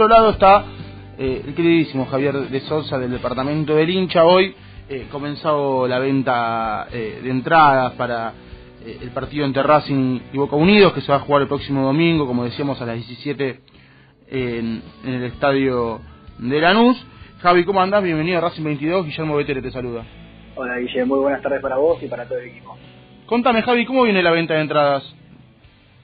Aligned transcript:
otro 0.00 0.16
lado 0.16 0.30
está 0.30 0.64
eh, 1.18 1.42
el 1.46 1.54
queridísimo 1.54 2.06
Javier 2.06 2.32
de 2.32 2.60
Sosa 2.60 2.98
del 2.98 3.10
departamento 3.10 3.74
del 3.74 3.90
hincha. 3.90 4.24
Hoy 4.24 4.54
eh, 4.88 5.08
comenzado 5.12 5.86
la 5.86 5.98
venta 5.98 6.86
eh, 6.90 7.20
de 7.22 7.28
entradas 7.28 7.92
para 7.92 8.32
eh, 8.82 8.98
el 9.02 9.10
partido 9.10 9.44
entre 9.44 9.62
Racing 9.62 10.20
y 10.32 10.38
Boca 10.38 10.56
Unidos 10.56 10.94
que 10.94 11.02
se 11.02 11.12
va 11.12 11.18
a 11.18 11.20
jugar 11.20 11.42
el 11.42 11.48
próximo 11.48 11.82
domingo, 11.82 12.26
como 12.26 12.44
decíamos, 12.44 12.80
a 12.80 12.86
las 12.86 12.96
17 12.96 13.60
en, 14.28 14.82
en 15.04 15.12
el 15.12 15.24
estadio 15.24 16.00
de 16.38 16.60
Lanús. 16.62 16.96
Javi, 17.42 17.66
¿cómo 17.66 17.82
andás? 17.82 18.02
Bienvenido 18.02 18.38
a 18.38 18.40
Racing 18.40 18.64
22. 18.64 19.04
Guillermo 19.04 19.36
Betere 19.36 19.60
te 19.60 19.70
saluda. 19.70 20.02
Hola 20.56 20.78
Guillermo, 20.78 21.16
muy 21.16 21.24
buenas 21.24 21.42
tardes 21.42 21.60
para 21.60 21.76
vos 21.76 22.02
y 22.02 22.06
para 22.06 22.24
todo 22.24 22.38
el 22.38 22.46
equipo. 22.46 22.74
Contame, 23.26 23.60
Javi, 23.60 23.84
¿cómo 23.84 24.04
viene 24.04 24.22
la 24.22 24.30
venta 24.30 24.54
de 24.54 24.60
entradas? 24.62 25.14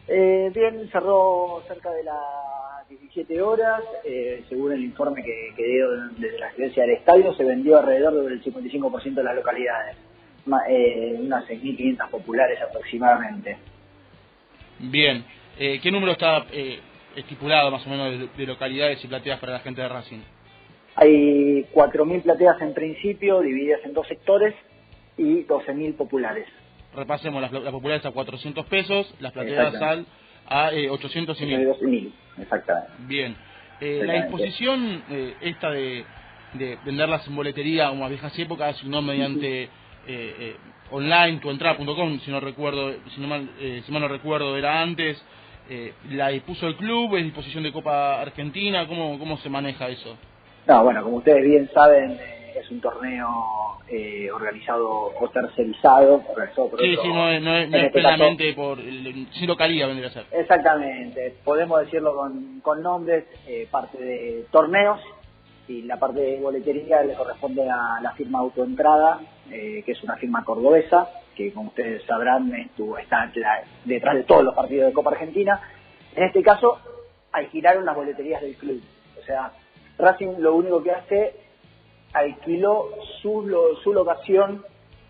Eh, 0.07 0.53
bien, 0.55 0.87
cerró 0.93 1.63
cerca 1.67 1.91
de 1.93 2.05
las 2.05 2.15
17 3.17 3.41
horas. 3.41 3.83
Eh, 4.05 4.45
según 4.49 4.73
el 4.73 4.85
informe 4.85 5.23
que, 5.23 5.53
que 5.57 5.67
dio 5.67 5.91
desde 6.19 6.39
la 6.39 6.51
gerencia 6.51 6.83
del 6.83 6.97
estadio, 6.97 7.35
se 7.35 7.45
vendió 7.45 7.79
alrededor 7.79 8.25
del 8.25 8.43
55% 8.43 9.15
de 9.15 9.25
las 9.25 9.35
localidades. 9.35 9.97
Eh, 10.69 11.17
unas 11.19 11.45
6.500 11.49 12.11
populares 12.11 12.61
aproximadamente. 12.61 13.57
Bien. 14.79 15.25
Eh, 15.59 15.81
¿Qué 15.83 15.91
número 15.91 16.13
está 16.13 16.47
eh, 16.53 16.79
estipulado 17.17 17.71
más 17.71 17.85
o 17.87 17.91
menos 17.91 18.19
de, 18.19 18.29
de 18.29 18.47
localidades 18.47 19.03
y 19.03 19.09
plateas 19.09 19.41
para 19.41 19.55
la 19.55 19.61
gente 19.61 19.81
de 19.81 19.89
Racing? 19.89 20.21
Hay 20.95 21.65
4.000 21.75 22.23
plateas 22.23 22.61
en 22.61 22.75
principio, 22.75 23.41
divididas 23.41 23.81
en 23.85 23.93
dos 23.93 24.07
sectores, 24.07 24.55
y 25.19 25.45
12.000 25.45 25.97
populares. 25.97 26.47
Repasemos, 26.95 27.41
las, 27.41 27.53
las 27.53 27.73
populares 27.73 28.05
a 28.05 28.11
400 28.11 28.67
pesos, 28.67 29.15
las 29.19 29.35
Exactamente. 29.35 29.85
al 29.85 30.07
a 30.49 30.73
eh, 30.73 30.89
800 30.89 31.41
y 31.41 31.45
Hay 31.45 31.67
1000. 31.81 32.13
12.000, 32.37 32.43
exactamente. 32.43 32.91
Bien. 33.07 33.37
Eh, 33.81 34.03
la 34.05 34.15
disposición 34.15 35.03
eh, 35.11 35.35
esta 35.41 35.71
de, 35.71 36.05
de 36.55 36.79
venderlas 36.85 37.27
en 37.27 37.37
boletería 37.37 37.89
como 37.89 38.05
a 38.05 38.09
viejas 38.09 38.37
épocas, 38.39 38.83
no 38.85 39.03
mediante 39.03 39.65
eh, 39.65 39.69
eh, 40.07 40.57
online, 40.91 41.41
tuentrada.com, 41.41 42.21
si 42.21 42.31
no 42.31 42.41
recuerdo, 42.41 42.95
si 43.15 43.21
no 43.21 43.29
mal, 43.29 43.49
eh, 43.61 43.83
si 43.85 43.93
mal 43.93 44.03
no 44.03 44.09
recuerdo, 44.09 44.57
era 44.57 44.81
antes. 44.81 45.23
Eh, 45.69 45.93
¿La 46.11 46.29
dispuso 46.29 46.69
el 46.69 46.77
club? 46.77 47.17
¿Es 47.17 47.25
disposición 47.25 47.65
de 47.65 47.73
Copa 47.73 48.21
Argentina? 48.21 48.87
¿Cómo, 48.87 49.19
cómo 49.19 49.37
se 49.39 49.51
maneja 49.51 49.89
eso? 49.89 50.17
No, 50.67 50.85
bueno, 50.85 51.03
como 51.03 51.17
ustedes 51.17 51.45
bien 51.45 51.69
saben, 51.75 52.19
es 52.59 52.71
un 52.71 52.81
torneo 52.81 53.29
eh, 53.89 54.31
organizado 54.31 55.13
o 55.21 55.29
tercerizado, 55.31 56.23
organizado 56.29 56.69
por 56.71 56.81
Sí, 56.81 56.93
otro- 56.93 57.03
sí, 57.03 57.09
no 57.13 57.29
es, 57.31 57.43
no 57.43 57.57
es, 57.57 57.69
no 57.71 57.77
en 57.77 57.83
es 57.85 57.87
este 57.89 58.03
caso- 58.03 58.15
plenamente 58.17 58.53
por... 58.55 58.79
el- 58.81 59.29
sin 59.33 59.47
localidad 59.47 59.87
vendría 59.89 60.09
a 60.09 60.13
ser. 60.13 60.27
Exactamente, 60.33 61.35
podemos 61.45 61.81
decirlo 61.81 62.15
con, 62.17 62.61
con 62.61 62.83
nombres, 62.83 63.25
eh, 63.47 63.69
parte 63.71 63.99
de 64.03 64.47
torneos 64.51 65.01
y 65.69 65.83
la 65.83 65.99
parte 65.99 66.21
de 66.21 66.41
boletería 66.41 67.03
le 67.03 67.15
corresponde 67.15 67.69
a 67.69 68.01
la 68.01 68.13
firma 68.13 68.39
Autoentrada, 68.41 69.21
eh, 69.51 69.83
que 69.85 69.93
es 69.93 70.03
una 70.03 70.17
firma 70.17 70.45
cordobesa, 70.45 71.09
que 71.35 71.53
como 71.53 71.69
ustedes 71.69 72.03
sabrán 72.05 72.53
estuvo, 72.55 72.97
está 72.99 73.31
la- 73.35 73.63
detrás 73.85 74.15
de 74.15 74.23
todos 74.25 74.45
los 74.45 74.55
partidos 74.55 74.87
de 74.87 74.93
Copa 74.93 75.11
Argentina. 75.11 75.61
En 76.15 76.25
este 76.25 76.43
caso, 76.43 76.79
alquilaron 77.33 77.85
las 77.85 77.95
boleterías 77.95 78.41
del 78.41 78.57
club. 78.57 78.81
O 79.21 79.25
sea, 79.25 79.53
Racing 79.99 80.37
lo 80.39 80.55
único 80.55 80.83
que 80.83 80.91
hace, 80.93 81.35
alquiló 82.17 82.89
su, 83.21 83.47
lo- 83.47 83.77
su 83.77 83.93
locación 83.93 84.65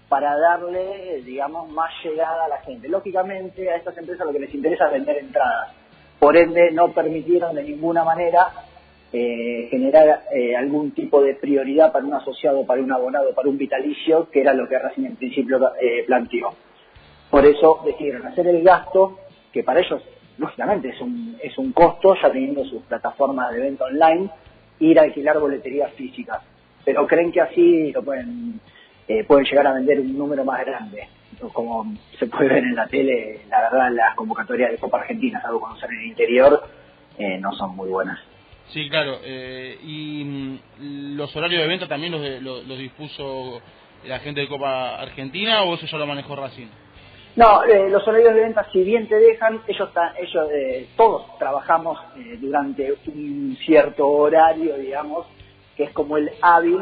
para 0.08 0.36
darle, 0.38 1.22
digamos, 1.24 1.68
más 1.70 1.90
llegada 2.04 2.44
a 2.44 2.48
la 2.48 2.58
gente. 2.58 2.88
Lógicamente, 2.88 3.70
a 3.70 3.76
estas 3.76 3.96
empresas 3.98 4.26
lo 4.26 4.32
que 4.32 4.38
les 4.40 4.54
interesa 4.54 4.86
es 4.86 4.92
vender 4.92 5.18
entradas. 5.18 5.72
Por 6.18 6.36
ende, 6.36 6.70
no 6.72 6.92
permitieron 6.92 7.54
de 7.54 7.62
ninguna 7.64 8.04
manera 8.04 8.46
eh, 9.12 9.68
generar 9.70 10.22
eh, 10.32 10.56
algún 10.56 10.92
tipo 10.92 11.22
de 11.22 11.34
prioridad 11.34 11.92
para 11.92 12.04
un 12.04 12.14
asociado, 12.14 12.64
para 12.66 12.82
un 12.82 12.92
abonado, 12.92 13.34
para 13.34 13.48
un 13.48 13.58
vitalicio, 13.58 14.28
que 14.30 14.40
era 14.40 14.52
lo 14.52 14.68
que 14.68 14.78
Racing 14.78 15.04
en 15.06 15.16
principio 15.16 15.58
eh, 15.80 16.04
planteó. 16.06 16.54
Por 17.30 17.44
eso 17.44 17.80
decidieron 17.84 18.26
hacer 18.26 18.46
el 18.46 18.62
gasto, 18.62 19.18
que 19.52 19.62
para 19.64 19.80
ellos, 19.80 20.02
lógicamente, 20.38 20.88
es 20.90 21.00
un, 21.00 21.36
es 21.42 21.56
un 21.58 21.72
costo, 21.72 22.14
ya 22.22 22.30
teniendo 22.30 22.64
sus 22.64 22.82
plataformas 22.84 23.52
de 23.52 23.60
venta 23.60 23.84
online, 23.84 24.28
ir 24.80 24.98
a 25.00 25.02
alquilar 25.02 25.38
boleterías 25.40 25.92
físicas. 25.94 26.40
Pero 26.86 27.04
creen 27.06 27.32
que 27.32 27.40
así 27.40 27.90
lo 27.92 28.02
pueden, 28.02 28.60
eh, 29.08 29.24
pueden 29.24 29.44
llegar 29.44 29.66
a 29.66 29.72
vender 29.74 29.98
un 30.00 30.16
número 30.16 30.44
más 30.44 30.64
grande. 30.64 31.08
Como 31.52 31.84
se 32.18 32.26
puede 32.28 32.48
ver 32.48 32.58
en 32.64 32.76
la 32.76 32.86
tele, 32.86 33.40
la 33.50 33.60
verdad, 33.62 33.90
las 33.92 34.14
convocatorias 34.14 34.70
de 34.70 34.78
Copa 34.78 35.00
Argentina, 35.00 35.42
salvo 35.42 35.58
cuando 35.60 35.78
son 35.80 35.92
en 35.92 35.98
el 36.00 36.06
interior, 36.06 36.62
eh, 37.18 37.38
no 37.38 37.52
son 37.52 37.74
muy 37.76 37.90
buenas. 37.90 38.18
Sí, 38.68 38.88
claro. 38.88 39.18
eh, 39.24 39.78
y 39.82 40.24
mm, 40.24 41.16
los 41.16 41.34
horarios 41.36 41.60
de 41.62 41.68
venta 41.68 41.88
también 41.88 42.12
los, 42.12 42.22
de- 42.22 42.40
lo- 42.40 42.62
los 42.62 42.78
dispuso 42.78 43.60
la 44.06 44.20
gente 44.20 44.40
de 44.42 44.48
Copa 44.48 44.96
Argentina 45.00 45.62
o 45.64 45.74
eso 45.74 45.86
ya 45.86 45.98
lo 45.98 46.06
manejó 46.06 46.36
Racing? 46.36 46.66
No, 47.34 47.64
eh, 47.64 47.90
los 47.90 48.06
horarios 48.08 48.32
de 48.34 48.40
venta, 48.42 48.66
si 48.72 48.82
bien 48.82 49.08
te 49.08 49.16
dejan, 49.16 49.60
ellos, 49.66 49.92
ta- 49.92 50.14
ellos 50.18 50.48
eh, 50.54 50.86
todos 50.96 51.36
trabajamos 51.38 51.98
eh, 52.16 52.38
durante 52.40 52.94
un 53.08 53.56
cierto 53.60 54.08
horario, 54.08 54.76
digamos, 54.78 55.26
que 55.76 55.84
es 55.84 55.90
como 55.92 56.16
el 56.16 56.30
hábil. 56.42 56.80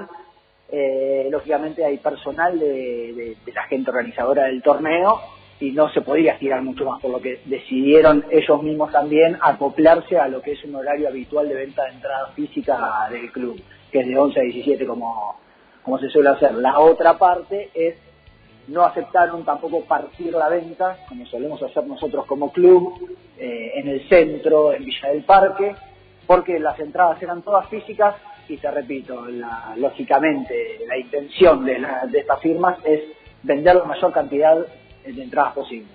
Eh, 0.71 1.29
lógicamente 1.31 1.85
hay 1.85 1.99
personal 1.99 2.59
de, 2.59 3.37
de- 3.45 3.53
la 3.53 3.65
gente 3.65 3.91
organizadora 3.91 4.45
del 4.45 4.63
torneo 4.63 5.21
y 5.61 5.71
no 5.73 5.89
se 5.91 6.01
podía 6.01 6.33
estirar 6.33 6.63
mucho 6.63 6.85
más, 6.85 7.01
por 7.01 7.11
lo 7.13 7.21
que 7.21 7.41
decidieron 7.45 8.25
ellos 8.31 8.63
mismos 8.63 8.91
también 8.91 9.37
acoplarse 9.41 10.19
a 10.19 10.27
lo 10.29 10.43
que 10.43 10.53
es 10.53 10.65
un 10.65 10.75
horario 10.75 11.09
habitual 11.09 11.49
de 11.49 11.55
venta 11.55 11.85
de 11.85 11.91
entrada 11.91 12.27
física 12.35 12.77
del 13.11 13.31
club, 13.31 13.61
que 13.93 14.01
es 14.01 14.07
de 14.07 14.19
11 14.19 14.41
a 14.41 14.43
17 14.43 14.85
como, 14.87 15.37
como 15.83 15.99
se 15.99 16.09
suele 16.09 16.31
hacer. 16.31 16.55
La 16.55 16.79
otra 16.81 17.17
parte 17.19 17.71
es 17.75 17.95
no 18.67 18.83
aceptaron 18.85 19.45
tampoco 19.45 19.83
partir 19.85 20.33
la 20.33 20.49
venta, 20.49 20.97
como 21.09 21.25
solemos 21.27 21.63
hacer 21.63 21.87
nosotros 21.87 22.25
como 22.27 22.51
club, 22.51 23.17
eh, 23.39 23.73
en 23.77 23.89
el 23.89 24.09
centro, 24.09 24.73
en 24.73 24.85
Villa 24.85 25.09
del 25.11 25.23
Parque, 25.23 25.75
porque 26.27 26.59
las 26.59 26.81
entradas 26.81 27.23
eran 27.23 27.43
todas 27.43 27.69
físicas 27.69 28.15
y 28.49 28.57
te 28.57 28.71
repito, 28.71 29.27
la- 29.27 29.75
lógicamente 29.77 30.81
la 30.87 30.99
intención 30.99 31.65
de, 31.65 31.79
la- 31.79 32.07
de 32.07 32.19
estas 32.21 32.41
firmas 32.41 32.79
es 32.85 33.01
vender 33.43 33.77
la 33.77 33.85
mayor 33.85 34.13
cantidad 34.13 34.57
de 35.05 35.23
entradas 35.23 35.55
posible. 35.55 35.87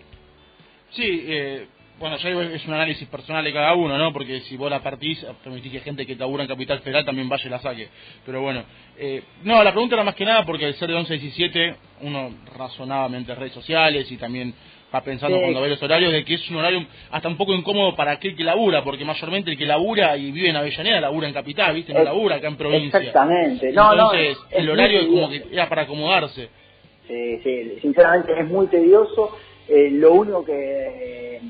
Sí, 0.91 1.25
eh, 1.27 1.67
bueno, 1.99 2.17
ya 2.17 2.29
es 2.29 2.65
un 2.65 2.73
análisis 2.73 3.07
personal 3.09 3.43
de 3.43 3.51
cada 3.51 3.73
uno, 3.75 3.97
¿no? 3.97 4.13
Porque 4.13 4.39
si 4.41 4.55
vos 4.55 4.69
la 4.71 4.81
partís, 4.81 5.23
permitís 5.43 5.71
que 5.73 5.79
gente 5.81 6.05
que 6.05 6.15
labura 6.15 6.43
en 6.43 6.49
Capital 6.49 6.79
Federal 6.79 7.03
también 7.05 7.27
vaya 7.27 7.45
y 7.45 7.49
la 7.49 7.59
saque. 7.59 7.89
Pero 8.25 8.41
bueno, 8.41 8.63
eh, 8.97 9.21
no, 9.43 9.61
la 9.63 9.71
pregunta 9.71 9.95
era 9.95 10.03
más 10.03 10.15
que 10.15 10.25
nada 10.25 10.45
porque 10.45 10.65
al 10.65 10.73
ser 10.75 10.89
de 10.89 10.95
11 10.95 11.13
a 11.13 11.17
17, 11.17 11.75
uno 12.01 12.33
razonadamente 12.57 13.31
en 13.33 13.37
redes 13.37 13.53
sociales 13.53 14.09
y 14.11 14.17
también 14.17 14.53
va 14.93 15.01
pensando 15.01 15.37
Sí. 15.37 15.43
cuando 15.43 15.61
ve 15.61 15.69
los 15.69 15.81
horarios 15.83 16.11
de 16.11 16.25
que 16.25 16.33
es 16.35 16.49
un 16.49 16.57
horario 16.57 16.85
hasta 17.11 17.27
un 17.27 17.37
poco 17.37 17.53
incómodo 17.53 17.95
para 17.95 18.11
aquel 18.13 18.35
que 18.35 18.43
labura, 18.43 18.83
porque 18.83 19.05
mayormente 19.05 19.51
el 19.51 19.57
que 19.57 19.65
labura 19.65 20.17
y 20.17 20.31
vive 20.31 20.49
en 20.49 20.55
Avellaneda 20.55 20.99
labura 21.01 21.27
en 21.27 21.33
Capital, 21.33 21.75
¿viste? 21.75 21.93
No 21.93 22.03
labura 22.03 22.37
acá 22.37 22.47
en 22.47 22.55
provincia. 22.57 22.97
Exactamente. 22.99 23.71
No, 23.71 23.93
no, 23.95 24.11
Entonces, 24.13 24.37
es- 24.49 24.57
el 24.57 24.67
es 24.67 24.73
horario 24.73 25.01
muy 25.03 25.09
como 25.15 25.29
que 25.29 25.43
era 25.51 25.69
para 25.69 25.83
acomodarse. 25.83 26.49
Sí, 27.07 27.39
sí, 27.43 27.77
sinceramente 27.81 28.39
es 28.39 28.47
muy 28.47 28.67
tedioso. 28.67 29.37
Eh, 29.67 29.89
lo 29.91 30.13
único 30.13 30.43
que, 30.45 30.53
eh, 30.55 31.41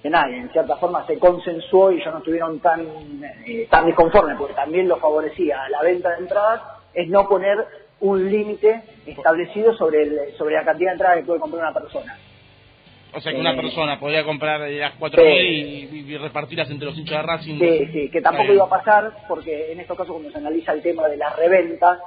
que 0.00 0.10
nada, 0.10 0.28
en 0.34 0.48
cierta 0.50 0.76
forma 0.76 1.04
se 1.06 1.18
consensuó 1.18 1.90
y 1.92 1.96
ellos 2.00 2.12
no 2.12 2.18
estuvieron 2.18 2.60
tan, 2.60 2.86
eh, 3.46 3.66
tan 3.70 3.86
disconformes, 3.86 4.36
porque 4.38 4.54
también 4.54 4.86
lo 4.88 4.96
favorecía 4.98 5.62
a 5.64 5.68
la 5.68 5.82
venta 5.82 6.10
de 6.10 6.18
entradas, 6.18 6.60
es 6.94 7.08
no 7.08 7.28
poner 7.28 7.58
un 8.00 8.28
límite 8.30 8.82
establecido 9.06 9.76
sobre, 9.76 10.02
el, 10.02 10.18
sobre 10.36 10.54
la 10.56 10.64
cantidad 10.64 10.90
de 10.90 10.92
entradas 10.94 11.18
que 11.18 11.24
puede 11.24 11.40
comprar 11.40 11.62
una 11.62 11.74
persona. 11.80 12.18
O 13.14 13.20
sea 13.20 13.32
que 13.32 13.38
Eh, 13.38 13.40
una 13.40 13.54
persona 13.54 14.00
podía 14.00 14.24
comprar 14.24 14.62
eh, 14.62 14.78
las 14.78 14.94
4.000 14.98 15.40
sí. 15.40 15.88
y, 15.92 16.12
y- 16.12 16.16
repartirlas 16.18 16.70
entre 16.70 16.86
los 16.86 16.98
hinchas 16.98 17.18
de 17.18 17.22
Racing. 17.22 17.58
Sí, 17.58 17.86
sí, 17.92 18.08
que 18.10 18.20
tampoco 18.22 18.42
Está 18.44 18.54
iba 18.54 18.64
a 18.64 18.68
pasar, 18.68 19.12
porque 19.28 19.72
en 19.72 19.80
estos 19.80 19.96
casos 19.96 20.12
cuando 20.12 20.30
se 20.30 20.38
analiza 20.38 20.72
el 20.72 20.82
tema 20.82 21.08
de 21.08 21.16
la 21.16 21.30
reventa, 21.36 21.98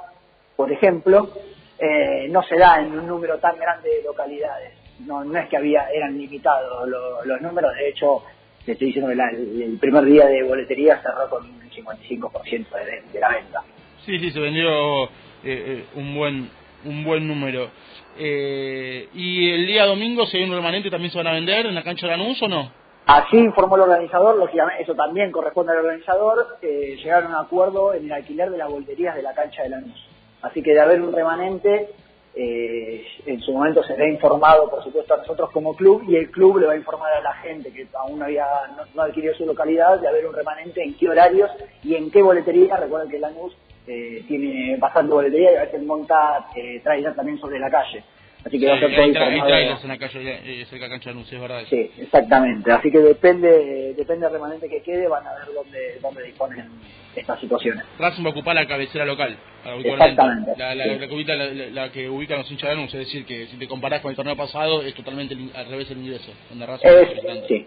por 0.56 0.70
ejemplo, 0.72 1.30
eh, 1.78 2.26
no 2.30 2.42
se 2.42 2.56
da 2.56 2.80
en 2.80 2.98
un 2.98 3.06
número 3.06 3.38
tan 3.38 3.56
grande 3.58 3.88
de 3.88 4.02
localidades. 4.02 4.72
No, 5.06 5.22
no 5.24 5.38
es 5.38 5.48
que 5.48 5.56
había 5.58 5.88
eran 5.92 6.16
limitados 6.18 6.88
lo- 6.88 7.24
los 7.24 7.40
números, 7.42 7.72
de 7.76 7.88
hecho, 7.90 8.22
te 8.64 8.72
estoy 8.72 8.88
diciendo 8.88 9.10
que 9.10 9.16
la- 9.16 9.28
el, 9.30 9.62
el 9.62 9.78
primer 9.78 10.04
día 10.04 10.26
de 10.26 10.42
boletería 10.42 11.00
cerró 11.02 11.28
con 11.28 11.44
un 11.44 11.70
55% 11.70 12.66
de, 12.84 13.02
de 13.12 13.20
la 13.20 13.28
venta. 13.28 13.62
Sí, 14.04 14.18
sí, 14.18 14.30
se 14.30 14.40
vendió 14.40 15.04
eh, 15.04 15.08
eh, 15.44 15.84
un 15.94 16.14
buen 16.16 16.50
un 16.84 17.04
buen 17.04 17.26
número. 17.26 17.68
Eh, 18.18 19.08
¿Y 19.14 19.50
el 19.50 19.66
día 19.66 19.84
domingo, 19.84 20.26
si 20.26 20.38
hay 20.38 20.44
un 20.44 20.54
remanente, 20.54 20.90
también 20.90 21.10
se 21.10 21.18
van 21.18 21.26
a 21.26 21.32
vender 21.32 21.66
en 21.66 21.74
la 21.74 21.82
cancha 21.82 22.06
de 22.06 22.16
Lanús 22.16 22.42
o 22.42 22.48
no? 22.48 22.70
Así 23.06 23.36
informó 23.36 23.76
el 23.76 23.82
organizador, 23.82 24.36
lógicamente 24.36 24.82
eso 24.82 24.94
también 24.94 25.30
corresponde 25.30 25.72
al 25.72 25.78
organizador, 25.78 26.58
eh, 26.60 26.96
llegaron 26.96 27.32
a 27.32 27.38
un 27.38 27.44
acuerdo 27.46 27.94
en 27.94 28.06
el 28.06 28.12
alquiler 28.12 28.50
de 28.50 28.58
las 28.58 28.68
boleterías 28.68 29.14
de 29.14 29.22
la 29.22 29.32
cancha 29.32 29.62
de 29.62 29.68
Lanús. 29.68 30.08
Así 30.42 30.60
que 30.60 30.72
de 30.72 30.80
haber 30.80 31.00
un 31.00 31.12
remanente, 31.12 31.90
eh, 32.34 33.06
en 33.26 33.40
su 33.42 33.52
momento 33.52 33.84
será 33.84 34.08
informado, 34.08 34.68
por 34.68 34.82
supuesto, 34.82 35.14
a 35.14 35.18
nosotros 35.18 35.50
como 35.52 35.76
club 35.76 36.02
y 36.08 36.16
el 36.16 36.30
club 36.32 36.58
le 36.58 36.66
va 36.66 36.72
a 36.72 36.76
informar 36.76 37.12
a 37.12 37.20
la 37.20 37.34
gente 37.34 37.72
que 37.72 37.86
aún 37.94 38.20
había 38.22 38.44
no, 38.76 38.82
no 38.92 39.02
adquirido 39.02 39.34
su 39.34 39.46
localidad 39.46 40.00
de 40.00 40.08
haber 40.08 40.26
un 40.26 40.34
remanente, 40.34 40.82
en 40.82 40.96
qué 40.96 41.08
horarios 41.08 41.50
y 41.84 41.94
en 41.94 42.10
qué 42.10 42.22
boletería. 42.22 42.76
Recuerden 42.76 43.08
que 43.08 43.20
Lanús 43.20 43.56
eh, 43.86 44.22
tiene 44.28 44.76
bastante 44.76 45.12
boletería 45.12 45.52
y 45.52 45.56
a 45.56 45.60
veces 45.62 45.82
monta 45.82 46.46
eh, 46.56 46.80
trailers 46.82 47.16
también 47.16 47.38
sobre 47.38 47.58
la 47.58 47.70
calle. 47.70 48.02
Así 48.44 48.60
que 48.60 48.66
va 48.66 48.74
a 48.74 48.78
ser 48.78 48.90
todo 48.94 49.02
hay, 49.02 49.12
trailers 49.12 49.82
en 49.82 49.88
la 49.88 49.98
calle, 49.98 50.40
eh, 50.44 50.66
cerca 50.70 50.84
de 50.84 50.90
cancha 50.92 51.12
de 51.12 51.20
es 51.20 51.40
verdad. 51.40 51.62
Sí, 51.68 51.90
exactamente. 51.98 52.70
Así 52.70 52.90
que 52.92 52.98
depende 53.00 53.94
depende 53.94 54.26
del 54.26 54.32
remanente 54.34 54.68
que 54.68 54.82
quede, 54.82 55.08
van 55.08 55.26
a 55.26 55.34
ver 55.34 55.46
dónde, 55.52 55.98
dónde 56.00 56.22
disponen 56.22 56.68
estas 57.16 57.40
situaciones. 57.40 57.84
Racing 57.98 58.22
va 58.24 58.28
a 58.28 58.32
ocupar 58.32 58.54
la 58.54 58.66
cabecera 58.66 59.04
local, 59.04 59.36
Exactamente, 59.64 60.52
la, 60.58 60.74
la, 60.74 60.84
sí. 60.84 60.98
la 60.98 61.08
que 61.08 61.14
ubica, 61.14 61.34
la, 61.34 61.46
la- 61.46 61.66
la 61.70 61.92
que 61.92 62.08
ubican 62.08 62.38
los 62.38 62.50
hinchas 62.50 62.68
de 62.70 62.76
Lanús, 62.76 62.94
es 62.94 63.00
decir, 63.00 63.24
que 63.24 63.46
si 63.46 63.56
te 63.56 63.66
comparás 63.66 64.00
con 64.00 64.10
el 64.10 64.16
torneo 64.16 64.36
pasado, 64.36 64.82
es 64.82 64.94
totalmente 64.94 65.34
al 65.54 65.66
revés 65.66 65.90
el 65.90 65.98
ingreso, 65.98 66.30
donde 66.50 66.66
Racing. 66.66 66.86
Es, 66.88 67.46
sí, 67.48 67.66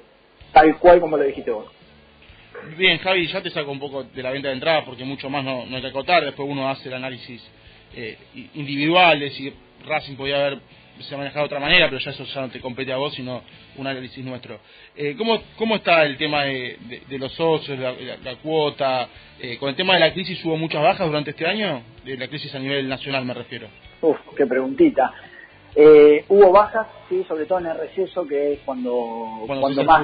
tal 0.54 0.77
cual 0.77 1.01
como 1.01 1.18
lo 1.18 1.24
dijiste 1.24 1.51
vos. 1.51 1.65
Bien, 2.78 2.98
Javi, 3.00 3.28
ya 3.28 3.42
te 3.42 3.50
saco 3.50 3.72
un 3.72 3.80
poco 3.80 4.04
de 4.04 4.24
la 4.24 4.32
venta 4.32 4.48
de 4.50 4.54
entradas 4.56 4.84
porque 4.86 5.04
mucho 5.04 5.30
más 5.30 5.44
no, 5.44 5.66
no 5.66 5.76
hay 5.76 5.82
que 5.82 5.88
acotar. 5.90 6.24
Después 6.24 6.48
uno 6.50 6.70
hace 6.70 6.90
el 6.90 6.96
análisis 6.96 7.42
eh, 7.96 8.18
individual 8.56 9.20
de 9.20 9.32
si 9.32 9.54
Racing 9.86 10.16
podía 10.16 10.36
haber 10.38 10.60
se 11.00 11.16
ha 11.16 11.18
manejado 11.18 11.44
de 11.44 11.46
otra 11.46 11.62
manera, 11.62 11.88
pero 11.88 12.00
ya 12.00 12.12
eso 12.12 12.26
ya 12.26 12.42
no 12.42 12.50
te 12.50 12.60
compete 12.60 12.92
a 12.92 12.98
vos, 12.98 13.14
sino 13.14 13.42
un 13.78 13.88
análisis 13.88 14.22
nuestro. 14.26 14.60
Eh, 14.98 15.16
¿cómo, 15.18 15.42
¿Cómo 15.58 15.78
está 15.78 16.04
el 16.04 16.18
tema 16.18 16.44
de, 16.44 16.78
de- 16.90 17.02
de 17.08 17.18
los 17.18 17.32
socios, 17.36 17.80
la, 17.80 17.94
la- 17.94 18.18
la 18.18 18.36
cuota? 18.36 19.08
Eh, 19.40 19.58
con 19.58 19.70
el 19.70 19.76
tema 19.76 19.94
de 19.94 20.02
la 20.02 20.12
crisis, 20.12 20.44
¿hubo 20.44 20.58
muchas 20.58 20.84
bajas 20.84 21.08
durante 21.08 21.30
este 21.30 21.46
año? 21.48 21.84
De 22.04 22.18
la 22.18 22.28
crisis 22.28 22.54
a 22.54 22.60
nivel 22.60 22.90
nacional 22.90 23.24
me 23.24 23.34
refiero. 23.34 23.68
Uf, 24.02 24.18
qué 24.36 24.46
preguntita. 24.46 25.14
Eh, 25.74 26.26
hubo 26.28 26.52
bajas, 26.52 26.88
sí, 27.08 27.24
sobre 27.30 27.46
todo 27.46 27.60
en 27.60 27.68
el 27.68 27.78
receso, 27.78 28.28
que 28.28 28.54
es 28.56 28.60
cuando, 28.66 29.44
Cuando 29.48 29.62
cuando 29.62 29.84
más, 29.86 30.04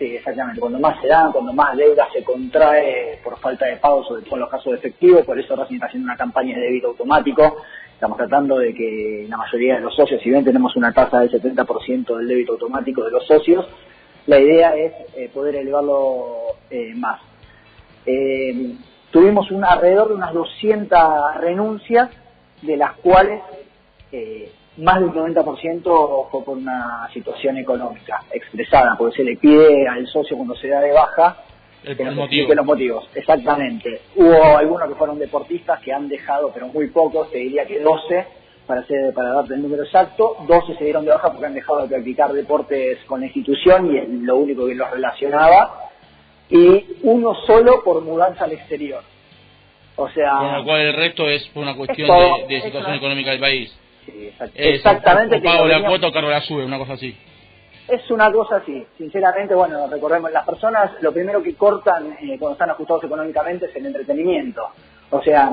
sí, 0.00 0.16
exactamente, 0.16 0.60
cuando 0.60 0.80
más 0.80 0.98
se 1.00 1.08
dan, 1.08 1.30
cuando 1.30 1.52
más 1.52 1.76
deuda 1.76 2.08
se 2.12 2.24
contrae 2.24 3.20
por 3.22 3.38
falta 3.38 3.66
de 3.66 3.76
pago, 3.76 4.02
sobre 4.02 4.22
todo 4.22 4.36
en 4.36 4.40
los 4.40 4.50
casos 4.50 4.72
de 4.72 4.78
efectivo, 4.78 5.22
por 5.22 5.38
eso 5.38 5.54
Racing 5.54 5.74
está 5.74 5.86
haciendo 5.86 6.06
una 6.06 6.16
campaña 6.16 6.56
de 6.56 6.62
débito 6.62 6.88
automático. 6.88 7.58
Estamos 7.92 8.16
tratando 8.16 8.58
de 8.58 8.72
que 8.72 9.26
la 9.28 9.36
mayoría 9.36 9.74
de 9.74 9.82
los 9.82 9.94
socios, 9.94 10.22
si 10.22 10.30
bien 10.30 10.42
tenemos 10.42 10.74
una 10.74 10.90
tasa 10.90 11.20
del 11.20 11.30
70% 11.30 12.16
del 12.16 12.26
débito 12.26 12.52
automático 12.52 13.04
de 13.04 13.10
los 13.10 13.26
socios, 13.26 13.68
la 14.26 14.40
idea 14.40 14.74
es 14.74 14.92
eh, 15.16 15.30
poder 15.32 15.56
elevarlo 15.56 16.56
eh, 16.70 16.94
más. 16.94 17.20
Eh, 18.06 18.74
tuvimos 19.10 19.50
un, 19.50 19.64
alrededor 19.64 20.08
de 20.08 20.14
unas 20.14 20.32
200 20.32 20.98
renuncias, 21.40 22.08
de 22.62 22.76
las 22.78 22.94
cuales 22.96 23.42
eh, 24.12 24.50
más 24.78 25.00
del 25.00 25.10
90% 25.10 26.28
fue 26.30 26.44
por 26.44 26.56
una 26.56 27.08
situación 27.12 27.58
económica 27.58 28.22
expresada, 28.32 28.94
porque 28.96 29.16
se 29.16 29.24
le 29.24 29.36
pide 29.36 29.86
al 29.88 30.06
socio 30.06 30.36
cuando 30.36 30.54
se 30.56 30.68
da 30.68 30.80
de 30.80 30.92
baja 30.92 31.44
El, 31.84 31.96
que 31.96 32.04
nos 32.04 32.18
explique 32.18 32.54
los 32.54 32.66
motivos. 32.66 33.08
Exactamente. 33.14 34.00
Hubo 34.16 34.56
algunos 34.56 34.88
que 34.88 34.94
fueron 34.94 35.18
deportistas 35.18 35.80
que 35.80 35.92
han 35.92 36.08
dejado, 36.08 36.50
pero 36.52 36.68
muy 36.68 36.88
pocos, 36.88 37.30
te 37.30 37.38
diría 37.38 37.66
que 37.66 37.80
12, 37.80 38.26
para, 38.66 38.82
hacer, 38.82 39.12
para 39.12 39.32
darte 39.32 39.54
el 39.54 39.62
número 39.62 39.82
exacto, 39.82 40.36
12 40.46 40.76
se 40.76 40.84
dieron 40.84 41.04
de 41.04 41.10
baja 41.10 41.30
porque 41.30 41.46
han 41.46 41.54
dejado 41.54 41.82
de 41.82 41.88
practicar 41.88 42.32
deportes 42.32 42.98
con 43.06 43.20
la 43.20 43.26
institución 43.26 43.92
y 43.92 43.98
es 43.98 44.08
lo 44.08 44.36
único 44.36 44.66
que 44.66 44.74
los 44.74 44.90
relacionaba, 44.90 45.90
y 46.48 46.84
uno 47.02 47.34
solo 47.46 47.82
por 47.82 48.02
mudanza 48.02 48.44
al 48.44 48.52
exterior. 48.52 49.02
O 49.96 50.08
sea, 50.10 50.36
Con 50.38 50.56
lo 50.56 50.64
cual 50.64 50.80
el 50.80 50.94
resto 50.94 51.28
es 51.28 51.46
por 51.48 51.62
una 51.62 51.76
cuestión 51.76 52.08
de, 52.48 52.60
situación 52.62 52.94
económica 52.94 53.30
del 53.32 53.40
país. 53.40 53.76
Sí, 54.12 54.26
exact- 54.32 54.52
Es, 54.54 54.76
exactamente. 54.76 55.36
o 55.36 55.40
que 55.40 55.44
pago 55.48 55.66
la 55.66 55.86
cuota 55.86 56.08
o 56.08 56.12
cargo 56.12 56.30
la 56.30 56.40
sube, 56.42 56.64
una 56.64 56.78
cosa 56.78 56.94
así. 56.94 57.16
Es 57.88 58.08
una 58.10 58.30
cosa 58.30 58.56
así, 58.56 58.86
sinceramente, 58.96 59.54
bueno, 59.54 59.88
recordemos, 59.88 60.30
las 60.30 60.44
personas 60.46 60.92
lo 61.00 61.12
primero 61.12 61.42
que 61.42 61.54
cortan 61.54 62.12
eh, 62.20 62.36
cuando 62.38 62.52
están 62.52 62.70
ajustados 62.70 63.02
económicamente 63.04 63.66
es 63.66 63.74
el 63.76 63.86
entretenimiento. 63.86 64.62
O 65.10 65.20
sea, 65.22 65.50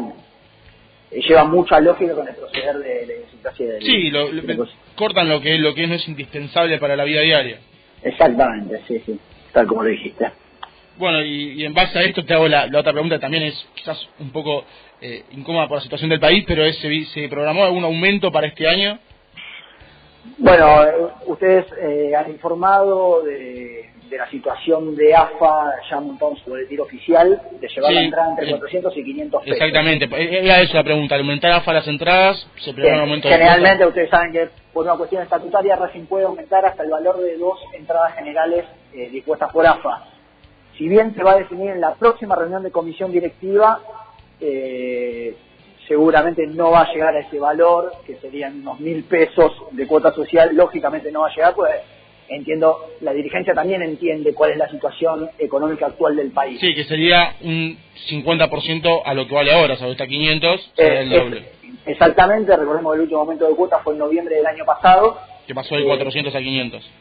eh, 1.10 1.20
lleva 1.22 1.46
mucha 1.46 1.80
lógica 1.80 2.14
con 2.14 2.28
el 2.28 2.36
proceder 2.36 2.78
de, 2.78 3.06
de 3.08 3.26
clase 3.42 3.64
de- 3.66 3.82
Sí, 3.82 4.10
lo- 4.12 4.30
de 4.32 4.68
cortan 4.96 5.30
lo 5.30 5.42
que, 5.42 5.58
lo 5.58 5.74
que 5.74 5.88
no 5.88 5.96
es 5.96 6.08
indispensable 6.08 6.78
para 6.78 6.96
la 6.96 7.06
vida 7.06 7.22
diaria. 7.22 7.58
Exactamente, 8.04 8.82
sí, 8.88 9.02
sí, 9.06 9.20
tal 9.52 9.66
como 9.66 9.84
lo 9.84 9.90
dijiste. 9.90 10.30
Bueno, 10.98 11.22
y, 11.22 11.62
y 11.62 11.66
en 11.66 11.74
base 11.74 11.98
a 11.98 12.04
esto 12.04 12.26
te 12.26 12.34
hago 12.34 12.48
la, 12.48 12.68
la 12.68 12.80
otra 12.80 12.92
pregunta, 12.92 13.20
también 13.20 13.44
es 13.44 13.68
quizás 13.76 14.08
un 14.20 14.32
poco 14.32 14.66
eh, 15.02 15.24
incómoda 15.32 15.68
por 15.68 15.78
la 15.78 15.84
situación 15.84 16.10
del 16.10 16.20
país, 16.20 16.44
pero 16.48 16.64
es, 16.66 16.78
se, 16.80 17.06
¿se 17.06 17.30
programó 17.30 17.64
algún 17.64 17.84
aumento 17.84 18.32
para 18.32 18.48
este 18.48 18.68
año? 18.68 19.00
Bueno, 20.38 20.84
eh, 20.84 20.92
ustedes 21.28 21.66
eh, 21.80 22.14
han 22.16 22.30
informado 22.32 23.22
de, 23.24 23.90
de 24.10 24.18
la 24.18 24.30
situación 24.30 24.96
de 24.96 25.14
AFA, 25.14 25.72
ya 25.90 26.00
montó 26.00 26.36
su 26.44 26.50
boletín 26.50 26.80
oficial, 26.80 27.42
de 27.60 27.68
llevar 27.68 27.92
la 27.92 28.02
entrada 28.02 28.30
entre 28.32 28.48
eh, 28.48 28.52
400 28.52 28.98
y 28.98 29.04
500 29.04 29.44
pesos. 29.44 29.56
Exactamente, 29.56 30.06
eh, 30.06 30.40
era 30.44 30.62
eso 30.62 30.74
la 30.76 30.84
pregunta, 30.84 31.16
aumentar 31.16 31.52
AFA 31.52 31.74
las 31.74 31.88
entradas, 31.88 32.48
se 32.58 32.74
prevé 32.74 32.94
un 32.94 33.00
aumento 33.02 33.30
Generalmente 33.30 33.86
ustedes 33.86 34.10
saben 34.10 34.32
que 34.32 34.50
por 34.74 34.86
una 34.86 34.96
cuestión 34.96 35.24
estatutaria 35.24 35.76
Racing 35.76 36.06
puede 36.06 36.26
aumentar 36.26 36.66
hasta 36.66 36.84
el 36.84 36.90
valor 36.90 37.20
de 37.20 37.38
dos 37.38 37.60
entradas 37.74 38.16
generales 38.16 38.66
eh, 38.94 39.10
dispuestas 39.10 39.52
por 39.52 39.66
AFA. 39.66 40.06
Si 40.78 40.88
bien 40.88 41.14
se 41.16 41.24
va 41.24 41.32
a 41.34 41.38
definir 41.38 41.72
en 41.72 41.82
la 41.82 41.96
próxima 41.96 42.36
reunión 42.36 42.64
de 42.64 42.72
comisión 42.72 43.12
directiva, 43.12 43.80
eh, 44.40 45.36
seguramente 45.88 46.46
no 46.48 46.72
va 46.72 46.82
a 46.82 46.94
llegar 46.94 47.16
a 47.16 47.20
ese 47.20 47.40
valor, 47.40 47.94
que 48.06 48.16
serían 48.18 48.62
unos 48.62 48.80
mil 48.80 49.04
pesos 49.06 49.54
de 49.72 49.88
cuota 49.88 50.12
social, 50.14 50.56
lógicamente 50.56 51.12
no 51.12 51.22
va 51.22 51.28
a 51.28 51.34
llegar, 51.36 51.56
pues 51.56 51.72
entiendo, 52.30 52.78
la 53.02 53.14
dirigencia 53.14 53.54
también 53.54 53.82
entiende 53.82 54.34
cuál 54.34 54.52
es 54.52 54.58
la 54.58 54.70
situación 54.70 55.30
económica 55.40 55.86
actual 55.88 56.16
del 56.18 56.32
país. 56.32 56.60
Sí, 56.60 56.76
que 56.76 56.84
sería 56.84 57.36
un 57.42 57.78
50% 58.10 59.02
a 59.06 59.14
lo 59.14 59.28
que 59.28 59.34
vale 59.34 59.52
ahora, 59.54 59.78
¿sabes? 59.78 59.94
Está 59.94 60.06
500, 60.08 60.72
sería 60.76 61.02
el 61.02 61.14
Eh, 61.14 61.20
doble. 61.20 61.38
es- 61.38 61.46
exactamente, 61.86 62.56
recordemos 62.56 62.92
que 62.92 62.96
el 62.98 63.02
último 63.04 63.22
momento 63.22 63.48
de 63.48 63.56
cuota 63.56 63.80
fue 63.80 63.94
en 63.94 64.00
noviembre 64.00 64.36
del 64.36 64.46
año 64.46 64.66
pasado, 64.66 65.18
Que 65.48 65.56
pasó 65.56 65.76
de 65.76 65.84
eh, 65.84 65.88
400 65.88 66.36
a 66.36 66.40
500. 66.40 66.92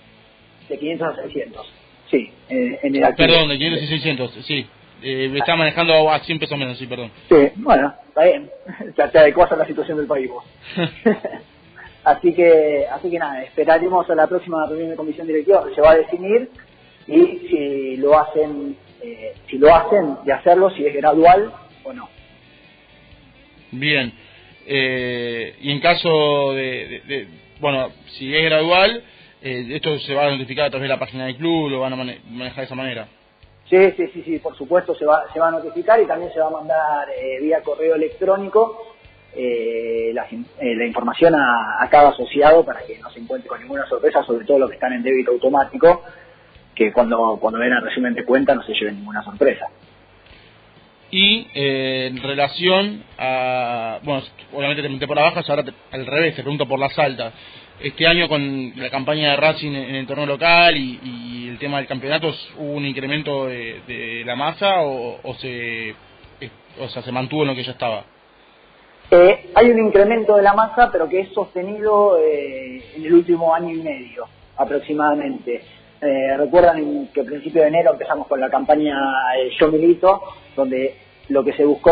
De 0.68 0.78
500 0.78 1.08
a 1.08 1.22
600. 1.22 1.66
Sí, 2.10 2.30
eh, 2.48 2.78
en 2.82 2.94
el 2.96 3.04
activo. 3.04 3.28
Perdón, 3.28 3.48
de 3.48 3.56
500 3.58 3.82
y 3.82 3.86
600, 3.88 4.32
sí. 4.46 4.66
Eh, 5.02 5.28
me 5.30 5.38
está 5.40 5.56
manejando 5.56 6.10
a 6.10 6.20
100 6.20 6.38
pesos 6.38 6.56
menos, 6.58 6.78
sí, 6.78 6.86
perdón. 6.86 7.10
Sí, 7.28 7.36
bueno, 7.56 7.92
está 8.08 8.24
bien. 8.24 8.50
Te, 8.96 9.08
te 9.08 9.18
adecuas 9.18 9.50
a 9.52 9.56
la 9.56 9.66
situación 9.66 9.98
del 9.98 10.06
país 10.06 10.28
vos. 10.28 10.44
así 12.04 12.32
que, 12.34 12.86
así 12.90 13.10
que 13.10 13.18
nada, 13.18 13.42
esperaremos 13.42 14.08
a 14.08 14.14
la 14.14 14.26
próxima 14.26 14.66
reunión 14.66 14.90
de 14.90 14.96
comisión 14.96 15.26
directiva 15.26 15.64
que 15.68 15.74
se 15.74 15.80
va 15.80 15.90
a 15.92 15.96
definir 15.96 16.48
y 17.08 17.48
si 17.48 17.96
lo 17.98 18.18
hacen, 18.18 18.76
eh, 19.02 19.34
si 19.48 19.58
lo 19.58 19.74
hacen, 19.74 20.16
de 20.24 20.32
hacerlo, 20.32 20.70
si 20.70 20.86
es 20.86 20.94
gradual 20.94 21.52
o 21.84 21.92
no. 21.92 22.08
Bien. 23.72 24.12
Eh, 24.66 25.54
y 25.60 25.70
en 25.70 25.80
caso 25.80 26.52
de, 26.54 26.62
de- 26.88 27.00
de- 27.06 27.26
bueno, 27.60 27.90
si 28.18 28.34
es 28.34 28.44
gradual, 28.44 29.02
eh, 29.46 29.66
esto 29.76 29.98
se 30.00 30.14
va 30.14 30.26
a 30.26 30.30
notificar 30.30 30.66
a 30.66 30.70
través 30.70 30.88
de 30.88 30.94
la 30.94 30.98
página 30.98 31.26
del 31.26 31.36
club, 31.36 31.70
lo 31.70 31.80
van 31.80 31.92
a 31.92 31.96
mane- 31.96 32.20
manejar 32.30 32.58
de 32.58 32.64
esa 32.64 32.74
manera. 32.74 33.08
Sí, 33.70 33.76
sí, 33.96 34.06
sí, 34.12 34.22
sí, 34.24 34.38
por 34.38 34.56
supuesto 34.56 34.94
se 34.94 35.04
va, 35.04 35.24
se 35.32 35.40
va 35.40 35.48
a 35.48 35.50
notificar 35.52 36.00
y 36.00 36.06
también 36.06 36.32
se 36.32 36.38
va 36.40 36.46
a 36.46 36.50
mandar 36.50 37.08
eh, 37.10 37.40
vía 37.40 37.60
correo 37.62 37.96
electrónico 37.96 38.94
eh, 39.34 40.12
la, 40.14 40.24
eh, 40.30 40.74
la 40.76 40.86
información 40.86 41.34
a, 41.34 41.82
a 41.82 41.90
cada 41.90 42.10
asociado 42.10 42.64
para 42.64 42.80
que 42.86 42.98
no 42.98 43.10
se 43.10 43.18
encuentre 43.20 43.48
con 43.48 43.60
ninguna 43.60 43.84
sorpresa, 43.86 44.22
sobre 44.24 44.44
todo 44.46 44.58
los 44.60 44.70
que 44.70 44.76
están 44.76 44.92
en 44.92 45.02
débito 45.02 45.32
automático, 45.32 46.02
que 46.74 46.92
cuando, 46.92 47.38
cuando 47.40 47.58
ven 47.58 47.72
el 47.72 47.82
resumen 47.82 48.14
de 48.14 48.24
cuenta 48.24 48.54
no 48.54 48.62
se 48.62 48.72
lleven 48.72 48.96
ninguna 48.98 49.22
sorpresa. 49.22 49.66
Y 51.10 51.46
eh, 51.54 52.06
en 52.10 52.22
relación 52.22 53.02
a, 53.18 54.00
bueno, 54.02 54.22
obviamente 54.52 54.82
te 54.82 54.88
pregunté 54.88 55.06
por 55.06 55.16
las 55.16 55.26
bajas, 55.26 55.48
ahora 55.50 55.64
te- 55.64 55.72
al 55.92 56.04
revés, 56.06 56.34
te 56.34 56.42
pregunto 56.42 56.66
por 56.66 56.78
las 56.80 56.98
altas. 56.98 57.32
Este 57.80 58.06
año 58.06 58.28
con 58.28 58.72
la 58.76 58.90
campaña 58.90 59.30
de 59.30 59.36
Racing 59.36 59.72
en 59.72 59.94
el 59.94 60.06
torneo 60.06 60.26
local 60.26 60.76
y, 60.76 61.48
el 61.48 61.58
tema 61.58 61.78
del 61.78 61.86
campeonato, 61.86 62.34
¿hubo 62.58 62.72
un 62.72 62.84
incremento 62.84 63.46
de, 63.46 64.22
la 64.26 64.36
masa 64.36 64.82
o, 64.82 65.20
o 65.22 65.34
se, 65.34 65.94
o 66.78 66.88
sea, 66.88 67.02
se 67.02 67.12
mantuvo 67.12 67.42
en 67.42 67.48
lo 67.48 67.54
que 67.54 67.64
ya 67.64 67.72
estaba? 67.72 68.04
Eh, 69.10 69.50
hay 69.54 69.70
un 69.70 69.86
incremento 69.86 70.36
de 70.36 70.42
la 70.42 70.52
masa, 70.52 70.90
pero 70.90 71.08
que 71.08 71.20
es 71.20 71.32
sostenido 71.32 72.18
eh, 72.18 72.82
en 72.96 73.04
el 73.06 73.14
último 73.14 73.54
año 73.54 73.70
y 73.70 73.80
medio 73.80 74.26
aproximadamente. 74.56 75.62
Eh, 76.00 76.36
Recuerdan 76.36 77.08
que 77.08 77.20
a 77.22 77.24
principio 77.24 77.62
de 77.62 77.68
enero 77.68 77.92
empezamos 77.92 78.26
con 78.26 78.40
la 78.40 78.50
campaña 78.50 78.96
eh, 79.38 79.50
Yo 79.58 79.70
Milito, 79.70 80.22
donde 80.54 80.94
lo 81.28 81.42
que 81.42 81.54
se 81.54 81.64
buscó 81.64 81.90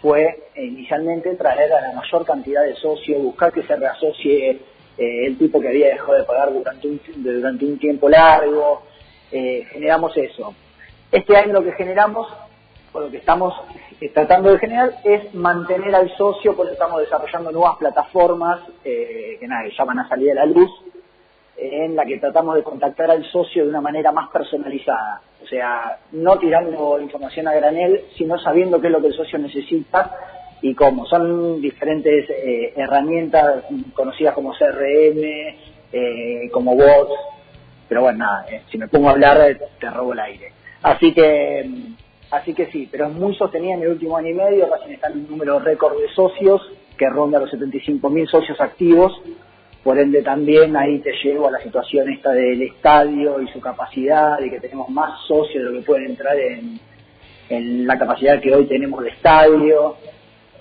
fue 0.00 0.22
eh, 0.54 0.64
inicialmente 0.64 1.34
traer 1.36 1.72
a 1.72 1.80
la 1.80 1.92
mayor 1.92 2.24
cantidad 2.24 2.62
de 2.62 2.74
socios, 2.74 3.22
buscar 3.22 3.52
que 3.52 3.62
se 3.62 3.76
reasocie 3.76 4.60
eh, 4.98 5.26
el 5.26 5.38
tipo 5.38 5.60
que 5.60 5.68
había 5.68 5.88
dejado 5.88 6.14
de 6.14 6.24
pagar 6.24 6.52
durante 6.52 6.88
un, 6.88 7.00
durante 7.16 7.64
un 7.64 7.78
tiempo 7.78 8.08
largo. 8.08 8.82
Eh, 9.30 9.64
generamos 9.72 10.16
eso. 10.16 10.54
Este 11.10 11.36
año 11.36 11.54
lo 11.54 11.64
que 11.64 11.72
generamos 11.72 12.28
o 12.92 13.00
lo 13.00 13.10
que 13.10 13.16
estamos 13.16 13.54
eh, 14.00 14.10
tratando 14.10 14.50
de 14.50 14.58
generar 14.58 14.92
es 15.04 15.34
mantener 15.34 15.94
al 15.94 16.14
socio, 16.16 16.54
por 16.54 16.66
eso 16.66 16.74
estamos 16.74 17.00
desarrollando 17.00 17.50
nuevas 17.50 17.76
plataformas 17.78 18.60
eh, 18.84 19.38
que 19.40 19.48
nada, 19.48 19.64
que 19.64 19.74
ya 19.74 19.84
van 19.84 20.00
a 20.00 20.08
salir 20.08 20.32
a 20.32 20.34
la 20.34 20.46
luz, 20.46 20.70
en 21.56 21.94
la 21.94 22.04
que 22.04 22.18
tratamos 22.18 22.56
de 22.56 22.62
contactar 22.62 23.10
al 23.10 23.24
socio 23.30 23.62
de 23.62 23.70
una 23.70 23.80
manera 23.80 24.10
más 24.10 24.28
personalizada. 24.30 25.22
O 25.42 25.46
sea, 25.46 25.98
no 26.12 26.38
tirando 26.38 27.00
información 27.00 27.48
a 27.48 27.54
granel, 27.54 28.04
sino 28.16 28.38
sabiendo 28.38 28.80
qué 28.80 28.88
es 28.88 28.92
lo 28.92 29.00
que 29.00 29.08
el 29.08 29.14
socio 29.14 29.38
necesita 29.38 30.41
y 30.62 30.74
cómo. 30.74 31.04
Son 31.06 31.60
diferentes 31.60 32.30
eh, 32.30 32.72
herramientas 32.76 33.64
conocidas 33.94 34.34
como 34.34 34.52
CRM, 34.52 35.20
eh, 35.92 36.48
como 36.50 36.74
bots, 36.74 37.12
pero 37.88 38.02
bueno, 38.02 38.20
nada, 38.20 38.46
eh, 38.48 38.62
si 38.70 38.78
me 38.78 38.88
pongo 38.88 39.08
a 39.08 39.12
hablar 39.12 39.58
te 39.78 39.90
robo 39.90 40.14
el 40.14 40.20
aire. 40.20 40.52
Así 40.82 41.12
que, 41.12 41.68
así 42.30 42.54
que 42.54 42.66
sí, 42.66 42.88
pero 42.90 43.08
es 43.08 43.12
muy 43.12 43.34
sostenida 43.34 43.74
en 43.74 43.82
el 43.82 43.88
último 43.88 44.16
año 44.16 44.30
y 44.30 44.34
medio, 44.34 44.68
recién 44.72 44.94
está 44.94 45.10
un 45.10 45.28
número 45.28 45.58
récord 45.58 46.00
de 46.00 46.08
socios 46.14 46.62
que 46.96 47.08
ronda 47.08 47.40
los 47.40 47.50
75.000 47.52 48.30
socios 48.30 48.60
activos, 48.60 49.12
por 49.82 49.98
ende 49.98 50.22
también 50.22 50.76
ahí 50.76 51.00
te 51.00 51.12
llevo 51.24 51.48
a 51.48 51.50
la 51.50 51.60
situación 51.60 52.08
esta 52.08 52.30
del 52.30 52.62
estadio 52.62 53.40
y 53.40 53.48
su 53.48 53.60
capacidad, 53.60 54.38
de 54.38 54.48
que 54.48 54.60
tenemos 54.60 54.88
más 54.88 55.20
socios 55.26 55.64
de 55.64 55.70
lo 55.70 55.72
que 55.72 55.84
pueden 55.84 56.10
entrar 56.10 56.36
en, 56.38 56.78
en 57.48 57.86
la 57.86 57.98
capacidad 57.98 58.40
que 58.40 58.54
hoy 58.54 58.66
tenemos 58.66 59.02
de 59.02 59.10
estadio. 59.10 59.96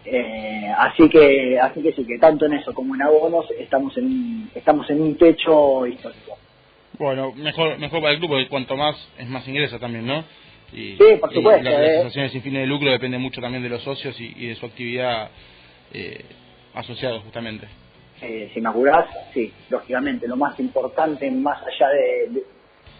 Eh, 0.03 0.71
así 0.77 1.07
que 1.09 1.59
así 1.59 1.81
que 1.81 1.93
sí 1.93 2.05
que 2.05 2.17
tanto 2.17 2.47
en 2.47 2.53
eso 2.53 2.73
como 2.73 2.95
en 2.95 3.03
abonos 3.03 3.45
estamos 3.59 3.95
en 3.97 4.49
estamos 4.55 4.89
en 4.89 5.01
un 5.01 5.15
techo 5.15 5.85
histórico. 5.85 6.37
Bueno 6.97 7.33
mejor 7.33 7.77
mejor 7.77 8.01
para 8.01 8.13
el 8.13 8.19
club 8.19 8.31
porque 8.31 8.47
cuanto 8.47 8.75
más 8.75 8.95
es 9.19 9.27
más 9.27 9.47
ingresa 9.47 9.77
también 9.77 10.07
no 10.07 10.23
y, 10.73 10.95
sí 10.97 11.17
por 11.19 11.31
supuesto 11.31 11.61
y 11.61 11.63
las 11.65 11.73
organizaciones 11.75 12.31
sin 12.31 12.41
fines 12.41 12.61
de 12.61 12.67
lucro 12.67 12.89
depende 12.89 13.19
mucho 13.19 13.41
también 13.41 13.61
de 13.61 13.69
los 13.69 13.83
socios 13.83 14.19
y, 14.19 14.47
de 14.47 14.55
su 14.55 14.65
actividad 14.65 15.29
eh, 15.93 16.25
asociada 16.73 17.19
justamente. 17.19 17.67
Eh, 18.21 18.49
si 18.53 18.61
me 18.61 18.69
apurás 18.69 19.05
sí 19.33 19.51
lógicamente. 19.69 20.27
Lo 20.27 20.35
más 20.35 20.59
importante 20.59 21.29
más 21.29 21.59
allá 21.61 21.89
de, 21.89 22.43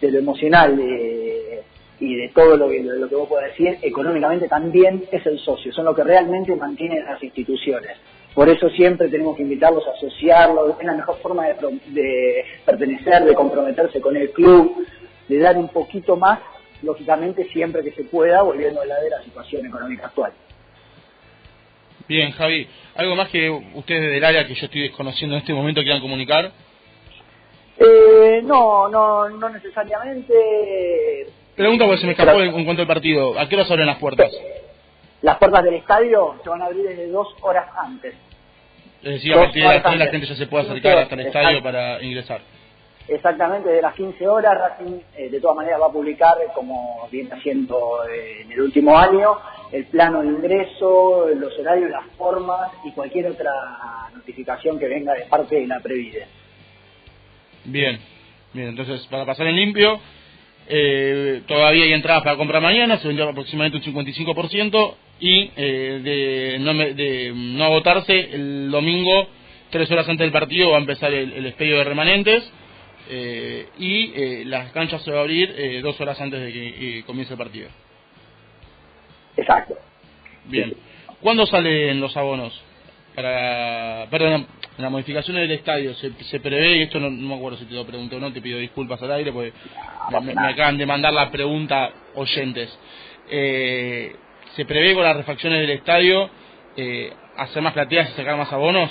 de 0.00 0.12
lo 0.12 0.18
emocional 0.18 0.76
de 0.76 1.62
y 2.02 2.16
de 2.16 2.28
todo 2.30 2.56
lo 2.56 2.68
que, 2.68 2.82
lo 2.82 3.08
que 3.08 3.14
vos 3.14 3.28
podés 3.28 3.52
decir, 3.52 3.78
económicamente 3.80 4.48
también 4.48 5.04
es 5.12 5.24
el 5.24 5.38
socio, 5.38 5.72
son 5.72 5.84
lo 5.84 5.94
que 5.94 6.02
realmente 6.02 6.54
mantienen 6.56 7.04
las 7.04 7.22
instituciones. 7.22 7.96
Por 8.34 8.48
eso 8.48 8.68
siempre 8.70 9.08
tenemos 9.08 9.36
que 9.36 9.42
invitarlos 9.42 9.86
a 9.86 9.92
asociarlos, 9.92 10.80
es 10.80 10.84
la 10.84 10.94
mejor 10.94 11.18
forma 11.18 11.46
de, 11.46 11.54
de 11.92 12.44
pertenecer, 12.64 13.24
de 13.24 13.34
comprometerse 13.34 14.00
con 14.00 14.16
el 14.16 14.32
club, 14.32 14.84
de 15.28 15.38
dar 15.38 15.56
un 15.56 15.68
poquito 15.68 16.16
más, 16.16 16.40
lógicamente 16.82 17.44
siempre 17.52 17.84
que 17.84 17.92
se 17.92 18.02
pueda, 18.02 18.42
volviendo 18.42 18.80
a 18.80 18.86
la 18.86 19.00
de 19.00 19.10
la 19.10 19.22
situación 19.22 19.64
económica 19.64 20.06
actual. 20.06 20.32
Bien, 22.08 22.32
Javi, 22.32 22.66
¿algo 22.96 23.14
más 23.14 23.28
que 23.28 23.48
ustedes 23.48 24.10
del 24.10 24.24
área 24.24 24.44
que 24.44 24.54
yo 24.54 24.66
estoy 24.66 24.82
desconociendo 24.82 25.36
en 25.36 25.42
este 25.42 25.54
momento 25.54 25.82
quieran 25.82 26.00
comunicar? 26.00 26.50
Eh, 27.78 28.40
no, 28.42 28.88
no, 28.88 29.28
no 29.28 29.48
necesariamente 29.50 30.34
Pregunta 31.56 31.84
porque 31.84 32.00
se 32.00 32.06
me 32.06 32.12
escapó 32.12 32.40
en, 32.40 32.64
cuanto 32.64 32.82
al 32.82 32.88
partido. 32.88 33.38
¿A 33.38 33.48
qué 33.48 33.56
hora 33.56 33.64
se 33.64 33.72
abren 33.72 33.86
las 33.86 33.98
puertas? 33.98 34.30
Las 35.20 35.38
puertas 35.38 35.62
del 35.62 35.74
estadio 35.74 36.34
se 36.42 36.48
van 36.48 36.62
a 36.62 36.66
abrir 36.66 36.88
desde 36.88 37.08
dos 37.08 37.28
horas 37.42 37.66
antes. 37.76 38.14
Es 39.02 39.14
decir, 39.14 39.34
a 39.34 39.40
partir 39.40 39.62
de 39.62 39.68
las 39.68 39.82
3 39.82 39.98
la 39.98 40.06
gente 40.06 40.26
ya 40.26 40.34
se 40.34 40.46
puede 40.46 40.64
acercar 40.64 40.98
hasta 40.98 41.14
el 41.14 41.20
estadio 41.20 41.62
para 41.62 42.02
ingresar. 42.02 42.40
Exactamente, 43.08 43.68
de 43.68 43.82
las 43.82 43.94
15 43.94 44.28
horas 44.28 44.56
Racing 44.56 45.00
eh, 45.16 45.28
de 45.28 45.40
todas 45.40 45.56
maneras 45.56 45.80
va 45.80 45.86
a 45.86 45.92
publicar, 45.92 46.36
como 46.54 47.08
viene 47.10 47.30
haciendo 47.32 48.04
eh, 48.08 48.42
en 48.42 48.52
el 48.52 48.60
último 48.60 48.96
año, 48.96 49.38
el 49.72 49.86
plano 49.86 50.22
de 50.22 50.28
ingreso, 50.28 51.26
los 51.34 51.58
horarios, 51.58 51.90
las 51.90 52.06
formas 52.16 52.70
y 52.84 52.92
cualquier 52.92 53.26
otra 53.26 53.52
notificación 54.14 54.78
que 54.78 54.86
venga 54.86 55.14
de 55.14 55.24
parte 55.24 55.56
de 55.56 55.66
la 55.66 55.80
Previde. 55.80 56.26
Bien, 57.64 57.98
bien, 58.52 58.68
entonces 58.68 59.06
para 59.08 59.26
pasar 59.26 59.48
en 59.48 59.56
limpio, 59.56 60.00
eh, 60.68 61.42
todavía 61.46 61.84
hay 61.84 61.92
entradas 61.92 62.22
para 62.22 62.36
comprar 62.36 62.62
mañana, 62.62 62.98
se 62.98 63.08
vendió 63.08 63.28
aproximadamente 63.28 63.88
un 63.88 63.94
55% 63.94 64.94
y 65.20 65.50
eh, 65.56 66.00
de, 66.02 66.58
no, 66.60 66.74
de 66.74 67.32
no 67.34 67.64
agotarse 67.64 68.18
el 68.32 68.70
domingo, 68.70 69.28
tres 69.70 69.90
horas 69.90 70.08
antes 70.08 70.24
del 70.24 70.32
partido, 70.32 70.70
va 70.70 70.76
a 70.76 70.80
empezar 70.80 71.12
el, 71.12 71.32
el 71.32 71.54
de 71.56 71.84
remanentes 71.84 72.50
eh, 73.10 73.66
y 73.78 74.44
las 74.44 74.72
canchas 74.72 75.02
se 75.02 75.10
van 75.10 75.18
a 75.18 75.22
abrir 75.22 75.82
dos 75.82 76.00
horas 76.00 76.20
antes 76.20 76.40
de 76.40 76.52
que 76.52 77.02
comience 77.06 77.34
el 77.34 77.38
partido. 77.38 77.68
Exacto. 79.36 79.76
Bien. 80.44 80.74
¿Cuándo 81.20 81.46
salen 81.46 82.00
los 82.00 82.16
abonos? 82.16 82.60
Para, 83.14 84.06
perdón, 84.10 84.46
las 84.78 84.90
modificaciones 84.90 85.42
del 85.42 85.58
estadio 85.58 85.94
se, 85.94 86.12
se 86.24 86.40
prevé, 86.40 86.78
y 86.78 86.82
esto 86.82 86.98
no, 86.98 87.10
me 87.10 87.34
acuerdo 87.34 87.58
si 87.58 87.66
te 87.66 87.74
lo 87.74 87.86
pregunté 87.86 88.16
o 88.16 88.20
no, 88.20 88.32
te 88.32 88.40
pido 88.40 88.58
disculpas 88.58 89.02
al 89.02 89.12
aire 89.12 89.32
porque 89.32 89.52
me, 90.22 90.32
acaban 90.32 90.78
de 90.78 90.86
mandar 90.86 91.12
la 91.12 91.30
pregunta 91.30 91.90
oyentes. 92.14 92.76
Eh, 93.30 94.16
¿Se 94.56 94.64
prevé 94.64 94.94
con 94.94 95.04
las 95.04 95.16
refacciones 95.16 95.60
del 95.60 95.70
estadio 95.70 96.28
eh, 96.76 97.12
hacer 97.36 97.62
más 97.62 97.72
plateas 97.72 98.10
y 98.10 98.12
sacar 98.14 98.36
más 98.36 98.52
abonos? 98.52 98.90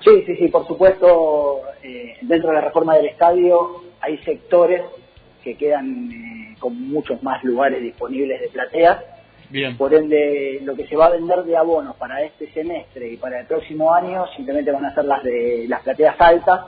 Sí, 0.00 0.22
sí, 0.26 0.36
sí, 0.36 0.48
por 0.48 0.66
supuesto, 0.66 1.60
eh, 1.82 2.16
dentro 2.22 2.48
de 2.50 2.54
la 2.54 2.60
reforma 2.62 2.96
del 2.96 3.06
estadio 3.06 3.82
hay 4.00 4.16
sectores 4.18 4.82
que 5.42 5.56
quedan 5.56 6.10
eh, 6.10 6.56
con 6.58 6.88
muchos 6.88 7.22
más 7.22 7.42
lugares 7.44 7.82
disponibles 7.82 8.40
de 8.40 8.48
plateas 8.48 8.98
por 9.76 9.94
ende, 9.94 10.60
lo 10.62 10.76
que 10.76 10.86
se 10.86 10.96
va 10.96 11.06
a 11.06 11.10
vender 11.10 11.42
de 11.42 11.56
abonos 11.56 11.96
para 11.96 12.22
este 12.22 12.50
semestre 12.52 13.12
y 13.12 13.16
para 13.16 13.40
el 13.40 13.46
próximo 13.46 13.92
año 13.92 14.26
simplemente 14.36 14.70
van 14.70 14.84
a 14.84 14.94
ser 14.94 15.04
las 15.04 15.22
de 15.24 15.66
las 15.68 15.82
plateas 15.82 16.14
altas, 16.18 16.60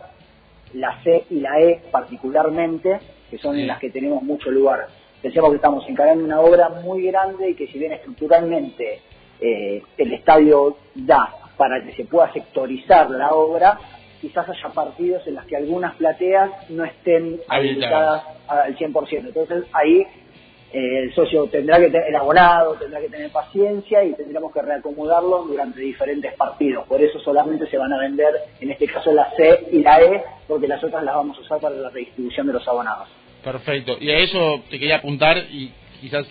la 0.74 1.00
C 1.02 1.24
y 1.30 1.40
la 1.40 1.60
E 1.60 1.80
particularmente, 1.90 2.98
que 3.30 3.38
son 3.38 3.66
las 3.66 3.78
que 3.78 3.90
tenemos 3.90 4.22
mucho 4.22 4.50
lugar. 4.50 4.88
Pensemos 5.20 5.50
que 5.50 5.56
estamos 5.56 5.88
encarando 5.88 6.24
una 6.24 6.40
obra 6.40 6.68
muy 6.68 7.06
grande 7.06 7.50
y 7.50 7.54
que 7.54 7.68
si 7.68 7.78
bien 7.78 7.92
estructuralmente 7.92 9.00
eh, 9.40 9.82
el 9.96 10.12
estadio 10.12 10.76
da 10.94 11.34
para 11.56 11.82
que 11.84 11.92
se 11.92 12.04
pueda 12.06 12.32
sectorizar 12.32 13.08
la 13.10 13.30
obra, 13.30 13.78
quizás 14.20 14.48
haya 14.48 14.68
partidos 14.70 15.24
en 15.26 15.34
las 15.34 15.46
que 15.46 15.56
algunas 15.56 15.94
plateas 15.94 16.50
no 16.70 16.84
estén 16.84 17.40
habilitadas 17.48 18.24
al 18.48 18.76
100%. 18.76 19.26
Entonces 19.26 19.64
ahí 19.72 20.04
eh, 20.72 21.04
el 21.04 21.14
socio 21.14 21.46
tendrá 21.48 21.78
que 21.78 21.90
tener, 21.90 22.08
el 22.08 22.16
abonado 22.16 22.74
tendrá 22.74 23.00
que 23.00 23.08
tener 23.08 23.30
paciencia 23.30 24.02
y 24.04 24.14
tendremos 24.14 24.52
que 24.52 24.62
reacomodarlo 24.62 25.44
durante 25.44 25.80
diferentes 25.80 26.34
partidos. 26.34 26.86
Por 26.86 27.02
eso 27.02 27.20
solamente 27.20 27.66
se 27.68 27.76
van 27.76 27.92
a 27.92 27.98
vender, 27.98 28.34
en 28.60 28.70
este 28.70 28.86
caso 28.86 29.12
la 29.12 29.30
C 29.36 29.68
y 29.72 29.82
la 29.82 30.00
E, 30.00 30.22
porque 30.48 30.66
las 30.66 30.82
otras 30.82 31.04
las 31.04 31.14
vamos 31.14 31.36
a 31.36 31.40
usar 31.42 31.60
para 31.60 31.74
la 31.74 31.90
redistribución 31.90 32.46
de 32.46 32.54
los 32.54 32.66
abonados. 32.66 33.08
Perfecto. 33.44 33.96
Y 34.00 34.10
a 34.10 34.18
eso 34.18 34.62
te 34.70 34.78
quería 34.78 34.96
apuntar 34.96 35.36
y 35.36 35.72
quizás 36.00 36.26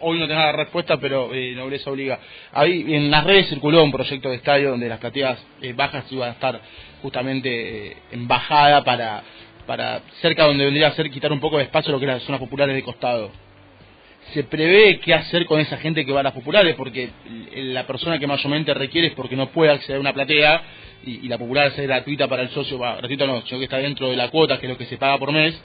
hoy 0.00 0.18
no 0.18 0.26
tenga 0.26 0.46
la 0.46 0.52
respuesta, 0.52 0.96
pero 0.98 1.32
eh, 1.32 1.52
nobleza 1.54 1.90
obliga. 1.90 2.18
Ahí 2.52 2.94
en 2.94 3.10
las 3.10 3.24
redes 3.24 3.48
circuló 3.48 3.84
un 3.84 3.92
proyecto 3.92 4.30
de 4.30 4.36
estadio 4.36 4.70
donde 4.70 4.88
las 4.88 4.98
plateas 4.98 5.38
eh, 5.62 5.72
bajas 5.74 6.10
iban 6.10 6.30
a 6.30 6.32
estar 6.32 6.60
justamente 7.02 7.88
eh, 7.88 7.96
en 8.10 8.26
bajada 8.26 8.82
para, 8.82 9.22
para 9.66 10.00
cerca 10.20 10.44
donde 10.44 10.64
vendría 10.64 10.88
a 10.88 10.92
ser 10.92 11.10
quitar 11.10 11.32
un 11.32 11.40
poco 11.40 11.58
de 11.58 11.64
espacio 11.64 11.92
lo 11.92 11.98
que 11.98 12.04
eran 12.04 12.16
las 12.16 12.24
zonas 12.24 12.40
populares 12.40 12.74
de 12.74 12.82
costado 12.82 13.30
se 14.32 14.44
prevé 14.44 15.00
qué 15.00 15.14
hacer 15.14 15.46
con 15.46 15.60
esa 15.60 15.76
gente 15.78 16.04
que 16.04 16.12
va 16.12 16.20
a 16.20 16.24
las 16.24 16.32
populares, 16.32 16.74
porque 16.76 17.10
la 17.54 17.86
persona 17.86 18.18
que 18.18 18.26
mayormente 18.26 18.72
requiere 18.74 19.08
es 19.08 19.14
porque 19.14 19.36
no 19.36 19.48
puede 19.50 19.72
acceder 19.72 19.96
a 19.96 20.00
una 20.00 20.12
platea 20.12 20.62
y, 21.04 21.28
la 21.28 21.38
popular 21.38 21.68
es 21.68 21.76
gratuita 21.76 22.28
para 22.28 22.42
el 22.42 22.50
socio, 22.50 22.78
va, 22.78 22.96
gratuita 22.96 23.26
no, 23.26 23.42
sino 23.42 23.58
que 23.58 23.64
está 23.64 23.78
dentro 23.78 24.10
de 24.10 24.16
la 24.16 24.28
cuota, 24.28 24.58
que 24.58 24.66
es 24.66 24.72
lo 24.72 24.78
que 24.78 24.86
se 24.86 24.98
paga 24.98 25.18
por 25.18 25.32
mes, 25.32 25.60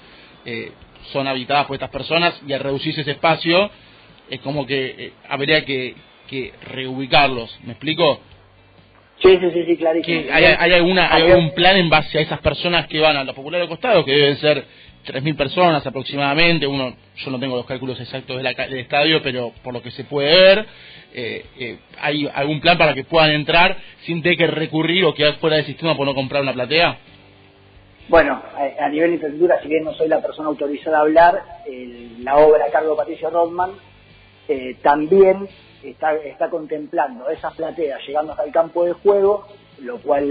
eh, 0.45 0.71
son 1.11 1.27
habitadas 1.27 1.65
por 1.65 1.75
estas 1.75 1.89
personas 1.89 2.41
y 2.47 2.53
al 2.53 2.61
reducirse 2.61 3.01
ese 3.01 3.11
espacio 3.11 3.69
es 4.29 4.39
como 4.39 4.65
que 4.65 4.95
eh, 4.97 5.13
habría 5.29 5.63
que, 5.65 5.93
que 6.27 6.53
reubicarlos, 6.63 7.59
¿me 7.63 7.73
explico? 7.73 8.21
Sí, 9.21 9.37
sí, 9.39 9.63
sí, 9.65 9.77
clarísimo. 9.77 10.23
¿Hay, 10.31 10.43
hay, 10.43 10.73
alguna, 10.73 11.13
¿Hay 11.13 11.23
algún 11.23 11.53
plan 11.53 11.77
en 11.77 11.89
base 11.89 12.17
a 12.17 12.21
esas 12.21 12.39
personas 12.39 12.87
que 12.87 12.99
van 12.99 13.15
a 13.15 13.23
la 13.23 13.33
popular 13.33 13.61
de 13.61 13.67
costado, 13.67 14.03
que 14.03 14.11
deben 14.11 14.37
ser 14.37 14.65
3.000 15.05 15.37
personas 15.37 15.85
aproximadamente, 15.85 16.65
uno, 16.67 16.95
yo 17.15 17.31
no 17.31 17.39
tengo 17.39 17.55
los 17.55 17.65
cálculos 17.65 17.99
exactos 17.99 18.37
del 18.37 18.77
estadio, 18.77 19.21
pero 19.21 19.51
por 19.63 19.73
lo 19.73 19.81
que 19.81 19.91
se 19.91 20.03
puede 20.03 20.31
ver, 20.31 20.65
eh, 21.13 21.45
eh, 21.57 21.77
¿hay 22.01 22.29
algún 22.33 22.59
plan 22.59 22.77
para 22.77 22.93
que 22.93 23.03
puedan 23.03 23.31
entrar 23.31 23.77
sin 24.05 24.21
tener 24.21 24.37
que 24.37 24.47
recurrir 24.47 25.05
o 25.05 25.13
quedar 25.13 25.35
fuera 25.35 25.57
del 25.57 25.65
sistema 25.65 25.95
por 25.95 26.05
no 26.05 26.15
comprar 26.15 26.41
una 26.41 26.53
platea? 26.53 26.97
Bueno, 28.07 28.41
a, 28.79 28.89
nivel 28.89 29.09
de 29.09 29.13
infraestructura, 29.15 29.61
si 29.61 29.67
bien 29.67 29.83
no 29.83 29.93
soy 29.93 30.07
la 30.07 30.21
persona 30.21 30.49
autorizada 30.49 30.97
a 30.97 31.01
hablar, 31.01 31.41
la 32.19 32.37
obra 32.37 32.65
Carlos 32.71 32.97
Patricio 32.97 33.29
Rodman 33.31 33.71
eh, 34.47 34.77
también 34.83 35.47
está, 35.81 36.13
está 36.17 36.49
contemplando 36.49 37.29
esas 37.29 37.55
plateas 37.55 37.99
llegando 38.05 38.33
hasta 38.33 38.43
el 38.43 38.51
campo 38.51 38.85
de 38.85 38.93
juego, 38.93 39.47
lo 39.79 39.97
cual 39.99 40.27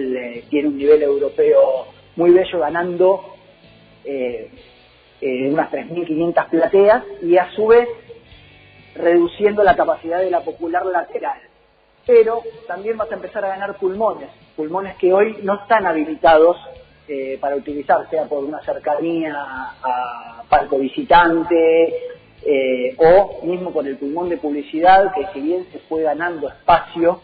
tiene 0.51 0.69
un 0.69 0.79
nivel 0.79 1.03
europeo 1.03 1.89
muy 2.17 2.31
bello, 2.31 2.61
ganando 2.61 3.34
eh, 4.05 4.51
eh, 5.21 5.51
unas 5.51 5.71
3.500 5.71 6.49
plateas 6.49 7.05
y 7.23 7.37
a 7.37 7.51
su 7.53 7.67
vez 7.67 7.89
reduciendo 8.95 9.63
la 9.63 9.77
capacidad 9.77 10.21
de 10.21 10.31
la 10.31 10.41
popular 10.41 10.85
lateral. 10.87 11.39
Pero 12.07 12.43
también 12.67 12.97
vas 12.97 13.11
a 13.11 13.15
empezar 13.15 13.45
a 13.45 13.49
ganar 13.49 13.77
pulmones, 13.79 14.29
pulmones 14.57 14.97
que 14.97 15.13
hoy 15.13 15.39
no 15.43 15.55
están 15.63 15.87
habilitados 15.87 16.57
eh, 17.09 17.39
para 17.41 17.57
utilizar, 17.57 18.09
sea 18.11 18.25
por 18.25 18.45
una 18.45 18.63
cercanía 18.63 19.35
a 19.37 20.43
palco 20.49 20.79
visitante 20.79 21.95
eh, 22.47 22.95
o 22.99 23.41
mismo 23.47 23.73
por 23.73 23.87
el 23.87 23.97
pulmón 23.97 24.29
de 24.29 24.37
publicidad, 24.37 25.15
que 25.15 25.27
si 25.33 25.41
bien 25.41 25.67
se 25.73 25.79
fue 25.81 26.03
ganando 26.03 26.49
espacio, 26.49 27.21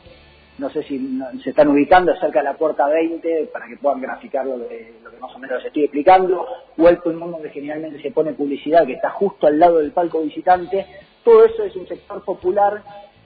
no 0.60 0.68
sé 0.68 0.82
si 0.82 1.18
se 1.42 1.50
están 1.50 1.68
ubicando 1.68 2.14
cerca 2.16 2.40
de 2.40 2.44
la 2.44 2.54
puerta 2.54 2.86
20 2.86 3.48
para 3.50 3.66
que 3.66 3.78
puedan 3.78 4.02
graficar 4.02 4.44
lo, 4.44 4.68
que 4.68 4.92
más 5.18 5.34
o 5.34 5.38
menos 5.38 5.56
les 5.56 5.66
estoy 5.66 5.84
explicando, 5.84 6.46
o 6.76 6.88
el 6.88 6.98
pulmón 6.98 7.32
donde 7.32 7.48
generalmente 7.48 8.00
se 8.02 8.10
pone 8.10 8.34
publicidad, 8.34 8.86
que 8.86 8.92
está 8.92 9.10
justo 9.10 9.46
al 9.46 9.58
lado 9.58 9.78
del 9.78 9.92
palco 9.92 10.20
visitante, 10.20 10.86
todo 11.24 11.46
eso 11.46 11.64
es 11.64 11.74
un 11.76 11.88
sector 11.88 12.22
popular 12.22 12.82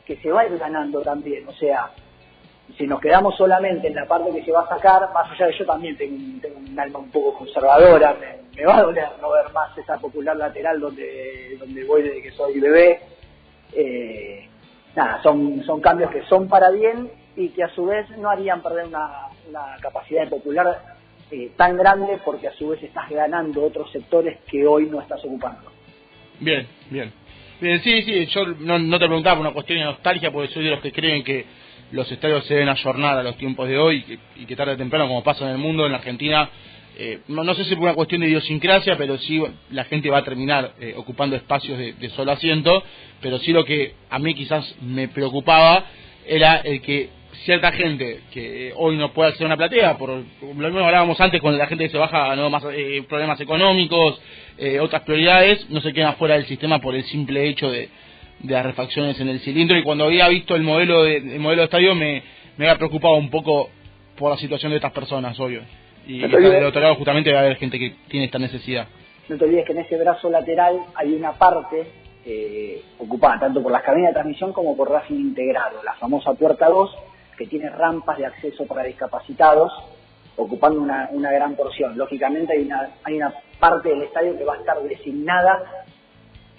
que 0.06 0.16
se 0.18 0.30
va 0.30 0.42
a 0.42 0.46
ir 0.46 0.56
ganando 0.58 1.00
también, 1.00 1.46
o 1.48 1.52
sea, 1.52 1.90
si 2.78 2.86
nos 2.86 3.00
quedamos 3.00 3.36
solamente 3.36 3.88
en 3.88 3.96
la 3.96 4.06
parte 4.06 4.30
que 4.32 4.44
se 4.44 4.52
va 4.52 4.62
a 4.62 4.68
sacar, 4.68 5.12
más 5.12 5.30
allá 5.32 5.46
de 5.46 5.58
yo 5.58 5.66
también 5.66 5.96
tengo, 5.96 6.16
un 6.56 6.78
alma 6.78 7.00
un 7.00 7.10
poco 7.10 7.34
conservadora, 7.38 8.16
me, 8.54 8.64
va 8.64 8.78
a 8.78 8.82
doler 8.82 9.08
no 9.20 9.30
ver 9.32 9.52
más 9.52 9.76
esa 9.76 9.98
popular 9.98 10.36
lateral 10.36 10.80
donde, 10.80 11.56
donde 11.58 11.84
voy 11.84 12.02
desde 12.02 12.22
que 12.22 12.30
soy 12.30 12.58
bebé. 12.60 13.00
Eh, 13.72 14.48
nada, 14.96 15.22
son, 15.22 15.62
son 15.64 15.80
cambios 15.80 16.10
que 16.10 16.22
son 16.22 16.48
para 16.48 16.70
bien 16.70 17.10
y 17.36 17.48
que 17.48 17.64
a 17.64 17.68
su 17.74 17.86
vez 17.86 18.08
no 18.18 18.30
harían 18.30 18.62
perder 18.62 18.86
una, 18.86 19.28
capacidad 19.80 20.28
popular 20.28 20.96
eh, 21.30 21.50
tan 21.56 21.76
grande 21.76 22.18
porque 22.24 22.48
a 22.48 22.52
su 22.54 22.68
vez 22.68 22.82
estás 22.82 23.08
ganando 23.10 23.64
otros 23.64 23.90
sectores 23.90 24.38
que 24.50 24.66
hoy 24.66 24.86
no 24.86 25.00
estás 25.00 25.24
ocupando. 25.24 25.70
Bien, 26.40 26.66
bien. 26.90 27.12
Bien, 27.60 27.80
sí, 27.82 28.02
sí, 28.02 28.26
yo 28.26 28.46
no, 28.46 28.78
no 28.78 28.98
te 28.98 29.06
preguntaba 29.06 29.36
por 29.36 29.46
una 29.46 29.54
cuestión 29.54 29.78
de 29.78 29.84
nostalgia 29.84 30.32
porque 30.32 30.52
soy 30.52 30.64
de 30.64 30.70
los 30.70 30.80
que 30.80 30.92
creen 30.92 31.22
que 31.22 31.46
los 31.92 32.10
estadios 32.10 32.44
se 32.46 32.54
deben 32.54 32.68
ayornar 32.68 33.18
a 33.18 33.22
los 33.22 33.36
tiempos 33.36 33.68
de 33.68 33.78
hoy 33.78 34.18
y 34.36 34.46
que, 34.46 34.56
tarde 34.56 34.72
o 34.72 34.76
temprano, 34.76 35.06
como 35.06 35.22
pasa 35.22 35.44
en 35.44 35.52
el 35.52 35.58
mundo, 35.58 35.86
en 35.86 35.92
la 35.92 35.98
Argentina, 35.98 36.50
eh, 36.96 37.20
no, 37.28 37.54
sé 37.54 37.64
si 37.64 37.74
por 37.74 37.84
una 37.84 37.94
cuestión 37.94 38.20
de 38.20 38.28
idiosincrasia, 38.28 38.96
pero 38.96 39.18
sí 39.18 39.42
la 39.70 39.84
gente 39.84 40.10
va 40.10 40.18
a 40.18 40.24
terminar 40.24 40.74
eh, 40.80 40.94
ocupando 40.96 41.36
espacios 41.36 41.78
de, 41.78 42.10
solo 42.10 42.32
asiento, 42.32 42.82
pero 43.20 43.38
sí 43.38 43.52
lo 43.52 43.64
que 43.64 43.94
a 44.10 44.18
mí 44.18 44.34
quizás 44.34 44.76
me 44.80 45.08
preocupaba 45.08 45.84
era 46.26 46.56
el 46.56 46.80
que 46.82 47.10
cierta 47.44 47.72
gente 47.72 48.20
que 48.32 48.72
hoy 48.76 48.96
no 48.96 49.12
puede 49.12 49.30
hacer 49.30 49.46
una 49.46 49.56
platea, 49.56 49.96
por 49.98 50.10
lo 50.10 50.24
mismo 50.52 50.80
hablábamos 50.80 51.20
antes 51.20 51.40
con 51.40 51.56
la 51.56 51.66
gente 51.66 51.84
que 51.84 51.90
se 51.90 51.98
baja 51.98 52.34
no 52.36 52.50
más 52.50 52.64
eh, 52.72 53.02
problemas 53.08 53.40
económicos, 53.40 54.20
otras 54.80 55.02
prioridades, 55.02 55.68
no 55.68 55.80
se 55.80 55.92
quedan 55.92 56.14
fuera 56.14 56.34
del 56.34 56.46
sistema 56.46 56.80
por 56.80 56.94
el 56.94 57.02
simple 57.04 57.48
hecho 57.48 57.70
de, 57.72 57.88
de 58.40 58.54
las 58.54 58.64
refacciones 58.64 59.18
en 59.20 59.28
el 59.28 59.40
cilindro 59.40 59.76
y 59.76 59.82
cuando 59.82 60.04
había 60.04 60.28
visto 60.28 60.54
el 60.54 60.62
modelo 60.62 61.02
de, 61.02 61.16
el 61.16 61.40
modelo 61.40 61.62
de 61.62 61.64
estadio 61.64 61.94
me, 61.94 62.22
me 62.56 62.66
había 62.66 62.76
preocupado 62.76 63.14
un 63.14 63.30
poco 63.30 63.70
por 64.16 64.30
la 64.30 64.36
situación 64.36 64.70
de 64.70 64.76
estas 64.76 64.92
personas, 64.92 65.38
obvio. 65.40 65.62
Y, 66.06 66.20
del 66.20 66.64
otro 66.64 66.80
lado 66.80 66.94
justamente 66.96 67.32
va 67.32 67.40
a 67.40 67.42
haber 67.42 67.56
gente 67.56 67.78
que 67.78 67.94
tiene 68.08 68.26
esta 68.26 68.38
necesidad. 68.38 68.86
No 69.28 69.38
te 69.38 69.44
olvides 69.44 69.64
que 69.64 69.72
en 69.72 69.78
ese 69.78 69.96
brazo 69.96 70.28
lateral 70.28 70.80
hay 70.94 71.14
una 71.14 71.32
parte 71.32 71.86
eh, 72.26 72.82
ocupada 72.98 73.40
tanto 73.40 73.62
por 73.62 73.72
las 73.72 73.82
cabinas 73.82 74.10
de 74.10 74.14
transmisión 74.14 74.52
como 74.52 74.76
por 74.76 74.90
Racing 74.90 75.14
integrado, 75.14 75.82
la 75.82 75.94
famosa 75.94 76.34
puerta 76.34 76.68
2, 76.68 76.90
que 77.36 77.46
tiene 77.46 77.68
rampas 77.70 78.18
de 78.18 78.26
acceso 78.26 78.66
para 78.66 78.84
discapacitados, 78.84 79.72
ocupando 80.36 80.80
una, 80.80 81.08
una 81.12 81.30
gran 81.30 81.54
porción. 81.54 81.96
Lógicamente 81.96 82.52
hay 82.52 82.64
una, 82.64 82.90
hay 83.02 83.16
una 83.16 83.34
parte 83.58 83.90
del 83.90 84.02
estadio 84.02 84.36
que 84.36 84.44
va 84.44 84.54
a 84.54 84.58
estar 84.58 84.82
designada 84.82 85.84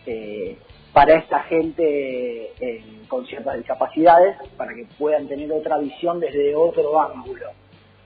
eh, 0.06 0.58
para 0.94 1.16
esta 1.18 1.42
gente 1.44 2.52
eh, 2.60 2.84
con 3.08 3.26
ciertas 3.28 3.58
discapacidades, 3.58 4.38
para 4.56 4.74
que 4.74 4.86
puedan 4.98 5.28
tener 5.28 5.52
otra 5.52 5.78
visión 5.78 6.20
desde 6.20 6.56
otro 6.56 7.00
ángulo. 7.02 7.48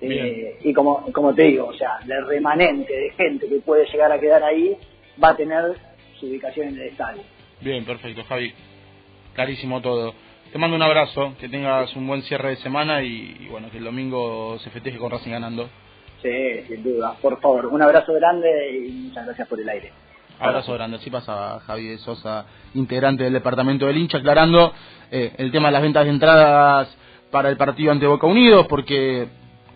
Eh, 0.02 0.58
y 0.64 0.74
como, 0.74 1.12
como 1.12 1.36
te 1.36 1.44
digo, 1.44 1.68
o 1.68 1.74
sea, 1.74 2.00
el 2.08 2.26
remanente 2.26 2.94
de 2.94 3.12
gente 3.12 3.48
que 3.48 3.60
puede 3.60 3.86
llegar 3.92 4.12
a 4.12 4.20
quedar 4.20 4.42
ahí 4.44 4.76
va 5.22 5.30
a 5.30 5.36
tener 5.36 5.76
su 6.20 6.28
ubicación 6.28 6.70
en 6.70 6.76
el 6.76 6.88
estadio. 6.88 7.22
Bien, 7.62 7.86
perfecto, 7.86 8.24
Javi. 8.24 8.54
Clarísimo 9.34 9.82
todo. 9.82 10.14
Te 10.52 10.58
mando 10.58 10.76
un 10.76 10.82
abrazo, 10.82 11.36
que 11.40 11.48
tengas 11.48 11.96
un 11.96 12.08
buen 12.08 12.24
cierre 12.24 12.50
de 12.50 12.56
semana 12.58 13.04
y, 13.04 13.48
bueno, 13.52 13.70
que 13.70 13.78
el 13.78 13.84
domingo 13.84 14.58
se 14.60 14.72
festeje 14.72 14.98
con 14.98 15.12
Racing 15.12 15.30
ganando. 15.30 15.70
Sí, 16.24 16.64
sin 16.68 16.84
duda. 16.84 17.16
Por 17.22 17.40
favor, 17.40 17.68
un 17.68 17.82
abrazo 17.82 18.14
grande 18.14 18.50
y 18.76 18.92
muchas 18.92 19.28
gracias 19.28 19.48
por 19.48 19.62
el 19.62 19.70
aire. 19.70 19.92
Abrazo 20.40 20.74
grande. 20.74 20.98
Así 20.98 21.12
pasa 21.12 21.60
Javier 21.68 22.00
Sosa, 22.00 22.46
integrante 22.74 23.26
del 23.26 23.34
departamento 23.34 23.86
del 23.86 23.98
hincha, 23.98 24.18
aclarando 24.18 24.74
eh, 25.12 25.34
el 25.38 25.52
tema 25.52 25.68
de 25.68 25.74
las 25.74 25.82
ventas 25.84 26.06
de 26.06 26.10
entradas 26.10 26.98
para 27.30 27.50
el 27.50 27.58
partido 27.58 27.92
ante 27.92 28.08
Boca 28.08 28.26
Unidos, 28.26 28.66
porque 28.68 29.28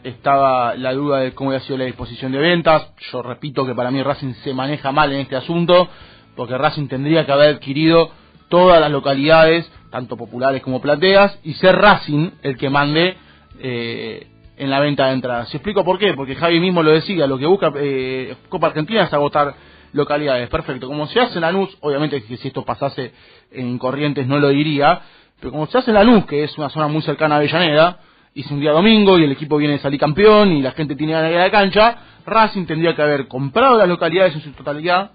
estaba 0.03 0.75
la 0.75 0.93
duda 0.93 1.19
de 1.19 1.33
cómo 1.33 1.51
había 1.51 1.61
sido 1.61 1.77
la 1.77 1.85
disposición 1.85 2.31
de 2.31 2.39
ventas. 2.39 2.91
Yo 3.11 3.21
repito 3.21 3.63
que 3.65 3.75
para 3.75 3.91
mí 3.91 4.01
Racing 4.01 4.33
se 4.43 4.53
maneja 4.55 4.91
mal 4.91 5.13
en 5.13 5.19
este 5.19 5.35
asunto, 5.35 5.87
porque 6.35 6.57
Racing 6.57 6.87
tendría 6.87 7.27
que 7.27 7.31
haber 7.31 7.55
adquirido 7.55 8.09
todas 8.49 8.81
las 8.81 8.91
localidades, 8.91 9.71
tanto 9.93 10.17
populares 10.17 10.63
como 10.63 10.81
plateas, 10.81 11.39
y 11.43 11.53
ser 11.53 11.75
Racing 11.75 12.31
el 12.41 12.57
que 12.57 12.67
mande 12.67 13.15
eh, 13.59 14.25
en 14.57 14.71
la 14.71 14.79
venta 14.79 15.05
de 15.05 15.13
entradas. 15.13 15.49
Si 15.49 15.57
explico 15.57 15.85
por 15.85 15.99
qué, 15.99 16.15
porque 16.15 16.33
Javi 16.33 16.59
mismo 16.59 16.81
lo 16.81 16.89
decía, 16.89 17.27
lo 17.27 17.37
que 17.37 17.45
busca 17.45 17.71
eh, 17.75 18.35
Copa 18.49 18.67
Argentina 18.67 19.03
es 19.03 19.13
agotar 19.13 19.53
localidades. 19.91 20.49
Perfecto. 20.49 20.87
Como 20.87 21.05
se 21.05 21.19
hace 21.19 21.35
en 21.35 21.41
Lanús, 21.41 21.77
obviamente 21.81 22.23
que 22.23 22.37
si 22.37 22.47
esto 22.47 22.65
pasase 22.65 23.13
en 23.51 23.77
Corrientes 23.77 24.25
no 24.25 24.39
lo 24.39 24.49
diría, 24.49 24.99
pero 25.39 25.51
como 25.51 25.67
se 25.67 25.77
hace 25.77 25.91
en 25.91 25.95
Lanús, 25.95 26.25
que 26.25 26.43
es 26.43 26.57
una 26.57 26.69
zona 26.69 26.87
muy 26.87 27.03
cercana 27.03 27.35
a 27.35 27.37
Avellaneda, 27.37 27.99
y 28.33 28.41
es 28.41 28.49
un 28.49 28.61
día 28.61 28.71
domingo 28.71 29.19
y 29.19 29.25
el 29.25 29.31
equipo 29.31 29.57
viene 29.57 29.75
de 29.75 29.79
salir 29.79 29.99
campeón 29.99 30.53
y 30.53 30.63
la 30.63 30.71
gente 30.71 30.95
tiene 30.95 31.13
ganas 31.13 31.29
de 31.29 31.37
la 31.37 31.51
cancha, 31.51 31.97
Racing 32.25 32.65
tendría 32.65 32.95
que 32.95 33.01
haber 33.03 33.27
comprado 33.27 33.77
las 33.77 33.87
localidades 33.87 34.33
en 34.33 34.41
su 34.41 34.53
totalidad, 34.53 35.11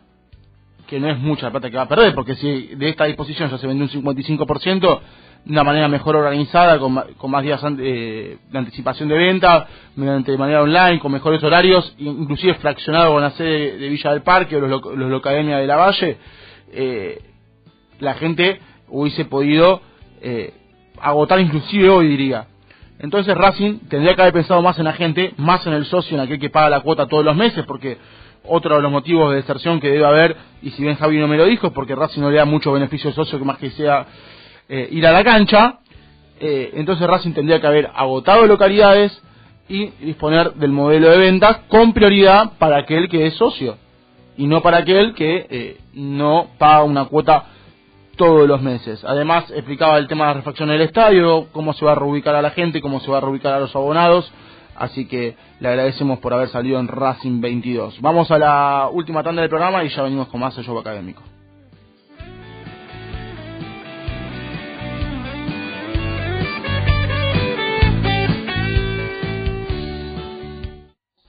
que 0.89 0.99
no 0.99 1.09
es 1.09 1.19
mucha 1.19 1.51
plata 1.51 1.71
que 1.71 1.77
va 1.77 1.83
a 1.83 1.89
perder, 1.89 2.15
porque 2.15 2.35
si 2.37 2.75
de 2.75 2.89
esta 2.89 3.05
disposición 3.05 3.51
ya 3.51 3.59
se 3.59 3.67
vende 3.67 3.85
un 3.85 3.91
55%, 3.91 5.01
de 5.45 5.53
una 5.53 5.63
manera 5.63 5.87
mejor 5.87 6.17
organizada, 6.17 6.79
con, 6.79 6.99
con 7.17 7.31
más 7.31 7.43
días 7.43 7.61
eh, 7.79 8.39
de 8.51 8.59
anticipación 8.59 9.09
de 9.09 9.17
venta, 9.17 9.67
mediante 9.97 10.33
de 10.33 10.39
manera 10.39 10.63
online, 10.63 10.99
con 10.99 11.13
mejores 11.13 11.43
horarios, 11.43 11.95
inclusive 11.99 12.55
fraccionado 12.55 13.13
con 13.13 13.23
la 13.23 13.31
sede 13.31 13.77
de 13.77 13.89
Villa 13.89 14.13
del 14.13 14.23
Parque 14.23 14.57
o 14.57 14.61
los, 14.61 14.83
los 14.97 15.11
Locademia 15.11 15.59
de 15.59 15.67
la 15.67 15.77
Valle, 15.77 16.17
eh, 16.73 17.23
la 18.01 18.15
gente 18.15 18.61
hubiese 18.89 19.27
podido 19.27 19.83
eh, 20.23 20.55
agotar 21.01 21.39
inclusive 21.39 21.89
hoy, 21.91 22.09
diría. 22.09 22.47
Entonces 22.99 23.37
Racing 23.37 23.81
tendría 23.89 24.17
que 24.17 24.23
haber 24.23 24.35
pensado 24.35 24.61
más 24.63 24.79
en 24.79 24.85
la 24.85 24.95
gente, 24.95 25.35
más 25.37 25.65
en 25.67 25.75
el 25.75 25.85
socio, 25.85 26.17
en 26.17 26.23
aquel 26.23 26.41
que 26.41 26.51
paga 26.51 26.71
la 26.71 26.81
cuota 26.81 27.07
todos 27.07 27.25
los 27.25 27.37
meses, 27.37 27.65
porque 27.67 27.97
otro 28.45 28.77
de 28.77 28.83
los 28.83 28.91
motivos 28.91 29.31
de 29.31 29.37
deserción 29.37 29.81
que 29.81 29.91
debe 29.91 30.07
haber, 30.07 30.37
y 30.63 30.71
si 30.71 30.83
bien 30.83 30.97
Javi 30.97 31.19
no 31.19 31.29
me 31.29 31.37
lo 31.37 31.47
dijo, 31.47 31.73
porque 31.73 31.95
Racing 31.95 32.21
no 32.21 32.31
le 32.31 32.37
da 32.37 32.45
mucho 32.45 32.73
beneficio 32.73 33.11
al 33.11 33.15
socio 33.15 33.39
que 33.39 33.45
más 33.45 33.59
que 33.59 33.71
sea 33.71 34.07
eh, 34.69 34.89
ir 34.91 35.07
a 35.07 35.13
la 35.13 35.25
cancha, 35.25 35.79
eh, 36.41 36.71
entonces 36.75 37.07
Racing 37.07 37.33
tendría 37.33 37.61
que 37.61 37.67
haber 37.67 37.91
agotado 37.95 38.47
localidades 38.47 39.23
y 39.69 39.87
disponer 40.01 40.55
del 40.55 40.71
modelo 40.71 41.11
de 41.11 41.19
ventas 41.19 41.59
con 41.69 41.93
prioridad 41.93 42.53
para 42.59 42.79
aquel 42.79 43.09
que 43.09 43.27
es 43.27 43.35
socio 43.35 43.77
y 44.37 44.47
no 44.47 44.63
para 44.63 44.79
aquel 44.79 45.15
que 45.15 45.47
eh, 45.51 45.77
no 45.95 46.49
paga 46.59 46.85
una 46.85 47.05
cuota 47.07 47.47
todos 48.17 48.49
los 48.49 48.63
meses. 48.63 49.05
Además, 49.05 49.51
explicaba 49.51 49.99
el 49.99 50.07
tema 50.07 50.27
de 50.27 50.31
la 50.31 50.35
refacción 50.39 50.69
del 50.69 50.83
estadio, 50.83 51.49
cómo 51.53 51.73
se 51.73 51.85
va 51.85 51.93
a 51.93 51.95
reubicar 51.97 52.35
a 52.35 52.43
la 52.43 52.51
gente, 52.51 52.81
cómo 52.81 53.01
se 53.01 53.11
va 53.11 53.19
a 53.19 53.21
reubicar 53.21 53.55
a 53.55 53.61
los 53.61 53.75
abonados. 53.75 54.31
Así 54.79 55.07
que 55.07 55.37
le 55.59 55.69
agradecemos 55.69 56.21
por 56.21 56.33
haber 56.33 56.49
salido 56.51 56.79
en 56.79 56.87
Racing 56.87 57.41
22. 57.41 58.01
Vamos 58.01 58.31
a 58.31 58.39
la 58.39 58.89
última 58.93 59.25
tanda 59.25 59.43
del 59.43 59.51
programa 59.51 59.83
y 59.83 59.89
ya 59.89 60.03
venimos 60.03 60.29
con 60.29 60.41
más 60.41 60.55
show 60.55 60.79
académico. 60.79 61.23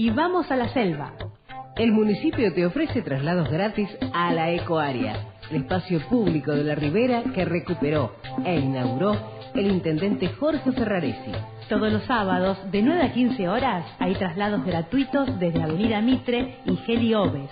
Y 0.00 0.08
vamos 0.08 0.50
a 0.50 0.56
la 0.56 0.72
selva. 0.72 1.12
El 1.76 1.92
municipio 1.92 2.54
te 2.54 2.64
ofrece 2.64 3.02
traslados 3.02 3.50
gratis 3.50 3.90
a 4.14 4.32
la 4.32 4.50
Ecoárea, 4.50 5.26
el 5.50 5.58
espacio 5.58 6.00
público 6.08 6.52
de 6.52 6.64
la 6.64 6.74
ribera 6.74 7.22
que 7.34 7.44
recuperó 7.44 8.14
e 8.46 8.58
inauguró 8.58 9.14
el 9.52 9.70
intendente 9.70 10.28
Jorge 10.28 10.72
Ferraresi. 10.72 11.32
Todos 11.68 11.92
los 11.92 12.02
sábados, 12.04 12.56
de 12.72 12.80
9 12.80 13.02
a 13.02 13.12
15 13.12 13.48
horas, 13.50 13.84
hay 13.98 14.14
traslados 14.14 14.64
gratuitos 14.64 15.38
desde 15.38 15.62
Avenida 15.62 16.00
Mitre 16.00 16.56
y 16.64 16.76
Geli 16.76 17.12
Oves. 17.12 17.50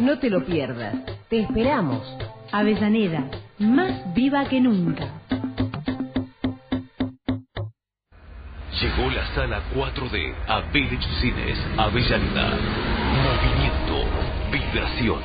No 0.00 0.18
te 0.18 0.28
lo 0.28 0.44
pierdas. 0.44 0.96
Te 1.28 1.38
esperamos. 1.38 2.02
Avellaneda, 2.50 3.30
más 3.60 4.12
viva 4.12 4.44
que 4.48 4.60
nunca. 4.60 5.06
Llegó 8.80 9.10
la 9.10 9.26
sala 9.34 9.62
4D 9.74 10.34
a 10.46 10.60
Village 10.70 11.08
Cines 11.20 11.58
Avellaneda. 11.78 12.58
Movimiento, 13.24 14.04
vibración, 14.52 15.20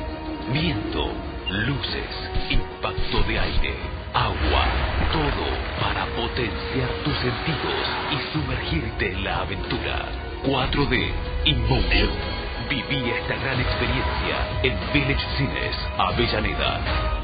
viento, 0.54 1.12
luces, 1.50 2.30
impacto 2.50 3.22
de 3.28 3.40
aire, 3.40 3.76
agua, 4.14 4.66
todo 5.12 5.82
para 5.82 6.06
potenciar 6.16 6.90
tus 7.04 7.14
sentidos 7.18 7.88
y 8.14 8.34
sumergirte 8.34 9.12
en 9.12 9.24
la 9.26 9.40
aventura. 9.40 10.06
4D 10.46 11.12
Inmotion. 11.44 12.10
Viví 12.70 13.10
esta 13.10 13.36
gran 13.36 13.60
experiencia 13.60 14.62
en 14.64 14.78
Village 14.94 15.26
Cines 15.38 15.76
Avellaneda. 15.98 17.21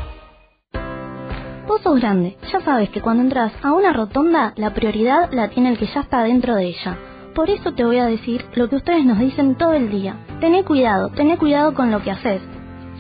Vos 1.68 1.82
sos 1.82 2.00
grande, 2.00 2.38
ya 2.50 2.62
sabes 2.62 2.90
que 2.92 3.02
cuando 3.02 3.24
entras 3.24 3.52
a 3.62 3.74
una 3.74 3.92
rotonda, 3.92 4.54
la 4.56 4.74
prioridad 4.74 5.30
la 5.34 5.50
tiene 5.50 5.72
el 5.72 5.78
que 5.78 5.88
ya 5.88 6.00
está 6.00 6.24
dentro 6.24 6.56
de 6.56 6.68
ella. 6.68 6.98
Por 7.36 7.50
eso 7.50 7.74
te 7.74 7.84
voy 7.84 7.98
a 7.98 8.06
decir 8.06 8.46
lo 8.56 8.70
que 8.70 8.78
ustedes 8.78 9.04
nos 9.04 9.20
dicen 9.20 9.56
todo 9.56 9.74
el 9.74 9.90
día. 9.90 10.16
Tené 10.40 10.64
cuidado, 10.64 11.10
tené 11.10 11.38
cuidado 11.38 11.74
con 11.74 11.92
lo 11.92 12.02
que 12.02 12.12
haces. 12.12 12.42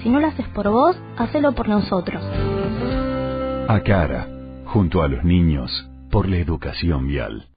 Si 0.04 0.10
no 0.10 0.20
lo 0.20 0.28
haces 0.28 0.46
por 0.50 0.70
vos, 0.70 0.98
hacelo 1.16 1.54
por 1.54 1.70
nosotros. 1.70 2.22
Acara, 3.70 4.28
junto 4.66 5.02
a 5.02 5.08
los 5.08 5.24
niños, 5.24 5.90
por 6.12 6.28
la 6.28 6.36
educación 6.36 7.08
vial. 7.08 7.48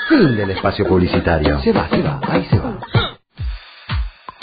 Fin 0.08 0.36
del 0.36 0.50
espacio 0.50 0.84
publicitario. 0.84 1.60
Se 1.60 1.72
va, 1.72 1.88
se 1.88 2.02
va, 2.02 2.20
ahí 2.28 2.44
se 2.50 2.58
va. 2.58 2.76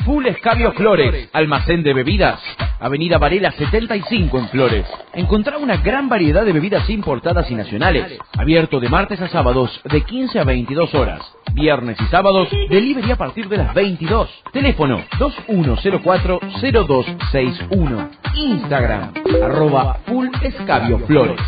Full 0.06 0.26
Escabio 0.26 0.72
Flores, 0.72 1.30
almacén 1.34 1.84
de 1.84 1.94
bebidas. 1.94 2.40
Avenida 2.80 3.18
Varela 3.18 3.52
75 3.52 4.40
en 4.40 4.48
Flores. 4.48 4.86
Encontrá 5.14 5.58
una 5.58 5.76
gran 5.76 6.08
variedad 6.08 6.46
de 6.46 6.54
bebidas 6.54 6.90
importadas 6.90 7.52
y 7.52 7.56
nacionales. 7.56 8.18
Abierto 8.38 8.80
de 8.80 8.88
martes 8.88 9.20
a 9.20 9.28
sábados 9.28 9.82
de 9.84 10.00
15 10.00 10.40
a 10.40 10.46
22 10.46 10.96
horas. 10.96 11.20
Viernes 11.52 12.00
y 12.00 12.06
sábados, 12.06 12.48
delivery 12.70 13.12
a 13.12 13.18
partir 13.18 13.50
de 13.50 13.58
las 13.58 13.74
22. 13.74 14.30
Teléfono 14.54 15.04
2104-0261. 15.20 18.10
Instagram, 18.34 19.12
arroba 19.44 19.96
Full 20.06 20.30
Escabio 20.42 21.00
Flores. 21.00 21.42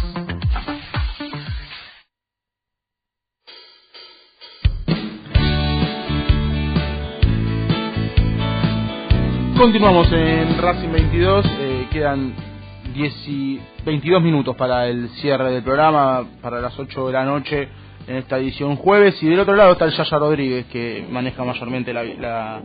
Continuamos 9.61 10.11
en 10.11 10.57
Racing 10.57 10.89
22, 10.91 11.45
eh, 11.45 11.87
quedan 11.91 12.33
10 12.95 13.27
y 13.27 13.59
22 13.85 14.19
minutos 14.19 14.55
para 14.55 14.87
el 14.87 15.07
cierre 15.21 15.51
del 15.51 15.61
programa, 15.61 16.25
para 16.41 16.59
las 16.61 16.77
8 16.79 17.05
de 17.05 17.13
la 17.13 17.23
noche 17.25 17.67
en 18.07 18.15
esta 18.15 18.39
edición 18.39 18.75
jueves. 18.75 19.21
Y 19.21 19.27
del 19.29 19.39
otro 19.39 19.55
lado 19.55 19.73
está 19.73 19.85
el 19.85 19.91
Yaya 19.91 20.17
Rodríguez, 20.17 20.65
que 20.65 21.05
maneja 21.11 21.43
mayormente 21.43 21.93
la, 21.93 22.03
la 22.03 22.61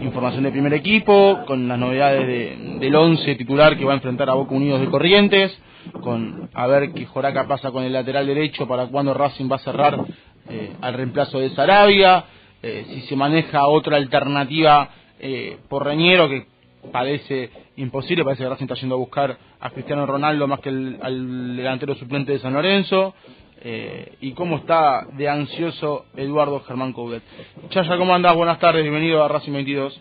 información 0.00 0.44
del 0.44 0.52
primer 0.52 0.72
equipo, 0.72 1.40
con 1.46 1.68
las 1.68 1.78
novedades 1.78 2.26
de- 2.26 2.78
del 2.80 2.96
11 2.96 3.34
titular 3.34 3.76
que 3.76 3.84
va 3.84 3.92
a 3.92 3.96
enfrentar 3.96 4.30
a 4.30 4.32
Boca 4.32 4.54
Unidos 4.54 4.80
de 4.80 4.86
Corrientes, 4.88 5.54
con 6.00 6.48
a 6.54 6.66
ver 6.66 6.92
qué 6.94 7.04
Joraca 7.04 7.46
pasa 7.48 7.70
con 7.70 7.84
el 7.84 7.92
lateral 7.92 8.26
derecho, 8.26 8.66
para 8.66 8.86
cuándo 8.86 9.12
Racing 9.12 9.50
va 9.52 9.56
a 9.56 9.60
cerrar 9.60 10.00
eh, 10.48 10.72
al 10.80 10.94
reemplazo 10.94 11.38
de 11.38 11.50
Sarabia, 11.50 12.24
eh, 12.62 12.86
si 12.88 13.00
se 13.02 13.14
maneja 13.16 13.66
otra 13.66 13.98
alternativa 13.98 14.88
eh, 15.20 15.58
por 15.68 15.84
Reñero, 15.84 16.28
que 16.28 16.46
parece 16.92 17.50
imposible, 17.76 18.24
parece 18.24 18.42
que 18.42 18.48
Racing 18.48 18.64
está 18.64 18.74
yendo 18.74 18.94
a 18.94 18.98
buscar 18.98 19.36
a 19.60 19.70
Cristiano 19.70 20.06
Ronaldo 20.06 20.46
más 20.48 20.60
que 20.60 20.70
el- 20.70 20.98
al 21.02 21.56
delantero 21.56 21.94
suplente 21.94 22.32
de 22.32 22.38
San 22.38 22.54
Lorenzo, 22.54 23.14
eh, 23.62 24.14
y 24.22 24.32
cómo 24.32 24.56
está 24.56 25.06
de 25.12 25.28
ansioso 25.28 26.06
Eduardo 26.16 26.60
Germán 26.60 26.92
Coudet. 26.94 27.22
Chaya, 27.68 27.98
¿cómo 27.98 28.14
andás? 28.14 28.34
Buenas 28.34 28.58
tardes, 28.58 28.82
bienvenido 28.82 29.22
a 29.22 29.28
Racing 29.28 29.52
22. 29.52 30.00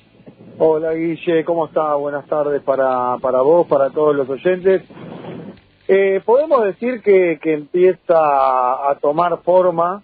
Hola 0.58 0.94
Guille, 0.94 1.44
¿cómo 1.44 1.66
está? 1.68 1.96
Buenas 1.96 2.26
tardes 2.28 2.62
para, 2.64 3.18
para 3.22 3.42
vos, 3.42 3.68
para 3.68 3.90
todos 3.90 4.16
los 4.16 4.30
oyentes. 4.30 4.84
Eh, 5.88 6.22
podemos 6.26 6.64
decir 6.66 7.02
que, 7.02 7.40
que 7.42 7.54
empieza 7.54 8.14
a 8.16 8.98
tomar 9.02 9.42
forma 9.44 10.04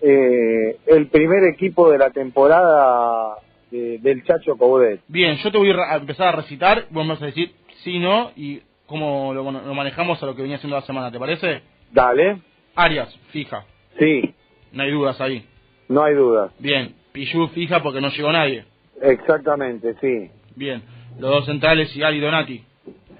eh, 0.00 0.76
el 0.86 1.08
primer 1.08 1.44
equipo 1.44 1.90
de 1.90 1.98
la 1.98 2.10
temporada 2.10 3.36
de- 3.76 3.98
del 3.98 4.24
Chacho 4.24 4.56
Coudet. 4.56 5.00
Bien, 5.08 5.36
yo 5.36 5.50
te 5.50 5.58
voy 5.58 5.70
a 5.70 5.96
empezar 5.96 6.28
a 6.28 6.32
recitar, 6.32 6.86
vos 6.90 7.04
me 7.04 7.12
vas 7.14 7.22
a 7.22 7.26
decir 7.26 7.52
sí, 7.84 7.98
no, 7.98 8.32
y 8.36 8.60
cómo 8.86 9.32
lo, 9.34 9.42
lo 9.50 9.74
manejamos 9.74 10.22
a 10.22 10.26
lo 10.26 10.34
que 10.34 10.42
venía 10.42 10.56
haciendo 10.56 10.76
la 10.76 10.82
semana, 10.82 11.10
¿te 11.10 11.18
parece? 11.18 11.62
Dale. 11.92 12.38
Arias, 12.74 13.14
fija, 13.30 13.64
Sí, 13.98 14.34
no 14.72 14.82
hay 14.82 14.90
dudas 14.90 15.20
ahí. 15.20 15.44
no 15.88 16.02
hay 16.04 16.14
duda. 16.14 16.50
Bien, 16.58 16.94
Pichu 17.12 17.48
fija 17.48 17.82
porque 17.82 18.00
no 18.00 18.08
llegó 18.10 18.30
nadie. 18.32 18.64
Exactamente, 19.00 19.94
sí. 20.00 20.30
Bien, 20.54 20.82
los 21.18 21.30
dos 21.30 21.46
centrales 21.46 21.94
y 21.96 22.02
Ali 22.02 22.20
Donati. 22.20 22.62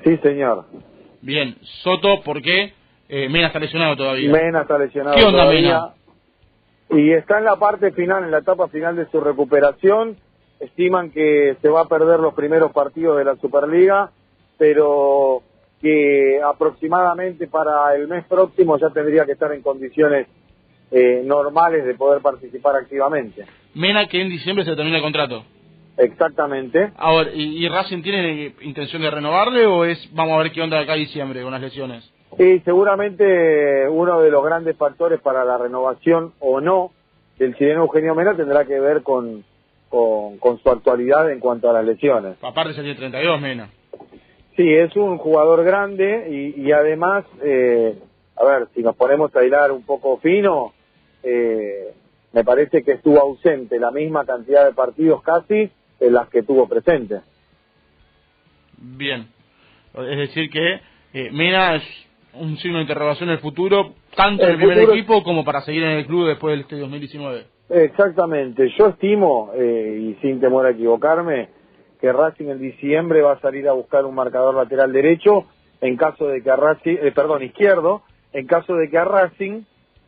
Sí, 0.04 0.16
señor. 0.22 0.66
Bien, 1.22 1.56
Soto 1.82 2.20
porque 2.22 2.72
eh, 3.08 3.28
Mena 3.28 3.46
está 3.48 3.58
lesionado 3.58 3.96
todavía. 3.96 4.30
Mena 4.30 4.62
está 4.62 4.78
lesionado 4.78 5.16
¿Qué 5.16 5.24
onda, 5.24 5.42
todavía. 5.42 5.60
Mena? 6.88 7.00
Y 7.02 7.12
está 7.12 7.38
en 7.38 7.44
la 7.44 7.56
parte 7.56 7.90
final, 7.92 8.24
en 8.24 8.30
la 8.30 8.38
etapa 8.38 8.68
final 8.68 8.94
de 8.96 9.06
su 9.10 9.20
recuperación. 9.20 10.16
Estiman 10.60 11.10
que 11.10 11.56
se 11.60 11.68
va 11.68 11.82
a 11.82 11.88
perder 11.88 12.20
los 12.20 12.34
primeros 12.34 12.72
partidos 12.72 13.18
de 13.18 13.24
la 13.24 13.36
Superliga, 13.36 14.10
pero 14.58 15.42
que 15.80 16.40
aproximadamente 16.42 17.46
para 17.46 17.94
el 17.94 18.08
mes 18.08 18.24
próximo 18.24 18.78
ya 18.78 18.90
tendría 18.90 19.26
que 19.26 19.32
estar 19.32 19.52
en 19.52 19.62
condiciones 19.62 20.26
eh, 20.90 21.22
normales 21.24 21.84
de 21.84 21.94
poder 21.94 22.22
participar 22.22 22.76
activamente. 22.76 23.44
Mena 23.74 24.06
que 24.06 24.22
en 24.22 24.28
diciembre 24.28 24.64
se 24.64 24.74
termina 24.74 24.96
el 24.96 25.02
contrato. 25.02 25.44
Exactamente. 25.98 26.92
Ahora, 26.96 27.30
¿y, 27.32 27.64
y 27.64 27.68
Racing 27.68 28.02
tiene 28.02 28.54
intención 28.62 29.02
de 29.02 29.10
renovarle 29.10 29.66
o 29.66 29.84
es 29.84 29.98
vamos 30.12 30.34
a 30.34 30.42
ver 30.42 30.52
qué 30.52 30.60
onda 30.60 30.76
de 30.76 30.84
acá 30.84 30.92
a 30.92 30.96
diciembre 30.96 31.42
con 31.42 31.52
las 31.52 31.60
lesiones? 31.60 32.10
Y 32.38 32.58
seguramente 32.60 33.88
uno 33.88 34.20
de 34.20 34.30
los 34.30 34.44
grandes 34.44 34.76
factores 34.76 35.20
para 35.20 35.44
la 35.44 35.58
renovación 35.58 36.32
o 36.38 36.60
no 36.60 36.90
del 37.38 37.56
chileno 37.56 37.82
Eugenio 37.82 38.14
Mena 38.14 38.36
tendrá 38.36 38.64
que 38.64 38.78
ver 38.78 39.02
con, 39.02 39.44
con, 39.88 40.38
con 40.38 40.58
su 40.60 40.68
actualidad 40.70 41.30
en 41.30 41.40
cuanto 41.40 41.70
a 41.70 41.72
las 41.72 41.84
lesiones. 41.84 42.36
Aparte 42.42 42.74
se 42.74 42.82
tiene 42.82 42.96
32 42.96 43.40
Mena. 43.40 43.70
Sí, 44.56 44.72
es 44.72 44.96
un 44.96 45.18
jugador 45.18 45.64
grande 45.64 46.28
y, 46.30 46.62
y 46.62 46.72
además, 46.72 47.24
eh, 47.42 47.98
a 48.36 48.44
ver, 48.44 48.68
si 48.74 48.82
nos 48.82 48.96
ponemos 48.96 49.34
a 49.36 49.44
hilar 49.44 49.70
un 49.70 49.84
poco 49.84 50.18
fino, 50.18 50.72
eh, 51.22 51.92
me 52.32 52.42
parece 52.42 52.82
que 52.82 52.92
estuvo 52.92 53.20
ausente 53.20 53.78
la 53.78 53.90
misma 53.90 54.24
cantidad 54.24 54.64
de 54.64 54.72
partidos 54.72 55.22
casi 55.22 55.70
de 56.00 56.10
las 56.10 56.28
que 56.28 56.42
tuvo 56.42 56.68
presente. 56.68 57.20
Bien. 58.78 59.28
Es 59.94 60.18
decir 60.18 60.50
que 60.50 60.80
eh, 61.12 61.30
Mena 61.32 61.76
es 61.76 61.82
un 62.34 62.56
signo 62.58 62.76
de 62.76 62.82
interrogación 62.82 63.28
en 63.30 63.36
el 63.36 63.40
futuro, 63.40 63.94
tanto 64.14 64.42
en 64.42 64.48
el, 64.48 64.54
El 64.54 64.68
primer 64.68 64.90
equipo 64.90 65.22
como 65.22 65.44
para 65.44 65.62
seguir 65.62 65.82
en 65.82 65.98
el 65.98 66.06
club 66.06 66.28
después 66.28 66.52
del 66.52 66.60
este 66.60 66.76
2019. 66.76 67.55
Exactamente, 67.68 68.68
yo 68.78 68.88
estimo, 68.88 69.50
eh, 69.54 69.98
y 70.00 70.14
sin 70.20 70.40
temor 70.40 70.66
a 70.66 70.70
equivocarme, 70.70 71.48
que 72.00 72.12
Racing 72.12 72.48
en 72.48 72.60
diciembre 72.60 73.22
va 73.22 73.32
a 73.32 73.40
salir 73.40 73.68
a 73.68 73.72
buscar 73.72 74.04
un 74.04 74.14
marcador 74.14 74.54
lateral 74.54 74.92
derecho 74.92 75.46
en 75.80 75.96
caso 75.96 76.28
de 76.28 76.42
que 76.42 76.50
a 76.50 76.56
Racing, 76.56 76.96
eh, 77.02 77.12
perdón, 77.12 77.42
izquierdo, 77.42 78.02
en 78.32 78.46
caso 78.46 78.74
de 78.74 78.88
que 78.88 78.98
a 78.98 79.04
Racing 79.04 79.62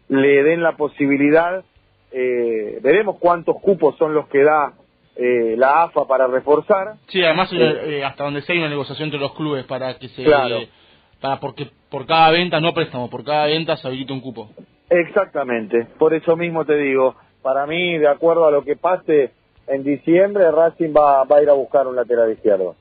le 0.08 0.42
den 0.42 0.62
la 0.62 0.76
posibilidad, 0.76 1.64
eh, 2.12 2.78
veremos 2.82 3.16
cuántos 3.18 3.56
cupos 3.60 3.96
son 3.96 4.14
los 4.14 4.28
que 4.28 4.42
da 4.42 4.72
eh, 5.16 5.56
la 5.56 5.82
AFA 5.82 6.06
para 6.06 6.26
reforzar. 6.26 6.94
Sí, 7.08 7.22
además 7.22 7.52
Eh, 7.52 7.98
eh, 7.98 8.04
hasta 8.04 8.24
donde 8.24 8.40
sea 8.42 8.54
hay 8.54 8.60
una 8.60 8.68
negociación 8.68 9.08
entre 9.08 9.20
los 9.20 9.34
clubes 9.34 9.64
para 9.64 9.98
que 9.98 10.08
se 10.08 10.22
Claro. 10.22 10.60
para 11.20 11.40
porque 11.40 11.68
por 11.90 12.06
cada 12.06 12.30
venta 12.30 12.60
no 12.60 12.72
préstamo, 12.72 13.10
por 13.10 13.24
cada 13.24 13.46
venta 13.46 13.76
se 13.76 13.88
habilita 13.88 14.12
un 14.12 14.20
cupo. 14.20 14.50
Exactamente, 14.88 15.86
por 15.98 16.14
eso 16.14 16.36
mismo 16.36 16.64
te 16.64 16.76
digo, 16.76 17.16
para 17.42 17.66
mí, 17.66 17.98
de 17.98 18.08
acuerdo 18.08 18.46
a 18.46 18.50
lo 18.50 18.62
que 18.64 18.76
pase 18.76 19.30
en 19.66 19.84
diciembre, 19.84 20.50
Racing 20.50 20.92
va, 20.96 21.24
va 21.24 21.38
a 21.38 21.42
ir 21.42 21.50
a 21.50 21.54
buscar 21.54 21.86
un 21.86 21.96
lateral 21.96 22.32
izquierdo. 22.32 22.74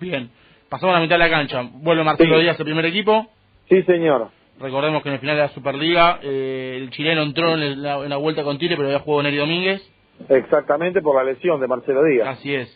Bien. 0.00 0.30
Pasamos 0.68 0.94
a 0.94 0.98
la 0.98 1.02
mitad 1.02 1.16
de 1.16 1.24
la 1.24 1.30
cancha. 1.30 1.62
Vuelve 1.72 2.04
Marcelo 2.04 2.36
Sí. 2.36 2.42
Díaz, 2.42 2.58
el 2.58 2.64
primer 2.64 2.84
equipo. 2.86 3.26
Sí, 3.68 3.82
señor. 3.82 4.28
Recordemos 4.60 5.02
que 5.02 5.08
en 5.08 5.14
el 5.14 5.20
final 5.20 5.36
de 5.36 5.42
la 5.42 5.48
Superliga 5.48 6.20
eh, 6.22 6.76
el 6.80 6.90
chileno 6.90 7.22
entró 7.22 7.54
en, 7.54 7.82
la, 7.82 7.96
en 8.04 8.10
la 8.10 8.16
vuelta 8.16 8.44
con 8.44 8.58
Tire, 8.58 8.76
pero 8.76 8.88
había 8.88 9.00
jugado 9.00 9.22
Neri 9.24 9.36
Domínguez. 9.38 9.82
Exactamente 10.28 11.00
por 11.00 11.16
la 11.16 11.24
lesión 11.24 11.60
de 11.60 11.66
Marcelo 11.66 12.04
Díaz. 12.04 12.28
Así 12.28 12.54
es. 12.54 12.68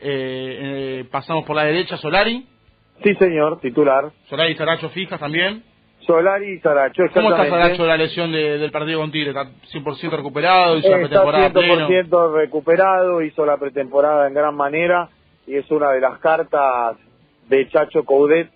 Eh, 0.00 1.00
eh, 1.00 1.04
pasamos 1.10 1.44
por 1.44 1.56
la 1.56 1.64
derecha, 1.64 1.96
Solari. 1.98 2.46
Sí, 3.02 3.14
señor, 3.14 3.60
titular. 3.60 4.10
Solari 4.28 4.52
y 4.52 4.56
Saracho 4.56 4.90
fijas 4.90 5.18
también. 5.20 5.62
Solari 6.10 6.52
y 6.54 6.58
Saracho, 6.60 7.02
¿Cómo 7.14 7.30
está. 7.30 7.48
Saracho 7.48 7.86
la 7.86 7.96
lesión 7.96 8.32
de- 8.32 8.58
del 8.58 8.70
partido 8.72 9.00
con 9.00 9.12
Tigre? 9.12 9.30
¿Está 9.30 9.46
100% 9.70 10.16
recuperado? 10.16 10.76
¿Hizo 10.76 10.88
la 10.88 10.96
Está 10.96 11.08
pretemporada 11.08 11.52
pleno? 11.52 11.88
100% 11.88 12.34
recuperado, 12.34 13.22
hizo 13.22 13.46
la 13.46 13.56
pretemporada 13.56 14.26
en 14.26 14.34
gran 14.34 14.54
manera 14.56 15.08
y 15.46 15.56
es 15.56 15.70
una 15.70 15.90
de 15.92 16.00
las 16.00 16.18
cartas 16.18 16.96
de 17.48 17.68
Chacho 17.68 18.04
Coudet 18.04 18.50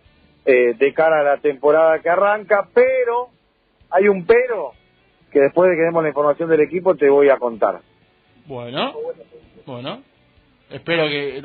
eh, 0.47 0.75
de 0.77 0.93
cara 0.93 1.21
a 1.21 1.23
la 1.23 1.37
temporada 1.39 2.01
que 2.01 2.09
arranca, 2.11 2.69
pero 2.75 3.29
hay 3.91 4.09
un 4.09 4.27
pero 4.27 4.73
que 5.33 5.41
después 5.41 5.71
de 5.71 5.77
que 5.77 5.83
demos 5.83 6.03
la 6.03 6.09
información 6.11 6.49
del 6.51 6.61
equipo 6.61 6.95
te 6.97 7.09
voy 7.09 7.29
a 7.31 7.39
contar. 7.39 7.81
Bueno, 8.47 8.93
bueno. 9.65 10.03
Espero 10.71 11.07
que 11.09 11.43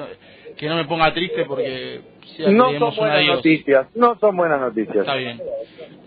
que 0.58 0.68
no 0.68 0.76
me 0.76 0.86
ponga 0.86 1.14
triste 1.14 1.46
porque 1.46 2.02
No 2.38 2.72
son 2.80 2.96
buenas 2.96 3.26
noticias, 3.26 3.96
no 3.96 4.16
son 4.20 4.38
buenas 4.38 4.60
noticias. 4.60 4.98
Está 4.98 5.16
bien. 5.16 5.42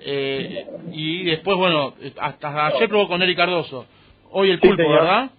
Eh, 0.04 0.66
y 0.92 1.24
después, 1.24 1.56
bueno, 1.56 1.94
hasta 2.20 2.66
ayer 2.66 2.88
probó 2.88 3.08
con 3.08 3.22
Eric 3.22 3.36
Cardoso. 3.36 3.86
Hoy 4.30 4.50
el 4.50 4.58
pulpo. 4.58 4.88
¿verdad? 4.88 5.30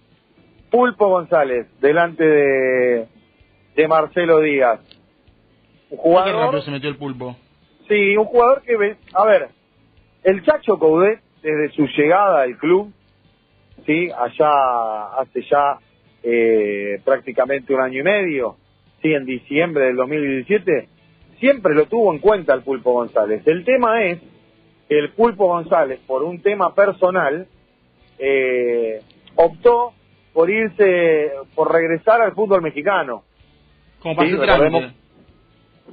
Pulpo 0.70 1.08
González, 1.08 1.66
delante 1.80 2.24
de, 2.24 3.06
de 3.76 3.88
Marcelo 3.88 4.40
Díaz. 4.40 4.80
Un 5.90 5.96
Qué 5.98 6.02
jugador 6.02 6.34
rápido 6.34 6.62
se 6.62 6.70
metió 6.70 6.88
el 6.88 6.96
pulpo. 6.96 7.36
Sí, 7.88 8.16
un 8.16 8.24
jugador 8.24 8.62
que 8.62 8.76
ve, 8.76 8.96
a 9.12 9.24
ver, 9.26 9.48
el 10.22 10.42
Chacho 10.44 10.78
Coudet 10.78 11.20
desde 11.42 11.70
su 11.72 11.86
llegada 11.86 12.42
al 12.42 12.56
club, 12.56 12.92
sí, 13.84 14.08
allá 14.10 15.18
hace 15.20 15.42
ya 15.42 15.78
eh, 16.22 17.00
prácticamente 17.04 17.74
un 17.74 17.82
año 17.82 18.00
y 18.00 18.02
medio, 18.02 18.56
sí, 19.04 19.12
en 19.12 19.26
diciembre 19.26 19.84
del 19.84 19.96
2017, 19.96 20.88
siempre 21.38 21.74
lo 21.74 21.84
tuvo 21.86 22.12
en 22.12 22.20
cuenta 22.20 22.54
el 22.54 22.62
Pulpo 22.62 22.94
González. 22.94 23.46
El 23.46 23.62
tema 23.62 24.02
es 24.02 24.18
que 24.88 24.98
el 24.98 25.10
Pulpo 25.12 25.46
González, 25.46 26.00
por 26.06 26.22
un 26.22 26.40
tema 26.40 26.74
personal, 26.74 27.46
eh, 28.18 29.02
optó 29.36 29.92
por 30.32 30.48
irse, 30.48 31.32
por 31.54 31.70
regresar 31.70 32.22
al 32.22 32.32
fútbol 32.32 32.62
mexicano. 32.62 33.24
Como 34.00 34.22
Sí, 34.22 34.32
recordemos-. 34.32 34.94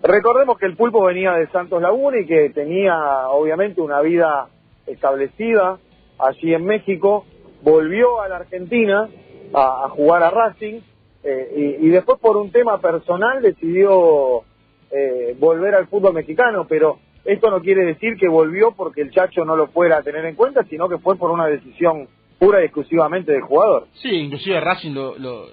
Recordemos 0.04 0.58
que 0.58 0.66
el 0.68 0.78
pulpo 0.78 1.04
venía 1.04 1.34
de 1.34 1.48
Santos 1.48 1.82
Laguna 1.82 2.18
y 2.18 2.26
que 2.26 2.50
tenía 2.52 3.28
obviamente 3.28 3.82
una 3.82 4.00
vida 4.00 4.48
establecida 4.88 5.80
allí 6.18 6.54
en 6.54 6.64
México, 6.64 7.26
volvió 7.62 8.22
a 8.22 8.30
la 8.30 8.38
Argentina 8.38 9.10
a, 9.54 9.86
a 9.86 9.90
jugar 9.90 10.24
a 10.24 10.30
Racing 10.30 10.80
eh, 11.24 11.78
y, 11.82 11.88
y 11.88 11.90
después 11.90 12.20
por 12.20 12.38
un 12.38 12.52
tema 12.52 12.80
personal 12.80 13.42
decidió 13.42 14.44
eh, 14.92 15.36
volver 15.40 15.76
al 15.76 15.88
fútbol 15.88 16.14
mexicano, 16.14 16.66
pero 16.68 17.00
esto 17.26 17.50
no 17.52 17.62
quiere 17.62 17.86
decir 17.86 18.16
que 18.20 18.28
volvió 18.28 18.72
porque 18.72 19.02
el 19.02 19.12
Chacho 19.12 19.46
no 19.46 19.56
lo 19.56 19.68
fuera 19.68 19.98
a 19.98 20.02
tener 20.04 20.26
en 20.26 20.36
cuenta, 20.36 20.64
sino 20.64 20.90
que 20.90 20.98
fue 20.98 21.16
por 21.18 21.32
una 21.32 21.48
decisión 21.48 22.08
pura 22.40 22.62
y 22.62 22.66
exclusivamente 22.66 23.32
del 23.32 23.42
jugador. 23.42 23.88
Sí, 23.94 24.10
inclusive 24.10 24.60
Racing 24.60 24.94
lo, 24.94 25.18
lo, 25.20 25.46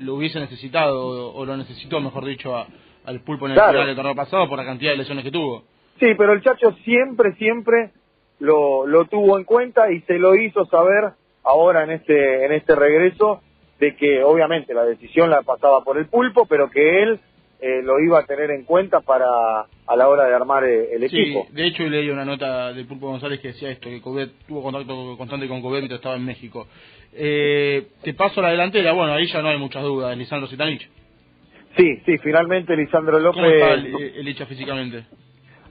lo 0.00 0.14
hubiese 0.14 0.38
necesitado, 0.38 1.00
o, 1.06 1.34
o 1.34 1.44
lo 1.46 1.56
necesitó, 1.56 2.00
mejor 2.00 2.24
dicho, 2.26 2.54
a- 2.56 2.66
al 3.06 3.20
pulpo 3.20 3.46
en 3.46 3.52
el 3.52 3.56
Claro. 3.56 3.72
final 3.72 3.86
del 3.86 3.96
torneo 3.96 4.14
pasado 4.14 4.48
por 4.48 4.58
la 4.58 4.64
cantidad 4.64 4.90
de 4.92 4.98
lesiones 4.98 5.24
que 5.24 5.30
tuvo. 5.30 5.64
Sí, 6.00 6.06
pero 6.18 6.32
el 6.34 6.42
Chacho 6.42 6.72
siempre, 6.84 7.34
siempre 7.36 7.92
lo, 8.40 8.86
lo 8.86 9.06
tuvo 9.06 9.38
en 9.38 9.44
cuenta 9.44 9.90
y 9.92 10.00
se 10.02 10.18
lo 10.18 10.34
hizo 10.34 10.66
saber 10.66 11.12
ahora 11.44 11.84
en 11.84 11.90
este, 11.92 12.44
en 12.46 12.52
este 12.52 12.74
regreso 12.74 13.40
de 13.80 13.96
que 13.96 14.22
obviamente 14.22 14.72
la 14.74 14.84
decisión 14.84 15.30
la 15.30 15.42
pasaba 15.42 15.82
por 15.84 15.98
el 15.98 16.06
pulpo, 16.06 16.46
pero 16.46 16.70
que 16.70 17.02
él 17.02 17.20
eh, 17.60 17.82
lo 17.82 17.98
iba 18.00 18.18
a 18.20 18.26
tener 18.26 18.50
en 18.50 18.64
cuenta 18.64 19.00
para 19.00 19.26
a 19.86 19.96
la 19.96 20.08
hora 20.08 20.24
de 20.26 20.34
armar 20.34 20.64
eh, 20.64 20.94
el 20.94 21.08
Sí, 21.08 21.20
equipo. 21.20 21.46
de 21.50 21.66
hecho 21.66 21.82
leí 21.84 22.08
una 22.10 22.24
nota 22.24 22.72
del 22.72 22.86
Pulpo 22.86 23.08
González 23.08 23.40
que 23.40 23.48
decía 23.48 23.70
esto, 23.70 23.88
que 23.88 24.00
Coudet 24.00 24.30
tuvo 24.46 24.62
contacto 24.62 25.16
constante 25.16 25.46
con 25.48 25.60
Coudet 25.62 25.80
mientras 25.80 25.98
estaba 25.98 26.16
en 26.16 26.24
México. 26.24 26.66
Eh, 27.12 27.86
te 28.02 28.14
paso 28.14 28.40
a 28.40 28.44
la 28.44 28.50
delantera, 28.50 28.92
bueno, 28.92 29.12
ahí 29.14 29.26
ya 29.26 29.40
no 29.42 29.48
hay 29.48 29.58
muchas 29.58 29.82
dudas, 29.82 30.16
Lisandro 30.16 30.48
Zitanich. 30.48 30.88
Sí, 31.76 31.96
sí, 32.06 32.18
finalmente 32.18 32.76
Lisandro 32.76 33.18
López... 33.18 33.42
¿Cómo 33.42 33.52
está 33.52 33.74
el, 33.74 33.86
el 34.16 34.24
Licha 34.24 34.46
físicamente? 34.46 35.04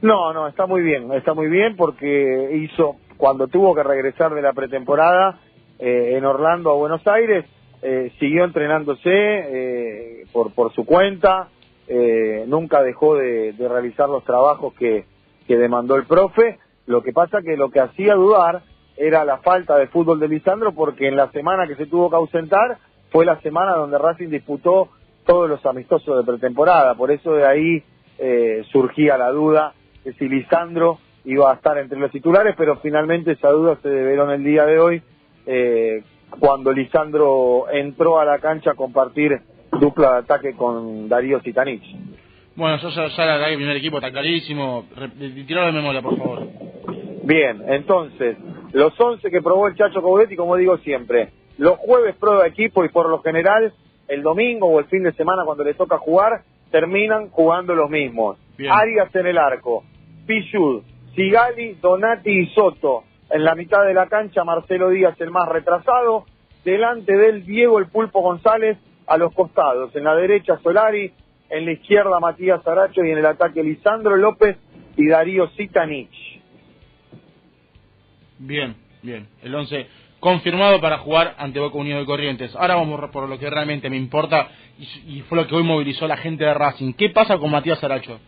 No, 0.02 0.34
no, 0.34 0.48
está 0.48 0.66
muy 0.66 0.82
bien, 0.82 1.12
está 1.13 1.34
muy 1.34 1.48
bien 1.48 1.76
porque 1.78 2.50
hizo, 2.63 2.98
cuando 3.18 3.48
tuvo 3.48 3.74
que 3.74 3.84
regresar 3.84 4.34
de 4.34 4.42
la 4.42 4.52
pretemporada 4.54 5.39
eh, 5.80 6.16
en 6.18 6.26
Orlando 6.26 6.72
a 6.72 6.76
Buenos 6.76 7.06
Aires, 7.08 7.46
eh, 7.84 8.12
siguió 8.19 8.46
entrenándose 8.46 9.10
eh, 9.10 10.24
por, 10.32 10.54
por 10.54 10.74
su 10.74 10.86
cuenta, 10.86 11.50
eh, 11.88 12.46
nunca 12.48 12.82
dejó 12.82 13.15
de, 13.15 13.54
realizar 13.60 14.08
los 14.08 14.24
trabajos 14.24 14.74
que, 14.76 15.06
que 15.48 15.58
demandó 15.58 15.96
el 15.96 16.06
profe, 16.06 16.60
lo 16.86 17.04
que 17.04 17.12
pasa 17.12 17.41
que 17.41 17.58
lo 17.58 17.69
que 17.69 17.82
hacía 17.82 18.15
dudar 18.15 18.63
era 18.96 19.26
la 19.26 19.39
falta 19.39 19.78
de 19.78 19.88
fútbol 19.88 20.19
de 20.19 20.28
Lisandro 20.28 20.74
porque 20.74 21.08
en 21.08 21.15
la 21.15 21.30
semana 21.32 21.67
que 21.67 21.76
se 21.76 21.88
tuvo 21.88 22.10
que 22.10 22.15
ausentar 22.15 22.78
fue 23.12 23.26
la 23.26 23.39
semana 23.41 23.74
donde 23.76 23.98
Racing 23.98 24.30
disputó 24.30 24.89
todos 25.26 25.50
los 25.50 25.65
amistosos 25.65 26.17
de 26.17 26.32
pretemporada, 26.32 26.96
por 26.96 27.12
eso 27.12 27.34
de 27.34 27.46
ahí 27.46 27.84
eh, 28.17 28.63
surgía 28.72 29.17
la 29.17 29.30
duda 29.30 29.74
de 30.04 30.13
si 30.13 30.28
Lisandro 30.28 31.00
iba 31.26 31.52
a 31.52 31.56
estar 31.56 31.78
entre 31.78 32.00
los 32.00 32.12
titulares, 32.12 32.56
pero 32.58 32.78
finalmente 32.78 33.32
esa 33.32 33.50
duda 33.50 33.78
se 33.82 33.89
develó 33.89 34.26
en 34.26 34.32
el 34.32 34.43
día 34.43 34.65
de 34.65 34.80
hoy 34.80 35.02
eh, 35.46 36.04
cuando 36.39 36.72
Lisandro 36.72 37.65
entró 37.72 38.19
a 38.19 38.26
la 38.26 38.39
cancha 38.39 38.72
a 38.72 38.76
compartir 38.76 39.39
dupla 39.80 40.13
de 40.13 40.17
ataque 40.19 40.54
con 40.56 41.10
Darío 41.10 41.39
Sitanich. 41.41 41.84
Bueno, 42.56 42.78
yo 42.78 42.89
ya, 42.89 43.08
ya 43.08 43.26
la 43.26 43.34
verdad 43.34 43.48
que 43.48 43.54
el 43.54 43.58
primer 43.58 43.78
equipo 43.78 43.98
está 43.98 44.12
clarísimo. 44.12 44.86
Tiralo 45.48 45.67
de 45.67 45.74
memoria, 45.74 46.02
por 46.02 46.17
favor. 46.17 46.48
Bien, 47.24 47.63
entonces, 47.67 48.38
los 48.74 49.00
11 49.00 49.30
que 49.32 49.41
probó 49.41 49.67
el 49.67 49.76
Chacho 49.76 50.02
Coudet 50.02 50.32
y 50.32 50.36
como 50.36 50.56
digo 50.58 50.78
siempre, 50.80 51.30
los 51.58 51.78
jueves 51.78 52.15
prueba 52.17 52.46
equipo 52.46 52.84
y 52.84 52.89
por 52.89 53.10
lo 53.10 53.22
general 53.22 53.74
el 54.08 54.22
domingo 54.22 54.67
o 54.67 54.80
el 54.80 54.86
fin 54.86 55.04
de 55.04 55.13
semana 55.13 55.43
cuando 55.46 55.63
le 55.63 55.74
toca 55.74 55.98
jugar, 55.98 56.43
terminan 56.69 57.30
jugando 57.30 57.74
los 57.76 57.89
mismos. 57.89 58.38
Bien. 58.58 58.72
Arias 58.72 59.13
en 59.15 59.28
el 59.28 59.38
arco, 59.38 59.84
Pichud, 60.28 60.84
Sigali, 61.15 61.78
Donati 61.82 62.32
y 62.32 62.46
Soto. 62.48 63.04
En 63.29 63.43
la 63.43 63.55
mitad 63.55 63.83
de 63.86 63.93
la 63.93 64.07
cancha, 64.07 64.43
Marcelo 64.43 64.89
Díaz 64.89 65.19
el 65.19 65.31
más 65.31 65.47
retrasado. 65.49 66.25
Delante 66.63 67.15
de 67.15 67.29
él, 67.29 67.45
Diego 67.45 67.79
el 67.79 67.88
Pulpo 67.88 68.21
González 68.21 68.77
a 69.07 69.17
los 69.17 69.33
costados. 69.33 69.95
En 69.95 70.03
la 70.03 70.15
derecha, 70.15 70.57
Solari. 70.62 71.12
En 71.49 71.65
la 71.65 71.73
izquierda, 71.73 72.19
Matías 72.19 72.65
Aracho. 72.65 73.03
Y 73.03 73.12
en 73.12 73.17
el 73.17 73.25
ataque, 73.25 73.63
Lisandro 73.63 74.15
López 74.15 74.57
y 74.97 75.07
Darío 75.07 75.49
Sitanich. 75.49 76.41
Bien, 78.39 78.75
bien. 79.01 79.27
El 79.41 79.53
11 79.53 79.88
confirmado 80.23 80.79
para 80.79 80.99
jugar 80.99 81.36
ante 81.38 81.59
Boca 81.59 81.77
Unido 81.77 81.99
de 81.99 82.05
Corrientes. 82.05 82.55
Ahora 82.55 82.75
vamos 82.75 83.09
por 83.12 83.27
lo 83.27 83.38
que 83.38 83.49
realmente 83.49 83.89
me 83.89 83.97
importa 83.97 84.47
y, 84.79 85.17
y 85.17 85.21
fue 85.23 85.38
lo 85.38 85.45
que 85.47 85.53
hoy 85.53 85.63
movilizó 85.63 86.05
a 86.05 86.07
la 86.07 86.15
gente 86.15 86.45
de 86.45 86.53
Racing. 86.53 86.93
¿Qué 86.93 87.09
pasa 87.09 87.38
con 87.38 87.51
Matías 87.51 87.83
Aracho? 87.83 88.21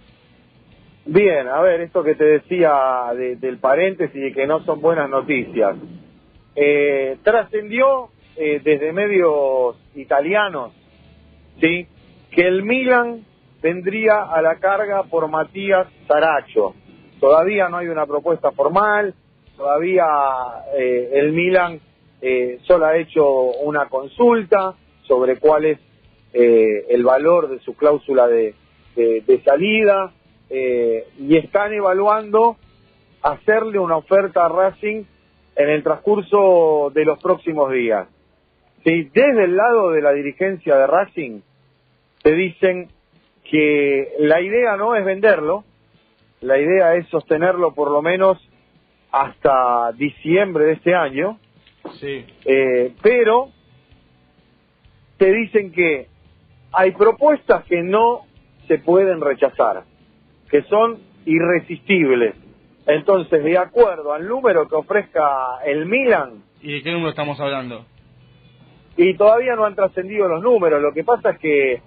Bien, 1.06 1.48
a 1.48 1.62
ver, 1.62 1.82
esto 1.82 2.04
que 2.04 2.15
te 2.15 2.24
decía 2.26 2.74
de- 3.15 3.36
del 3.36 3.60
paréntesis 3.60 4.15
y 4.32 4.34
que 4.34 4.48
no 4.48 4.63
son 4.65 4.82
buenas 4.82 5.10
noticias. 5.10 5.76
Eh, 6.56 7.18
trascendió 7.24 8.10
eh, 8.38 8.60
desde 8.63 8.91
medios 8.91 9.78
italianos, 9.96 10.74
¿sí? 11.62 11.88
Que 12.32 12.41
el 12.48 12.63
Milan 12.63 13.24
vendría 13.62 14.24
a 14.24 14.41
la 14.41 14.56
carga 14.56 15.04
por 15.04 15.30
Matías 15.30 15.88
Saracho. 16.08 16.74
Todavía 17.22 17.70
no 17.70 17.78
hay 17.78 17.88
una 17.88 18.06
propuesta 18.06 18.52
formal, 18.52 19.13
todavía 19.56 20.06
eh, 20.78 21.12
el 21.13 21.32
Milan 21.32 21.80
eh, 22.22 22.60
solo 22.63 22.86
ha 22.88 22.98
hecho 22.98 23.26
una 23.63 23.88
consulta 23.88 24.74
sobre 25.04 25.38
cuál 25.38 25.63
es 25.65 25.80
eh, 26.34 26.88
el 26.89 27.04
valor 27.04 27.48
de 27.48 27.60
su 27.60 27.74
cláusula 27.78 28.28
de, 28.28 28.54
de- 28.98 29.22
de 29.22 29.41
salida 29.44 30.12
eh, 30.49 31.08
y 31.17 31.38
están 31.38 31.73
evaluando 31.73 32.58
hacerle 33.21 33.79
una 33.79 33.97
oferta 33.97 34.45
a 34.45 34.49
Racing 34.49 35.03
en 35.55 35.69
el 35.69 35.84
transcurso 35.84 36.91
de 36.93 37.05
los 37.05 37.19
próximos 37.21 37.71
días. 37.71 38.08
Sí, 38.84 39.10
desde 39.13 39.45
el 39.45 39.55
lado 39.55 39.91
de 39.91 40.01
la 40.01 40.12
dirigencia 40.12 40.75
de 40.77 40.88
Racing 40.88 41.41
te 42.21 42.34
dicen 42.34 42.89
que 43.49 44.13
la 44.19 44.41
idea 44.41 44.77
no 44.77 44.95
es 44.95 45.03
venderlo, 45.05 45.63
la 46.41 46.60
idea 46.60 46.95
es 46.95 47.08
sostenerlo 47.08 47.73
por 47.73 47.89
lo 47.89 48.01
menos 48.01 48.38
hasta 49.12 49.91
diciembre 49.93 50.65
de 50.65 50.73
este 50.73 50.93
año, 50.93 51.39
Sí. 51.99 52.25
eh, 52.45 52.93
pero 53.01 53.49
te 55.17 55.31
dicen 55.31 55.71
que 55.71 56.08
hay 56.73 56.91
propuestas 56.91 57.63
que 57.65 57.81
no 57.81 58.25
se 58.67 58.79
pueden 58.79 59.21
rechazar, 59.21 59.84
que 60.56 60.62
son 60.70 61.00
irresistibles. 61.26 62.34
Entonces, 62.88 63.44
de 63.44 63.58
acuerdo 63.58 64.13
al 64.13 64.26
número 64.28 64.68
que 64.70 64.76
ofrezca 64.76 65.22
el 65.65 65.86
Milan, 65.86 66.44
¿Y 66.62 66.72
de 66.74 66.82
qué 66.84 66.91
número 66.91 67.10
estamos 67.10 67.39
hablando? 67.39 67.86
y 68.98 69.13
todavía 69.15 69.56
no 69.56 69.65
han 69.65 69.76
trascendido 69.76 70.28
los 70.30 70.41
números, 70.41 70.82
lo 70.82 70.94
que 70.94 71.04
pasa 71.04 71.32
es 71.32 71.39
que 71.39 71.82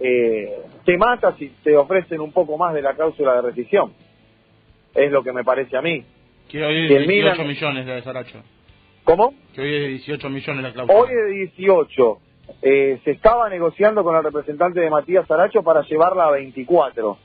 eh, 0.00 0.58
te 0.84 0.96
mata 0.96 1.34
si 1.38 1.48
te 1.64 1.76
ofrecen 1.76 2.20
un 2.20 2.30
poco 2.32 2.56
más 2.56 2.72
de 2.74 2.82
la 2.82 2.94
cláusula 2.94 3.34
de 3.36 3.42
rescisión. 3.42 3.92
Es 4.94 5.10
lo 5.10 5.24
que 5.24 5.32
me 5.32 5.42
parece 5.42 5.76
a 5.76 5.82
mí. 5.82 6.04
Que 6.48 6.64
hoy 6.64 6.84
es 6.84 6.88
Que 6.88 6.94
de 6.94 7.00
el 7.00 7.08
18 7.08 7.32
Milan- 7.42 7.48
millones 7.48 7.86
la 7.86 7.94
de 7.94 8.02
Saracho. 8.02 8.42
¿Cómo? 9.02 9.34
Que 9.54 9.60
hoy 9.60 9.74
es 9.74 9.80
de 9.80 9.88
18 9.88 10.30
millones 10.30 10.62
la 10.62 10.72
cláusula. 10.72 10.98
Hoy 11.00 11.08
de 11.12 11.26
18. 11.32 12.18
Eh, 12.62 13.00
se 13.02 13.10
estaba 13.12 13.48
negociando 13.48 14.04
con 14.04 14.14
el 14.16 14.22
representante 14.22 14.78
de 14.80 14.90
Matías 14.90 15.28
Aracho 15.30 15.62
para 15.62 15.82
llevarla 15.82 16.26
a 16.26 16.30
24. 16.32 17.18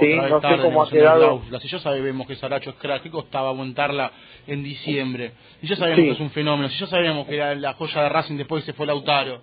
Sí, 0.00 0.12
Otra 0.12 0.22
vez 0.22 0.30
no 0.30 0.56
sé 0.56 0.62
cómo 0.62 0.82
ha 0.82 0.90
quedado. 0.90 1.42
Si 1.60 1.68
ya 1.68 1.78
sabemos 1.78 2.26
que 2.26 2.34
Saracho 2.36 2.70
es 2.70 2.76
crack, 2.76 3.02
¿qué 3.02 3.10
costaba 3.10 3.50
aguantarla 3.50 4.10
en 4.46 4.62
diciembre? 4.64 5.32
Si 5.60 5.68
ya 5.68 5.76
sabemos 5.76 5.98
Sí. 6.00 6.04
que 6.06 6.12
es 6.12 6.20
un 6.20 6.30
fenómeno, 6.30 6.68
si 6.68 6.78
ya 6.78 6.86
sabemos 6.86 7.26
que 7.26 7.36
era 7.36 7.54
la 7.54 7.74
joya 7.74 8.02
de 8.02 8.08
Racing 8.08 8.36
después 8.36 8.64
se 8.64 8.72
fue 8.72 8.86
Lautaro. 8.86 9.42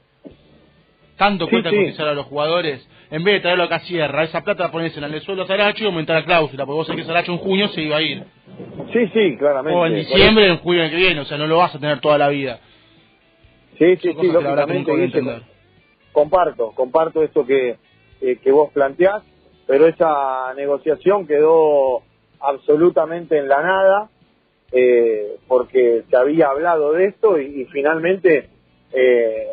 Tanto 1.17 1.45
Sí, 1.45 1.51
cuesta 1.51 1.69
sí. 1.69 1.75
cotizar 1.77 2.07
a 2.07 2.13
los 2.13 2.25
jugadores. 2.25 2.87
En 3.11 3.23
vez 3.23 3.35
de 3.35 3.39
traerlo 3.41 3.63
acá 3.65 3.75
a 3.75 3.79
Sierra, 3.81 4.23
esa 4.23 4.43
plata 4.43 4.63
la 4.63 4.71
pones 4.71 4.95
en 4.97 5.03
el 5.03 5.21
suelo 5.21 5.43
a 5.43 5.47
Saracho 5.47 5.83
y 5.83 5.87
aumentar 5.87 6.15
la 6.17 6.25
cláusula, 6.25 6.65
porque 6.65 6.77
vos 6.77 6.87
sabés 6.87 7.01
que 7.03 7.07
Saracho 7.07 7.31
en 7.33 7.37
junio 7.39 7.67
se 7.69 7.81
iba 7.81 7.97
a 7.97 8.01
ir. 8.01 8.23
Sí, 8.91 9.07
sí, 9.13 9.37
claramente. 9.37 9.77
O 9.79 9.85
en 9.85 9.95
diciembre, 9.95 10.47
en 10.47 10.57
julio 10.57 10.89
que 10.89 10.95
viene, 10.95 11.21
o 11.21 11.25
sea, 11.25 11.37
no 11.37 11.47
lo 11.47 11.57
vas 11.57 11.75
a 11.75 11.79
tener 11.79 11.99
toda 11.99 12.17
la 12.17 12.29
vida. 12.29 12.59
Sí, 13.77 13.95
sí, 13.97 14.13
Son 14.13 14.21
sí, 14.21 14.27
lógicamente, 14.31 15.21
comparto, 16.11 16.71
comparto 16.75 17.23
esto 17.23 17.45
que, 17.45 17.77
eh, 18.21 18.37
que 18.43 18.51
vos 18.51 18.69
planteás, 18.73 19.23
pero 19.71 19.87
esa 19.87 20.53
negociación 20.57 21.25
quedó 21.25 22.01
absolutamente 22.41 23.37
en 23.37 23.47
la 23.47 23.63
nada, 23.63 24.09
eh, 24.69 25.37
porque 25.47 26.03
se 26.09 26.17
había 26.17 26.47
hablado 26.47 26.91
de 26.91 27.05
esto 27.05 27.39
y, 27.39 27.61
y 27.61 27.65
finalmente, 27.67 28.49
eh, 28.91 29.47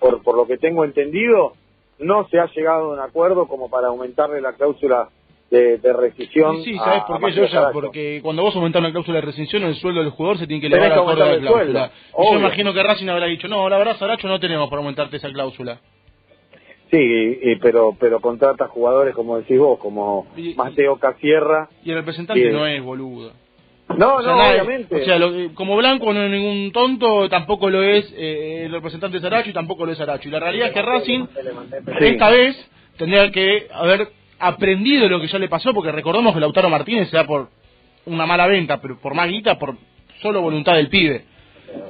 por, 0.00 0.24
por 0.24 0.36
lo 0.36 0.48
que 0.48 0.58
tengo 0.58 0.84
entendido, 0.84 1.52
no 2.00 2.26
se 2.30 2.40
ha 2.40 2.46
llegado 2.46 2.90
a 2.90 2.94
un 2.94 2.98
acuerdo 2.98 3.46
como 3.46 3.70
para 3.70 3.86
aumentarle 3.86 4.40
la 4.40 4.54
cláusula 4.54 5.10
de, 5.52 5.78
de 5.78 5.92
rescisión. 5.92 6.60
Sí, 6.64 6.76
¿sabes 6.76 7.02
a 7.02 7.06
por 7.06 7.32
qué. 7.32 7.70
Porque 7.72 8.20
cuando 8.24 8.42
vos 8.42 8.56
aumentás 8.56 8.80
una 8.80 8.90
cláusula 8.90 9.20
de 9.20 9.26
rescisión, 9.26 9.62
el 9.62 9.76
sueldo 9.76 10.00
del 10.00 10.10
jugador 10.10 10.38
se 10.38 10.48
tiene 10.48 10.62
que 10.62 10.66
elevar 10.66 10.90
a 10.94 10.96
la 10.96 11.04
cláusula. 11.04 11.48
sueldo, 11.48 11.90
yo 12.32 12.38
imagino 12.40 12.74
que 12.74 12.82
Racing 12.82 13.06
habrá 13.08 13.26
dicho, 13.26 13.46
no, 13.46 13.68
la 13.68 13.78
verdad, 13.78 13.98
Saracho, 13.98 14.26
no 14.26 14.40
tenemos 14.40 14.68
para 14.68 14.80
aumentarte 14.80 15.18
esa 15.18 15.30
cláusula. 15.30 15.78
Sí, 16.96 17.38
y- 17.42 17.56
pero 17.56 17.96
pero 17.98 18.20
contrata 18.20 18.68
jugadores 18.68 19.14
como 19.14 19.36
decís 19.38 19.58
vos, 19.58 19.78
como 19.80 20.26
Y- 20.36 20.54
Mateo 20.54 20.96
Casierra. 20.96 21.68
Y 21.84 21.90
el 21.90 21.96
representante 21.96 22.50
no 22.52 22.66
es 22.66 22.80
boludo. 22.82 23.32
No, 23.98 24.16
O 24.16 24.22
sea, 24.22 24.30
no, 24.32 24.38
nadie- 24.38 24.60
obviamente. 24.62 25.02
O 25.02 25.04
sea, 25.04 25.18
lo 25.18 25.54
como 25.54 25.76
Blanco 25.76 26.12
no 26.12 26.22
es 26.22 26.30
ningún 26.30 26.70
tonto, 26.72 27.28
tampoco 27.28 27.68
lo 27.68 27.82
es 27.82 28.12
eh, 28.16 28.62
el 28.66 28.72
representante 28.72 29.18
Saracho 29.20 29.50
y 29.50 29.52
tampoco 29.52 29.84
lo 29.84 29.92
es 29.92 29.98
Saracho. 29.98 30.28
Y 30.28 30.32
la 30.32 30.40
realidad 30.40 30.68
es 30.68 30.72
que 30.74 30.82
Racing, 30.82 31.26
esta 32.00 32.30
vez, 32.30 32.70
tendría 32.96 33.30
que 33.32 33.66
haber 33.72 34.08
aprendido 34.38 35.08
lo 35.08 35.20
que 35.20 35.26
ya 35.26 35.38
le 35.38 35.48
pasó, 35.48 35.74
porque 35.74 35.90
recordemos 35.92 36.32
que 36.32 36.40
Lautaro 36.40 36.70
Martínez 36.70 37.08
se 37.10 37.16
da 37.16 37.24
por 37.26 37.48
una 38.06 38.24
mala 38.26 38.46
venta, 38.46 38.80
pero 38.80 38.98
por 39.00 39.14
más 39.14 39.28
guita, 39.28 39.58
por 39.58 39.76
solo 40.22 40.40
voluntad 40.42 40.76
del 40.76 40.88
pibe. 40.88 41.24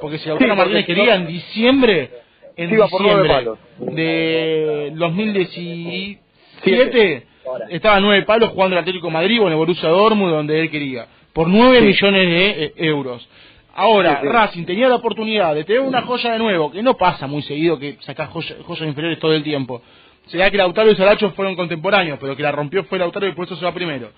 Porque 0.01 0.17
si 0.17 0.27
Lautaro 0.29 0.51
Sí, 0.53 0.57
Martínez 0.57 0.85
quería 0.85 1.15
no- 1.17 1.21
en 1.21 1.27
diciembre, 1.27 2.09
en 2.57 2.69
nueve 2.69 2.85
diciembre 2.89 3.45
de 3.79 4.91
2017, 4.95 7.23
estaba 7.69 7.97
a 7.97 7.99
nueve 7.99 8.23
palos 8.25 8.49
jugando 8.51 8.75
el 8.75 8.79
Atlético 8.81 9.07
de 9.07 9.13
Madrid 9.13 9.41
o 9.41 9.45
en 9.47 9.51
el 9.53 9.57
Borussia 9.57 9.89
Dortmund, 9.89 10.31
donde 10.33 10.59
él 10.59 10.69
quería, 10.71 11.07
por 11.33 11.47
nueve 11.47 11.79
Sí. 11.79 11.85
millones 11.85 12.29
de 12.29 12.63
eh, 12.65 12.73
euros. 12.77 13.27
Ahora, 13.73 14.19
Sí, 14.21 14.27
sí. 14.27 14.33
Racing 14.33 14.63
tenía 14.65 14.87
la 14.87 14.95
oportunidad 14.95 15.53
de 15.53 15.65
tener 15.65 15.81
una 15.81 16.01
joya 16.03 16.31
de 16.33 16.39
nuevo, 16.39 16.71
que 16.71 16.81
no 16.81 16.95
pasa 16.95 17.27
muy 17.27 17.41
seguido 17.41 17.77
que 17.77 17.97
sacás 18.01 18.29
joya- 18.29 18.55
joyas 18.63 18.87
inferiores 18.87 19.19
todo 19.19 19.33
el 19.33 19.43
tiempo. 19.43 19.81
Será 20.27 20.49
que 20.49 20.57
Lautaro 20.57 20.89
y 20.91 20.95
Saracho 20.95 21.31
fueron 21.31 21.55
contemporáneos, 21.55 22.17
pero 22.21 22.35
que 22.35 22.41
la 22.43 22.51
rompió 22.53 22.83
fue 22.85 22.97
Lautaro 22.97 23.27
y 23.27 23.33
por 23.33 23.45
eso 23.45 23.55
se 23.57 23.65
va 23.65 23.73
primero. 23.73 24.11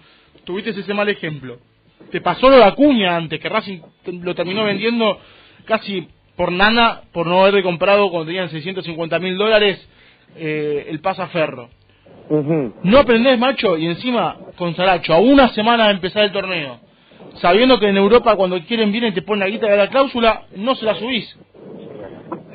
Tuviste 0.45 0.69
ese 0.69 0.93
mal 0.93 1.09
ejemplo. 1.09 1.57
Te 2.11 2.21
pasó 2.21 2.49
lo 2.49 2.57
de 2.57 2.63
Acuña 2.63 3.15
antes, 3.17 3.39
que 3.39 3.49
Racing 3.49 3.79
lo 4.21 4.35
terminó 4.35 4.63
vendiendo 4.63 5.19
casi 5.65 6.07
por 6.37 6.51
nana, 6.51 7.01
por 7.11 7.27
no 7.27 7.41
haberle 7.41 7.63
comprado 7.63 8.09
cuando 8.09 8.27
tenían 8.27 8.49
650 8.49 9.19
mil 9.19 9.37
dólares 9.37 9.85
eh, 10.37 10.85
el 10.89 11.01
pasaferro. 11.01 11.69
Ujú. 12.29 12.73
No 12.83 12.99
aprendés, 12.99 13.39
macho, 13.39 13.77
y 13.77 13.87
encima 13.87 14.37
con 14.57 14.75
Saracho, 14.75 15.13
a 15.13 15.19
una 15.19 15.49
semana 15.49 15.87
de 15.87 15.93
empezar 15.93 16.23
el 16.23 16.31
torneo, 16.31 16.79
sabiendo 17.35 17.79
que 17.79 17.87
en 17.89 17.97
Europa 17.97 18.35
cuando 18.35 18.59
quieren 18.61 18.91
vienen 18.91 19.13
te 19.13 19.21
ponen 19.21 19.39
la 19.41 19.49
guita 19.49 19.67
de 19.67 19.77
la 19.77 19.87
cláusula, 19.87 20.43
no 20.55 20.75
se 20.75 20.85
la 20.85 20.95
subís. 20.95 21.37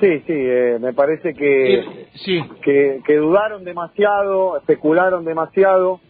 Sí, 0.00 0.18
sí, 0.26 0.32
eh, 0.34 0.78
me 0.80 0.92
parece 0.92 1.32
que, 1.34 2.06
Sí. 2.14 2.42
que, 2.62 3.00
que 3.06 3.16
dudaron 3.16 3.64
demasiado, 3.64 4.58
especularon 4.58 5.24
demasiado 5.24 6.00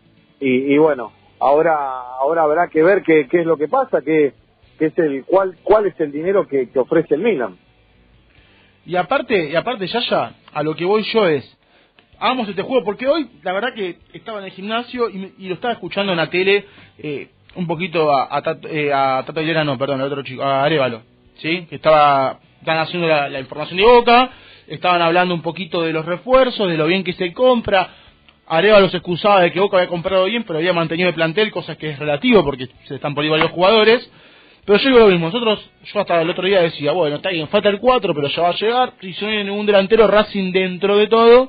y, 0.40 0.74
y 0.74 0.78
bueno, 0.78 1.12
ahora 1.38 1.74
ahora 2.20 2.42
habrá 2.42 2.68
que 2.68 2.82
ver 2.82 3.02
qué, 3.02 3.28
qué 3.30 3.40
es 3.40 3.46
lo 3.46 3.56
que 3.56 3.68
pasa, 3.68 4.00
qué, 4.04 4.32
qué 4.82 4.86
es 4.86 4.98
el 4.98 5.24
cuál 5.24 5.56
cuál 5.62 5.86
es 5.86 6.00
el 6.00 6.10
dinero 6.10 6.48
que, 6.48 6.68
que 6.70 6.78
ofrece 6.80 7.14
el 7.14 7.20
Milan. 7.20 7.56
Y 8.84 8.96
aparte, 8.96 9.50
y 9.50 9.54
aparte, 9.54 9.86
Yaya, 9.86 10.32
a 10.52 10.62
lo 10.64 10.74
que 10.74 10.84
voy 10.84 11.04
yo 11.04 11.28
es, 11.28 11.44
hagamos 12.18 12.48
este 12.48 12.62
juego, 12.62 12.84
porque 12.84 13.06
hoy, 13.06 13.28
la 13.44 13.52
verdad 13.52 13.74
que 13.74 13.98
estaba 14.12 14.40
en 14.40 14.46
el 14.46 14.50
gimnasio 14.50 15.08
y, 15.08 15.46
lo 15.46 15.54
estaba 15.54 15.74
escuchando 15.74 16.10
en 16.10 16.18
la 16.18 16.30
tele, 16.30 16.64
eh, 16.98 17.28
un 17.54 17.68
poquito 17.68 18.12
a, 18.12 18.36
a, 18.36 18.42
Tato- 18.42 18.68
eh, 18.68 18.92
a 18.92 19.22
Tato 19.24 19.38
Aguilera, 19.38 19.62
no, 19.62 19.78
perdón, 19.78 20.00
al 20.00 20.08
otro 20.08 20.24
chico, 20.24 20.42
a 20.42 20.64
Arevalo, 20.64 21.02
¿sí? 21.36 21.66
Que 21.70 21.76
estaba, 21.76 22.40
estaban 22.58 22.80
haciendo 22.80 23.06
la, 23.06 23.38
información 23.38 23.76
de 23.76 23.84
Boca, 23.84 24.30
estaban 24.66 25.00
hablando 25.00 25.32
un 25.32 25.42
poquito 25.42 25.82
de 25.82 25.92
los 25.92 26.04
refuerzos, 26.04 26.68
de 26.68 26.76
lo 26.76 26.86
bien 26.86 27.04
que 27.04 27.12
se 27.12 27.32
compra, 27.32 27.88
Arevalo 28.48 28.88
se 28.88 28.96
excusaba 28.96 29.42
de 29.42 29.52
que 29.52 29.60
Boca 29.60 29.76
había 29.76 29.88
comprado 29.88 30.24
bien, 30.24 30.42
pero 30.42 30.58
había 30.58 30.72
mantenido 30.72 31.08
el 31.08 31.14
plantel, 31.14 31.52
cosa 31.52 31.76
que 31.76 31.90
es 31.90 32.00
relativo, 32.00 32.42
porque 32.42 32.68
se 32.88 32.96
están 32.96 33.16
ahí 33.16 33.28
varios 33.28 33.52
jugadores, 33.52 34.10
pero 34.64 34.78
yo 34.78 34.88
digo 34.88 35.00
lo 35.00 35.06
mismo, 35.08 35.26
nosotros, 35.26 35.70
yo 35.84 36.00
hasta 36.00 36.22
el 36.22 36.30
otro 36.30 36.46
día 36.46 36.60
decía, 36.60 36.92
bueno, 36.92 37.16
está 37.16 37.30
bien, 37.30 37.48
falta 37.48 37.68
el 37.68 37.80
4, 37.80 38.14
pero 38.14 38.28
ya 38.28 38.42
va 38.42 38.48
a 38.50 38.54
llegar, 38.54 38.92
y 39.00 39.12
si 39.12 39.24
no 39.24 39.30
hay 39.30 39.44
ningún 39.44 39.66
delantero, 39.66 40.06
Racing 40.06 40.52
dentro 40.52 40.96
de 40.96 41.08
todo, 41.08 41.48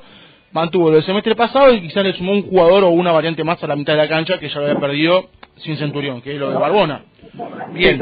mantuvo 0.52 0.88
lo 0.88 0.96
del 0.96 1.04
semestre 1.04 1.34
pasado 1.34 1.72
y 1.74 1.80
quizás 1.80 2.04
le 2.04 2.12
sumó 2.14 2.32
un 2.32 2.42
jugador 2.42 2.84
o 2.84 2.88
una 2.88 3.12
variante 3.12 3.44
más 3.44 3.62
a 3.62 3.66
la 3.66 3.76
mitad 3.76 3.92
de 3.92 3.98
la 3.98 4.08
cancha 4.08 4.38
que 4.38 4.48
ya 4.48 4.60
lo 4.60 4.66
había 4.66 4.80
perdido 4.80 5.26
sin 5.56 5.76
Centurión, 5.76 6.22
que 6.22 6.32
es 6.34 6.40
lo 6.40 6.50
de 6.50 6.56
Barbona. 6.56 7.02
Bien, 7.72 8.00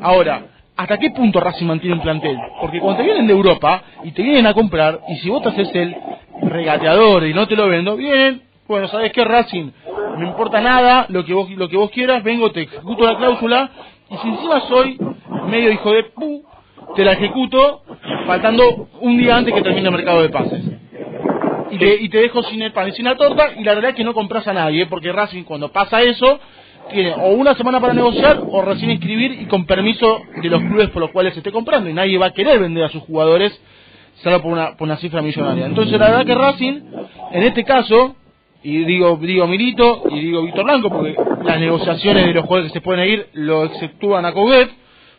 ahora, 0.00 0.46
¿hasta 0.76 0.98
qué 0.98 1.10
punto 1.10 1.40
Racing 1.40 1.66
mantiene 1.66 1.96
un 1.96 2.02
plantel? 2.02 2.36
Porque 2.60 2.80
cuando 2.80 2.98
te 2.98 3.04
vienen 3.04 3.26
de 3.26 3.32
Europa 3.32 3.82
y 4.02 4.12
te 4.12 4.22
vienen 4.22 4.46
a 4.46 4.54
comprar, 4.54 5.00
y 5.08 5.16
si 5.16 5.28
vos 5.28 5.42
te 5.42 5.50
haces 5.50 5.74
el 5.74 5.94
regateador 6.42 7.26
y 7.26 7.34
no 7.34 7.46
te 7.46 7.56
lo 7.56 7.68
vendo, 7.68 7.96
bien, 7.96 8.42
bueno, 8.66 8.88
¿sabes 8.88 9.12
qué, 9.12 9.24
Racing? 9.24 9.70
No 10.18 10.26
importa 10.26 10.60
nada, 10.60 11.06
lo 11.08 11.24
que 11.24 11.32
vos, 11.34 11.50
lo 11.50 11.68
que 11.68 11.76
vos 11.76 11.90
quieras, 11.90 12.22
vengo, 12.22 12.50
te 12.52 12.62
ejecuto 12.62 13.04
la 13.04 13.16
cláusula, 13.16 13.70
y 14.14 14.16
si 14.18 14.28
encima 14.28 14.60
soy 14.68 14.98
medio 15.48 15.72
hijo 15.72 15.92
de 15.92 16.04
pu, 16.04 16.44
te 16.94 17.04
la 17.04 17.12
ejecuto 17.12 17.82
faltando 18.26 18.88
un 19.00 19.16
día 19.16 19.36
antes 19.36 19.54
que 19.54 19.62
termine 19.62 19.88
el 19.88 19.94
mercado 19.94 20.22
de 20.22 20.28
pases. 20.28 20.62
Y 21.70 21.78
te, 21.78 22.02
y 22.02 22.08
te 22.08 22.18
dejo 22.18 22.42
sin 22.44 22.62
el 22.62 22.72
pan 22.72 22.88
y 22.88 22.92
sin 22.92 23.04
la 23.04 23.16
torta, 23.16 23.52
y 23.56 23.64
la 23.64 23.72
realidad 23.72 23.90
es 23.90 23.96
que 23.96 24.04
no 24.04 24.14
compras 24.14 24.46
a 24.46 24.52
nadie, 24.52 24.86
porque 24.86 25.10
Racing 25.10 25.42
cuando 25.42 25.72
pasa 25.72 26.02
eso, 26.02 26.38
tiene 26.92 27.14
o 27.14 27.30
una 27.30 27.54
semana 27.54 27.80
para 27.80 27.94
negociar 27.94 28.40
o 28.48 28.62
recién 28.62 28.90
inscribir 28.90 29.32
y 29.40 29.46
con 29.46 29.66
permiso 29.66 30.22
de 30.40 30.48
los 30.48 30.62
clubes 30.62 30.90
por 30.90 31.02
los 31.02 31.10
cuales 31.10 31.36
esté 31.36 31.50
comprando, 31.50 31.90
y 31.90 31.94
nadie 31.94 32.18
va 32.18 32.26
a 32.26 32.32
querer 32.32 32.60
vender 32.60 32.84
a 32.84 32.88
sus 32.90 33.02
jugadores 33.02 33.60
salvo 34.22 34.42
por 34.42 34.52
una, 34.52 34.76
por 34.76 34.86
una 34.86 34.96
cifra 34.98 35.22
millonaria. 35.22 35.66
Entonces 35.66 35.98
la 35.98 36.10
verdad 36.10 36.26
que 36.26 36.34
Racing, 36.34 36.80
en 37.32 37.42
este 37.42 37.64
caso, 37.64 38.14
y 38.64 38.84
digo 38.84 39.16
digo 39.20 39.46
Milito 39.46 40.02
y 40.10 40.18
digo 40.20 40.42
Víctor 40.42 40.64
Blanco, 40.64 40.88
porque 40.90 41.14
las 41.44 41.60
negociaciones 41.60 42.26
de 42.26 42.32
los 42.34 42.44
jugadores 42.44 42.72
que 42.72 42.78
se 42.78 42.82
pueden 42.84 43.08
ir 43.08 43.26
lo 43.34 43.64
exceptúan 43.64 44.24
a 44.24 44.32
Coudet, 44.32 44.70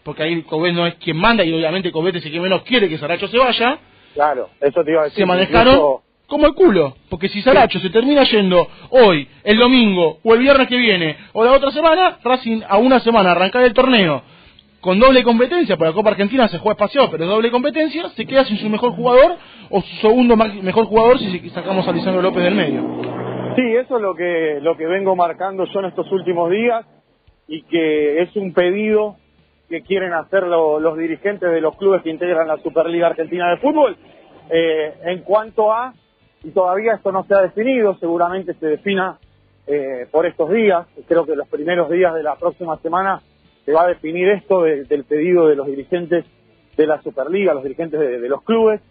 porque 0.03 0.23
ahí 0.23 0.41
Coudet 0.43 0.73
no 0.73 0.85
es 0.87 0.95
quien 0.95 1.15
manda 1.17 1.43
y 1.45 1.53
obviamente 1.53 1.91
Coudet 1.91 2.15
es 2.17 2.25
el 2.25 2.31
que 2.31 2.39
menos 2.41 2.63
quiere 2.63 2.89
que 2.89 2.97
Saracho 2.97 3.27
se 3.27 3.37
vaya, 3.37 3.77
Claro, 4.13 4.49
eso 4.61 4.83
te 4.83 4.91
iba 4.91 5.01
a 5.01 5.03
decir. 5.05 5.17
se 5.19 5.25
manejaron 5.25 5.73
Incluso- 5.75 6.01
como 6.27 6.47
el 6.47 6.53
culo, 6.55 6.95
porque 7.09 7.29
si 7.29 7.41
Saracho 7.43 7.79
se 7.79 7.89
termina 7.91 8.23
yendo 8.23 8.67
hoy, 8.89 9.27
el 9.43 9.57
domingo 9.59 10.17
o 10.23 10.33
el 10.33 10.39
viernes 10.39 10.67
que 10.67 10.77
viene 10.77 11.15
o 11.33 11.43
la 11.45 11.51
otra 11.51 11.69
semana, 11.71 12.17
Racing 12.23 12.61
a 12.67 12.77
una 12.77 12.99
semana 13.01 13.31
arrancar 13.31 13.63
el 13.63 13.73
torneo 13.73 14.23
con 14.81 14.99
doble 14.99 15.23
competencia, 15.23 15.77
porque 15.77 15.89
la 15.89 15.95
Copa 15.95 16.09
Argentina 16.11 16.47
se 16.47 16.57
juega 16.59 16.73
espaciado, 16.73 17.09
pero 17.11 17.25
doble 17.27 17.51
competencia, 17.51 18.09
se 18.09 18.25
queda 18.25 18.45
sin 18.45 18.57
su 18.57 18.69
mejor 18.69 18.91
jugador 18.91 19.35
o 19.69 19.81
su 19.81 19.95
segundo 19.97 20.35
mejor 20.35 20.85
jugador 20.85 21.19
si 21.19 21.49
sacamos 21.49 21.87
a 21.87 21.91
Lisandro 21.91 22.21
López 22.21 22.43
del 22.43 22.55
medio. 22.55 23.24
Sí, 23.55 23.75
eso 23.75 23.95
es 23.97 24.01
lo 24.01 24.15
que, 24.15 24.59
lo 24.61 24.75
que 24.75 24.85
vengo 24.87 25.15
marcando 25.15 25.65
yo 25.65 25.79
en 25.79 25.85
estos 25.85 26.11
últimos 26.11 26.49
días 26.51 26.85
y 27.47 27.61
que 27.63 28.21
es 28.21 28.35
un 28.35 28.53
pedido 28.53 29.15
que 29.69 29.81
quieren 29.81 30.13
hacer 30.13 30.43
lo- 30.43 30.79
los 30.79 30.97
dirigentes 30.97 31.49
de 31.51 31.61
los 31.61 31.75
clubes 31.77 32.01
que 32.01 32.09
integran 32.09 32.47
la 32.47 32.57
Superliga 32.57 33.07
Argentina 33.07 33.49
de 33.51 33.57
Fútbol. 33.57 33.97
Eh, 34.49 34.93
en 35.03 35.21
cuanto 35.21 35.71
a, 35.71 35.93
y 36.43 36.51
todavía 36.51 36.93
esto 36.93 37.11
no 37.11 37.23
se 37.23 37.33
ha 37.33 37.41
definido, 37.41 37.95
seguramente 37.95 38.53
se 38.55 38.67
defina 38.67 39.17
eh, 39.67 40.05
por 40.11 40.27
estos 40.27 40.51
días, 40.51 40.85
creo 41.07 41.25
que 41.25 41.35
los 41.35 41.47
primeros 41.47 41.89
días 41.89 42.13
de 42.13 42.21
la 42.21 42.35
próxima 42.35 42.77
semana 42.77 43.21
se 43.65 43.71
va 43.71 43.83
a 43.83 43.87
definir 43.87 44.29
esto 44.29 44.61
de- 44.61 44.83
del 44.85 45.05
pedido 45.05 45.47
de 45.47 45.55
los 45.55 45.65
dirigentes 45.65 46.23
de 46.77 46.85
la 46.85 47.01
Superliga, 47.01 47.53
los 47.55 47.63
dirigentes 47.63 47.99
de, 47.99 48.19
de 48.19 48.29
los 48.29 48.43
clubes, 48.43 48.81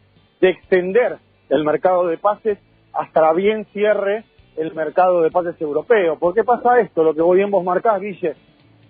de 0.41 0.49
extender 0.49 1.19
el 1.49 1.63
mercado 1.65 2.09
de 2.09 2.19
pases 2.19 2.59
hasta 2.93 3.33
bien 3.35 3.67
cierre 3.73 4.25
el 4.57 4.75
mercado 4.75 5.23
de 5.23 5.31
pases 5.31 5.61
europeo. 5.61 6.19
¿Por 6.19 6.35
qué 6.35 6.45
pasa 6.45 6.81
esto? 6.81 7.03
Lo 7.03 7.15
que 7.15 7.23
vos 7.23 7.37
bien 7.37 7.51
vos 7.51 7.65
marcás, 7.65 8.01
Guille. 8.01 8.35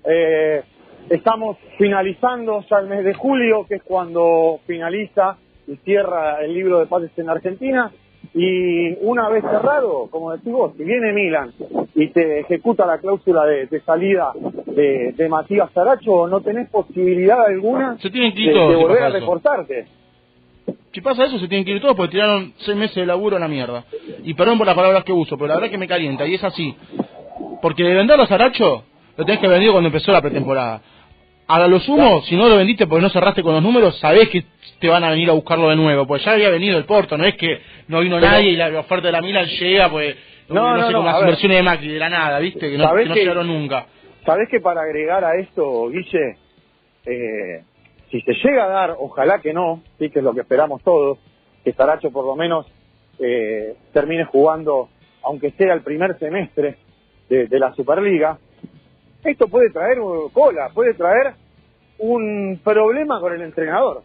Eh, 0.04 0.62
estamos 1.08 1.56
finalizando 1.78 2.64
ya 2.68 2.78
el 2.78 2.88
mes 2.88 3.04
de 3.04 3.14
julio, 3.14 3.66
que 3.66 3.76
es 3.76 3.82
cuando 3.82 4.60
finaliza 4.66 5.36
y 5.66 5.76
cierra 5.76 6.42
el 6.42 6.54
libro 6.54 6.80
de 6.80 6.86
pases 6.86 7.10
en 7.16 7.30
Argentina. 7.30 7.90
Y 8.34 8.94
una 9.06 9.28
vez 9.28 9.42
cerrado, 9.42 10.08
como 10.10 10.32
decís 10.32 10.52
vos, 10.52 10.72
si 10.76 10.82
viene 10.82 11.12
Milan 11.12 11.52
y 11.94 12.08
te 12.08 12.40
ejecuta 12.40 12.86
la 12.86 12.98
cláusula 12.98 13.44
de, 13.44 13.66
de 13.66 13.80
salida 13.82 14.32
de, 14.66 15.12
de 15.12 15.28
Matías 15.28 15.70
Saracho, 15.72 16.26
no 16.26 16.40
tenés 16.40 16.68
posibilidad 16.70 17.44
alguna 17.44 17.96
Se 17.98 18.10
tienen 18.10 18.34
que 18.34 18.40
de, 18.40 18.50
ir 18.50 18.76
volver 18.76 19.04
a 19.04 19.08
eso. 19.08 19.84
Si 20.92 21.00
pasa 21.00 21.24
eso, 21.24 21.38
se 21.38 21.48
tienen 21.48 21.64
que 21.64 21.72
ir 21.72 21.80
todos 21.80 21.96
porque 21.96 22.12
tiraron 22.12 22.52
seis 22.58 22.76
meses 22.76 22.94
de 22.94 23.06
laburo 23.06 23.36
a 23.36 23.40
la 23.40 23.48
mierda. 23.48 23.84
Y 24.22 24.34
perdón 24.34 24.58
por 24.58 24.66
las 24.66 24.76
palabras 24.76 25.02
que 25.04 25.12
uso, 25.12 25.36
pero 25.36 25.48
la 25.48 25.54
verdad 25.56 25.70
que 25.70 25.78
me 25.78 25.88
calienta, 25.88 26.26
y 26.26 26.34
es 26.34 26.44
así. 26.44 26.74
Porque 27.60 27.82
de 27.82 27.94
venderlo 27.94 28.22
a 28.24 28.26
Saracho, 28.26 28.84
lo 29.16 29.24
tenés 29.24 29.40
que 29.40 29.48
vendido 29.48 29.72
cuando 29.72 29.88
empezó 29.88 30.12
la 30.12 30.20
pretemporada. 30.22 30.80
A 31.46 31.66
lo 31.66 31.78
sumo, 31.80 32.22
si 32.22 32.36
no 32.36 32.48
lo 32.48 32.56
vendiste 32.56 32.86
porque 32.86 33.02
no 33.02 33.10
cerraste 33.10 33.42
con 33.42 33.52
los 33.54 33.62
números, 33.62 33.98
sabés 33.98 34.28
que 34.30 34.44
te 34.80 34.88
van 34.88 35.04
a 35.04 35.10
venir 35.10 35.28
a 35.28 35.32
buscarlo 35.34 35.68
de 35.68 35.76
nuevo. 35.76 36.06
Pues 36.06 36.24
ya 36.24 36.32
había 36.32 36.48
venido 36.48 36.78
el 36.78 36.84
Porto, 36.84 37.18
no 37.18 37.24
es 37.24 37.34
que 37.36 37.60
no 37.88 38.00
vino 38.00 38.16
Pero- 38.16 38.30
nadie 38.30 38.50
y 38.50 38.56
la 38.56 38.78
oferta 38.78 39.08
de 39.08 39.12
la 39.12 39.20
Milan 39.20 39.46
llega, 39.46 39.90
pues, 39.90 40.16
no, 40.48 40.54
No, 40.54 40.76
no 40.76 40.86
sé, 40.86 40.92
no, 40.92 41.00
a 41.02 41.04
las 41.04 41.14
ver. 41.16 41.22
inversiones 41.24 41.56
de 41.58 41.62
Macri, 41.62 41.88
de 41.88 41.98
la 41.98 42.08
nada, 42.08 42.38
¿viste? 42.38 42.70
Que 42.70 42.78
no, 42.78 42.84
¿Sabés 42.84 43.02
que 43.04 43.08
no 43.10 43.14
llegaron 43.16 43.46
nunca. 43.48 43.86
Sabés 44.24 44.48
que 44.50 44.60
para 44.60 44.82
agregar 44.82 45.22
a 45.24 45.36
esto, 45.38 45.88
Guille, 45.88 46.36
eh, 47.06 47.62
si 48.14 48.20
se 48.20 48.32
llega 48.34 48.66
a 48.66 48.68
dar, 48.68 48.96
ojalá 48.96 49.40
que 49.40 49.52
no, 49.52 49.82
sí 49.98 50.08
que 50.08 50.20
es 50.20 50.24
lo 50.24 50.34
que 50.34 50.42
esperamos 50.42 50.80
todos, 50.84 51.18
que 51.64 51.72
Saracho 51.72 52.12
por 52.12 52.24
lo 52.24 52.36
menos 52.36 52.64
eh, 53.18 53.74
termine 53.92 54.24
jugando, 54.24 54.88
aunque 55.24 55.50
sea 55.50 55.74
el 55.74 55.82
primer 55.82 56.16
semestre 56.20 56.76
de, 57.28 57.58
la 57.58 57.74
Superliga, 57.74 58.38
esto 59.24 59.48
puede 59.48 59.70
traer 59.70 59.98
cola, 60.32 60.70
puede 60.72 60.94
traer 60.94 61.34
un 61.98 62.60
problema 62.62 63.18
con 63.18 63.32
el 63.32 63.42
entrenador. 63.42 64.02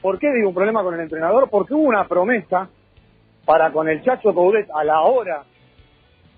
¿Por 0.00 0.18
qué 0.18 0.32
digo 0.32 0.48
un 0.48 0.54
problema 0.54 0.82
con 0.82 0.94
el 0.94 1.00
entrenador? 1.00 1.50
Porque 1.50 1.74
hubo 1.74 1.82
una 1.82 2.08
promesa 2.08 2.70
para 3.44 3.70
con 3.72 3.90
el 3.90 4.02
Chacho 4.02 4.32
Coudet 4.32 4.70
a 4.74 4.84
la 4.84 5.02
hora 5.02 5.44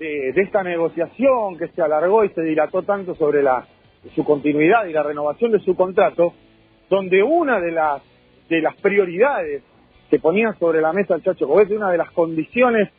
de, 0.01 0.33
de 0.33 0.43
esta 0.43 0.65
negociación 0.65 1.57
que 1.57 1.69
se 1.69 1.83
alargó 1.83 2.25
y 2.25 2.31
se 2.31 2.43
dilató 2.43 2.83
tanto 2.83 3.15
sobre 3.15 3.45
la 3.45 3.65
su 4.15 4.25
continuidad 4.25 4.87
y 4.87 4.93
la 4.93 5.03
renovación 5.03 5.53
de 5.53 5.61
su 5.61 5.75
contrato, 5.75 6.33
donde 6.89 7.23
una 7.23 7.61
de 7.61 7.73
las 7.73 8.03
de 8.49 8.61
las 8.61 8.77
prioridades 8.77 9.63
que 10.11 10.19
ponía 10.21 10.53
sobre 10.55 10.81
la 10.81 10.93
mesa 10.93 11.15
el 11.17 11.23
Chacho 11.23 11.47
Coudet, 11.49 11.71
una 11.73 11.91
de 11.91 11.99
las 11.99 12.11
condiciones 12.13 12.91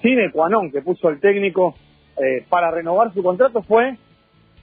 sine 0.00 0.30
qua 0.30 0.48
non 0.48 0.70
que 0.70 0.80
puso 0.80 1.08
el 1.10 1.20
técnico 1.20 1.74
eh, 2.16 2.44
para 2.48 2.70
renovar 2.70 3.12
su 3.12 3.22
contrato 3.22 3.62
fue 3.62 3.96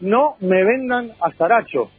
no 0.02 0.36
me 0.40 0.64
vendan 0.64 1.12
a 1.22 1.32
Saracho. 1.34 1.90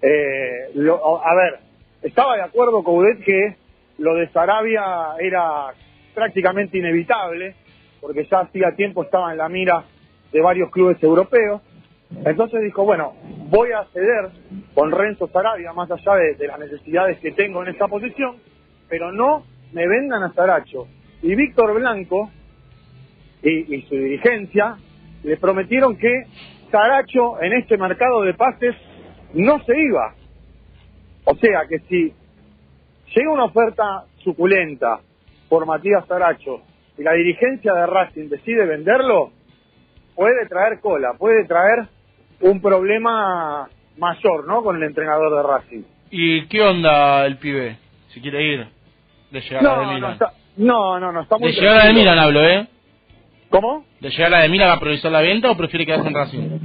Eh, 0.00 0.70
lo- 0.74 1.24
a 1.24 1.34
ver, 1.34 1.58
estaba 2.02 2.36
de 2.36 2.42
acuerdo 2.42 2.82
Coudet 2.82 3.22
que 3.24 3.56
lo 3.98 4.14
de 4.14 4.28
Sarabia 4.30 5.14
era 5.20 5.74
prácticamente 6.14 6.78
inevitable, 6.78 7.54
porque 8.00 8.24
ya 8.30 8.40
hacía 8.40 8.72
tiempo 8.76 9.02
estaba 9.02 9.32
en 9.32 9.38
la 9.38 9.48
mira 9.48 9.84
de 10.32 10.40
varios 10.40 10.70
clubes 10.70 11.02
europeos. 11.02 11.60
Entonces 12.10 12.62
dijo, 12.62 12.84
bueno, 12.84 13.14
voy 13.50 13.70
a 13.72 13.84
ceder 13.92 14.30
con 14.74 14.90
Renzo 14.90 15.28
Sarabia, 15.28 15.72
más 15.72 15.90
allá 15.90 16.14
de, 16.38 16.46
las 16.46 16.58
necesidades 16.58 17.18
que 17.20 17.32
tengo 17.32 17.62
en 17.62 17.68
esta 17.68 17.86
posición, 17.86 18.36
pero 18.88 19.12
no 19.12 19.44
me 19.72 19.86
vendan 19.86 20.22
a 20.22 20.32
Saracho. 20.32 20.86
Y 21.22 21.34
Víctor 21.34 21.74
Blanco 21.74 22.30
y, 23.42 23.76
y 23.76 23.82
su 23.82 23.94
dirigencia 23.94 24.76
le 25.22 25.36
prometieron 25.36 25.96
que 25.96 26.24
Saracho 26.70 27.40
en 27.42 27.52
este 27.52 27.76
mercado 27.76 28.22
de 28.22 28.34
pases 28.34 28.74
no 29.34 29.62
se 29.64 29.78
iba. 29.78 30.14
O 31.24 31.34
sea 31.36 31.66
que 31.68 31.80
si 31.80 32.14
llega 33.14 33.30
una 33.30 33.44
oferta 33.44 34.04
suculenta 34.24 35.00
por 35.48 35.66
Matías 35.66 36.06
Saracho 36.06 36.62
y 36.96 37.02
la 37.02 37.12
dirigencia 37.12 37.74
de 37.74 37.86
Racing 37.86 38.28
decide 38.28 38.66
venderlo, 38.66 39.30
puede 40.14 40.46
traer 40.46 40.80
cola, 40.80 41.14
puede 41.18 41.44
traer 41.44 41.86
un 42.40 42.60
problema 42.60 43.68
mayor, 43.96 44.46
¿no? 44.46 44.62
Con 44.62 44.76
el 44.76 44.82
entrenador 44.84 45.36
de 45.36 45.42
Racing. 45.42 45.82
¿Y 46.10 46.46
qué 46.46 46.62
onda 46.62 47.26
el 47.26 47.36
pibe? 47.38 47.76
Si 48.08 48.20
quiere 48.20 48.42
ir 48.42 48.66
de 49.30 49.40
llegada 49.40 49.60
de 49.70 49.76
No, 49.76 49.82
no, 49.86 49.92
Milan. 49.94 50.12
está, 50.12 50.32
no, 50.56 51.00
no, 51.00 51.12
no, 51.12 51.20
está 51.22 51.38
muy 51.38 51.48
de 51.48 51.54
llegada 51.54 51.76
de 51.76 51.82
tranquilo. 51.84 52.00
Milan 52.00 52.18
hablo, 52.18 52.44
¿eh? 52.48 52.66
¿Cómo? 53.50 53.84
¿De 54.00 54.10
llegada 54.10 54.42
de 54.42 54.48
Milan 54.48 54.68
va 54.70 54.74
a 54.74 54.80
priorizar 54.80 55.10
la 55.12 55.20
venta 55.20 55.50
o 55.50 55.56
prefiere 55.56 55.84
quedarse 55.86 56.08
en 56.08 56.14
Racing? 56.14 56.58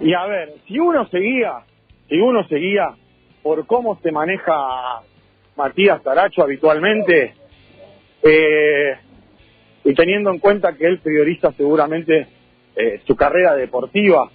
Y 0.00 0.14
a 0.14 0.26
ver, 0.26 0.54
si 0.66 0.78
uno 0.78 1.06
seguía, 1.08 1.52
si 2.08 2.16
uno 2.18 2.46
seguía 2.48 2.90
por 3.42 3.66
cómo 3.66 3.98
se 4.02 4.10
maneja 4.12 4.52
Matías 5.56 6.02
Taracho 6.02 6.42
habitualmente, 6.42 7.34
eh, 8.22 8.96
y 9.84 9.94
teniendo 9.94 10.30
en 10.30 10.38
cuenta 10.38 10.74
que 10.76 10.86
él 10.86 10.98
prioriza 11.00 11.52
seguramente 11.52 12.28
eh, 12.76 13.00
su 13.06 13.16
carrera 13.16 13.54
deportiva, 13.54 14.30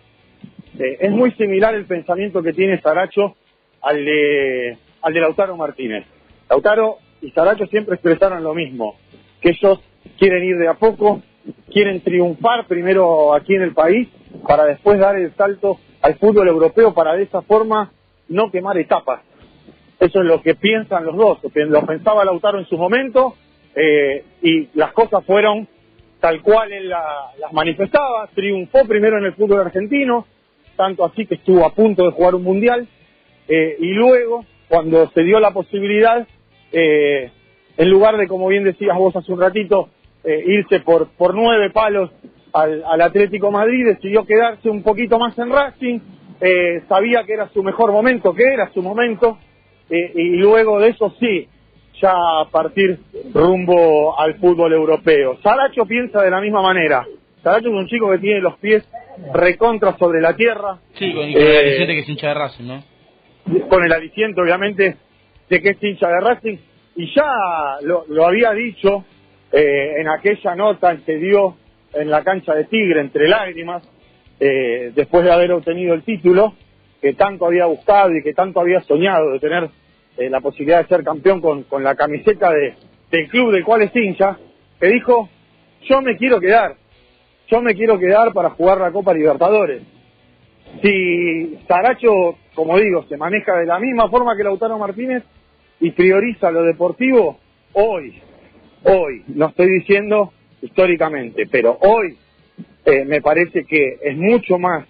eh, 0.79 0.97
es 0.99 1.11
muy 1.11 1.31
similar 1.31 1.73
el 1.75 1.85
pensamiento 1.85 2.41
que 2.43 2.53
tiene 2.53 2.81
Saracho 2.81 3.35
al 3.81 4.03
de, 4.05 4.77
al 5.01 5.13
de 5.13 5.19
Lautaro 5.19 5.55
Martínez. 5.57 6.05
Lautaro 6.49 6.97
y 7.21 7.31
Saracho 7.31 7.65
siempre 7.67 7.95
expresaron 7.95 8.43
lo 8.43 8.53
mismo, 8.53 8.95
que 9.41 9.49
ellos 9.49 9.79
quieren 10.17 10.43
ir 10.43 10.57
de 10.57 10.67
a 10.67 10.75
poco, 10.75 11.21
quieren 11.71 12.01
triunfar 12.01 12.65
primero 12.67 13.33
aquí 13.33 13.55
en 13.55 13.61
el 13.63 13.73
país 13.73 14.07
para 14.47 14.65
después 14.65 14.99
dar 14.99 15.15
el 15.15 15.33
salto 15.35 15.79
al 16.01 16.15
fútbol 16.15 16.47
europeo 16.47 16.93
para 16.93 17.13
de 17.13 17.23
esa 17.23 17.41
forma 17.41 17.91
no 18.29 18.51
quemar 18.51 18.77
etapas. 18.77 19.21
Eso 19.99 20.19
es 20.19 20.25
lo 20.25 20.41
que 20.41 20.53
piensan 20.55 21.05
los 21.05 21.15
dos, 21.15 21.39
lo 21.53 21.85
pensaba 21.85 22.23
Lautaro 22.23 22.59
en 22.59 22.65
su 22.67 22.77
momento 22.77 23.35
eh, 23.75 24.23
y 24.41 24.69
las 24.77 24.91
cosas 24.93 25.25
fueron 25.25 25.67
tal 26.19 26.41
cual 26.41 26.71
él 26.71 26.89
la- 26.89 27.31
las 27.39 27.51
manifestaba, 27.53 28.27
triunfó 28.33 28.85
primero 28.87 29.17
en 29.17 29.25
el 29.25 29.33
fútbol 29.33 29.61
argentino, 29.61 30.25
tanto 30.77 31.03
así 31.03 31.25
que 31.25 31.35
estuvo 31.35 31.65
a 31.65 31.73
punto 31.73 32.05
de 32.05 32.11
jugar 32.11 32.35
un 32.35 32.43
mundial, 32.43 32.87
eh, 33.49 33.75
y 33.79 33.93
luego, 33.93 34.45
cuando 34.69 35.09
se 35.09 35.23
dio 35.23 35.39
la 35.39 35.51
posibilidad, 35.51 36.25
eh, 36.71 37.31
en 37.75 37.89
lugar 37.89 38.15
de, 38.17 38.27
como 38.27 38.47
bien 38.47 38.63
decías 38.63 38.97
vos 38.97 39.15
hace 39.15 39.31
un 39.31 39.41
ratito, 39.41 39.89
eh, 40.23 40.43
irse 40.45 40.79
por, 40.81 41.09
por 41.17 41.35
nueve 41.35 41.69
palos 41.71 42.11
al, 42.53 42.83
al 42.85 43.01
Atlético 43.01 43.51
Madrid, 43.51 43.85
decidió 43.85 44.25
quedarse 44.25 44.69
un 44.69 44.83
poquito 44.83 45.19
más 45.19 45.37
en 45.37 45.49
Racing, 45.49 45.99
eh, 46.39 46.83
sabía 46.87 47.23
que 47.25 47.33
era 47.33 47.49
su 47.49 47.63
mejor 47.63 47.91
momento, 47.91 48.33
que 48.33 48.43
era 48.43 48.71
su 48.73 48.81
momento, 48.81 49.39
y 49.89 50.35
luego 50.35 50.81
de 50.81 50.89
eso 50.89 51.13
sí, 51.17 51.47
ya 52.01 52.13
partir 52.51 52.99
rumbo 53.33 54.19
al 54.19 54.35
fútbol 54.35 54.73
europeo. 54.73 55.37
Saracho 55.41 55.85
piensa 55.85 56.21
de 56.21 56.29
la 56.29 56.41
misma 56.41 56.61
manera. 56.61 57.05
Saracho 57.47 57.69
es 57.69 57.73
un 57.75 57.87
chico 57.87 58.11
que 58.11 58.17
tiene 58.17 58.41
los 58.41 58.57
pies 58.57 58.83
recontra 59.33 59.95
sobre 59.97 60.19
la 60.19 60.35
tierra, 60.35 60.79
Sí, 60.99 61.13
con, 61.13 61.23
Eh, 61.23 61.33
el 61.37 61.57
aliciente 61.57 61.93
que 61.93 61.99
es 62.01 62.09
hincha 62.09 62.27
de 62.27 62.33
Racing, 62.33 62.65
¿no? 62.65 62.83
con 63.69 63.85
el 63.85 63.93
aliciente 63.93 64.41
obviamente 64.41 64.97
de 65.49 65.61
que 65.61 65.69
es 65.69 65.81
hincha 65.81 66.09
de 66.09 66.19
Racing, 66.19 66.57
y 66.97 67.15
ya 67.15 67.25
lo, 67.83 68.03
lo 68.09 68.25
había 68.25 68.51
dicho 68.51 69.05
eh, 69.53 69.93
en 69.99 70.09
aquella 70.09 70.55
nota 70.55 70.97
que 70.97 71.15
dio 71.15 71.55
en 71.93 72.09
la 72.09 72.21
cancha 72.21 72.53
de 72.53 72.65
Tigre 72.65 72.99
entre 72.99 73.29
lágrimas, 73.29 73.81
eh, 74.41 74.91
después 74.93 75.23
de 75.23 75.31
haber 75.31 75.53
obtenido 75.53 75.93
el 75.93 76.03
título, 76.03 76.53
que 77.01 77.13
tanto 77.13 77.45
había 77.45 77.65
buscado 77.65 78.13
y 78.13 78.21
que 78.23 78.33
tanto 78.33 78.59
había 78.59 78.81
soñado 78.81 79.31
de 79.31 79.39
tener 79.39 79.69
eh, 80.17 80.29
la 80.29 80.41
posibilidad 80.41 80.81
de 80.81 80.87
ser 80.89 81.05
campeón 81.05 81.39
con, 81.39 81.63
con 81.63 81.81
la 81.81 81.95
camiseta 81.95 82.51
de, 82.51 82.73
del 83.09 83.29
club 83.29 83.53
del 83.53 83.63
cual 83.63 83.83
es 83.83 83.95
hincha, 83.95 84.37
que 84.81 84.87
dijo, 84.87 85.29
yo 85.83 86.01
me 86.01 86.17
quiero 86.17 86.41
quedar, 86.41 86.75
yo 87.47 87.61
me 87.61 87.75
quiero 87.75 87.97
quedar 87.97 88.33
para 88.33 88.51
jugar 88.51 88.79
la 88.79 88.91
Copa 88.91 89.13
Libertadores. 89.13 89.83
Si 90.81 91.57
Saracho, 91.67 92.37
como 92.53 92.77
digo, 92.77 93.05
se 93.07 93.17
maneja 93.17 93.55
de 93.57 93.65
la 93.65 93.79
misma 93.79 94.09
forma 94.09 94.35
que 94.35 94.43
Lautaro 94.43 94.77
Martínez 94.77 95.23
y 95.79 95.91
prioriza 95.91 96.51
lo 96.51 96.63
deportivo, 96.63 97.39
hoy, 97.73 98.21
hoy, 98.83 99.23
no 99.27 99.47
estoy 99.47 99.69
diciendo 99.79 100.33
históricamente, 100.61 101.47
pero 101.49 101.77
hoy 101.81 102.17
eh, 102.85 103.05
me 103.05 103.21
parece 103.21 103.63
que 103.65 103.97
es 104.01 104.17
mucho 104.17 104.57
más 104.57 104.85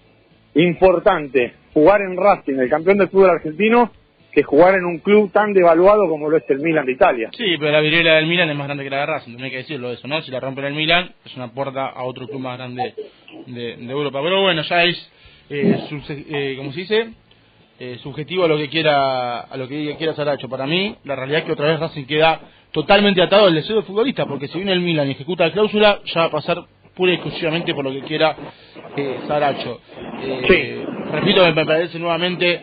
importante 0.54 1.52
jugar 1.72 2.00
en 2.02 2.16
Racing, 2.16 2.54
el 2.54 2.68
campeón 2.68 2.98
del 2.98 3.08
fútbol 3.08 3.30
argentino, 3.30 3.92
que 4.38 4.44
jugar 4.44 4.74
en 4.74 4.84
un 4.84 4.98
club 4.98 5.32
tan 5.32 5.52
devaluado 5.52 6.08
como 6.08 6.30
lo 6.30 6.36
es 6.36 6.44
el 6.48 6.60
Milan 6.60 6.86
de 6.86 6.92
Italia. 6.92 7.28
Sí, 7.36 7.56
pero 7.58 7.72
la 7.72 7.80
viruela 7.80 8.14
del 8.14 8.26
Milan 8.26 8.48
es 8.48 8.56
más 8.56 8.68
grande 8.68 8.84
que 8.84 8.90
la 8.90 9.00
de 9.00 9.06
Racing, 9.06 9.36
no 9.36 9.44
hay 9.44 9.50
que 9.50 9.56
decirlo 9.58 9.90
eso, 9.90 10.06
¿no? 10.06 10.22
Si 10.22 10.30
la 10.30 10.38
rompen 10.38 10.64
el 10.66 10.74
Milan, 10.74 11.10
es 11.24 11.34
una 11.36 11.48
puerta 11.48 11.86
a 11.86 12.04
otro 12.04 12.28
club 12.28 12.40
más 12.40 12.56
grande 12.56 12.94
de, 13.46 13.76
de 13.76 13.90
Europa. 13.90 14.20
Pero 14.22 14.42
bueno, 14.42 14.62
ya 14.62 14.84
es, 14.84 15.12
eh, 15.50 15.76
eh, 16.30 16.54
¿cómo 16.56 16.72
se 16.72 16.80
dice? 16.80 17.08
Eh, 17.80 17.98
subjetivo 18.00 18.44
a 18.44 18.48
lo 18.48 18.56
que 18.56 18.68
quiera 18.68 19.40
a 19.40 19.56
lo 19.56 19.66
que 19.66 19.96
quiera 19.96 20.14
Saracho. 20.14 20.48
Para 20.48 20.66
mí, 20.66 20.94
la 21.04 21.16
realidad 21.16 21.40
es 21.40 21.46
que 21.46 21.52
otra 21.52 21.66
vez 21.66 21.80
Racing 21.80 22.04
queda 22.04 22.40
totalmente 22.70 23.20
atado 23.20 23.46
al 23.46 23.54
deseo 23.54 23.76
del 23.76 23.84
futbolista, 23.84 24.24
porque 24.24 24.46
si 24.46 24.58
viene 24.58 24.72
el 24.72 24.80
Milan 24.80 25.08
y 25.08 25.12
ejecuta 25.12 25.46
la 25.46 25.52
cláusula, 25.52 26.00
ya 26.04 26.20
va 26.20 26.26
a 26.26 26.30
pasar 26.30 26.58
pura 26.94 27.10
y 27.10 27.14
exclusivamente 27.14 27.74
por 27.74 27.84
lo 27.84 27.90
que 27.92 28.02
quiera 28.02 28.36
eh, 28.96 29.18
Saracho. 29.26 29.80
Eh, 30.22 30.84
Repito, 31.10 31.54
me 31.54 31.64
parece 31.64 31.98
nuevamente 31.98 32.60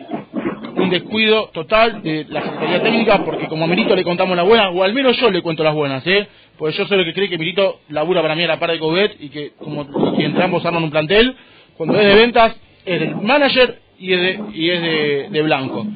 un 0.86 0.90
descuido 0.90 1.50
total 1.52 2.02
de 2.02 2.26
la 2.28 2.42
Secretaría 2.42 2.82
Técnica, 2.82 3.24
porque 3.24 3.46
como 3.48 3.64
a 3.64 3.66
Milito 3.66 3.94
le 3.94 4.04
contamos 4.04 4.36
las 4.36 4.46
buenas, 4.46 4.70
o 4.72 4.82
al 4.82 4.94
menos 4.94 5.16
yo 5.18 5.30
le 5.30 5.42
cuento 5.42 5.62
las 5.64 5.74
buenas, 5.74 6.06
¿eh? 6.06 6.26
Porque 6.56 6.76
yo 6.76 6.86
soy 6.86 7.00
el 7.00 7.04
que 7.04 7.12
cree 7.12 7.28
que 7.28 7.38
Milito 7.38 7.80
labura 7.88 8.22
para 8.22 8.34
mí 8.34 8.44
a 8.44 8.46
la 8.46 8.58
par 8.58 8.70
de 8.70 8.78
Coudet 8.78 9.16
y 9.20 9.28
que 9.28 9.52
como 9.58 10.16
que 10.16 10.24
entre 10.24 10.42
ambos 10.42 10.64
arman 10.64 10.84
un 10.84 10.90
plantel, 10.90 11.34
cuando 11.76 11.98
es 11.98 12.06
de 12.06 12.14
ventas, 12.14 12.56
es 12.84 13.00
del 13.00 13.16
manager 13.16 13.80
y 13.98 14.12
es 14.12 14.20
de, 14.20 14.40
y 14.54 14.70
es 14.70 14.80
de, 14.80 15.28
de 15.30 15.42
Blanco. 15.42 15.86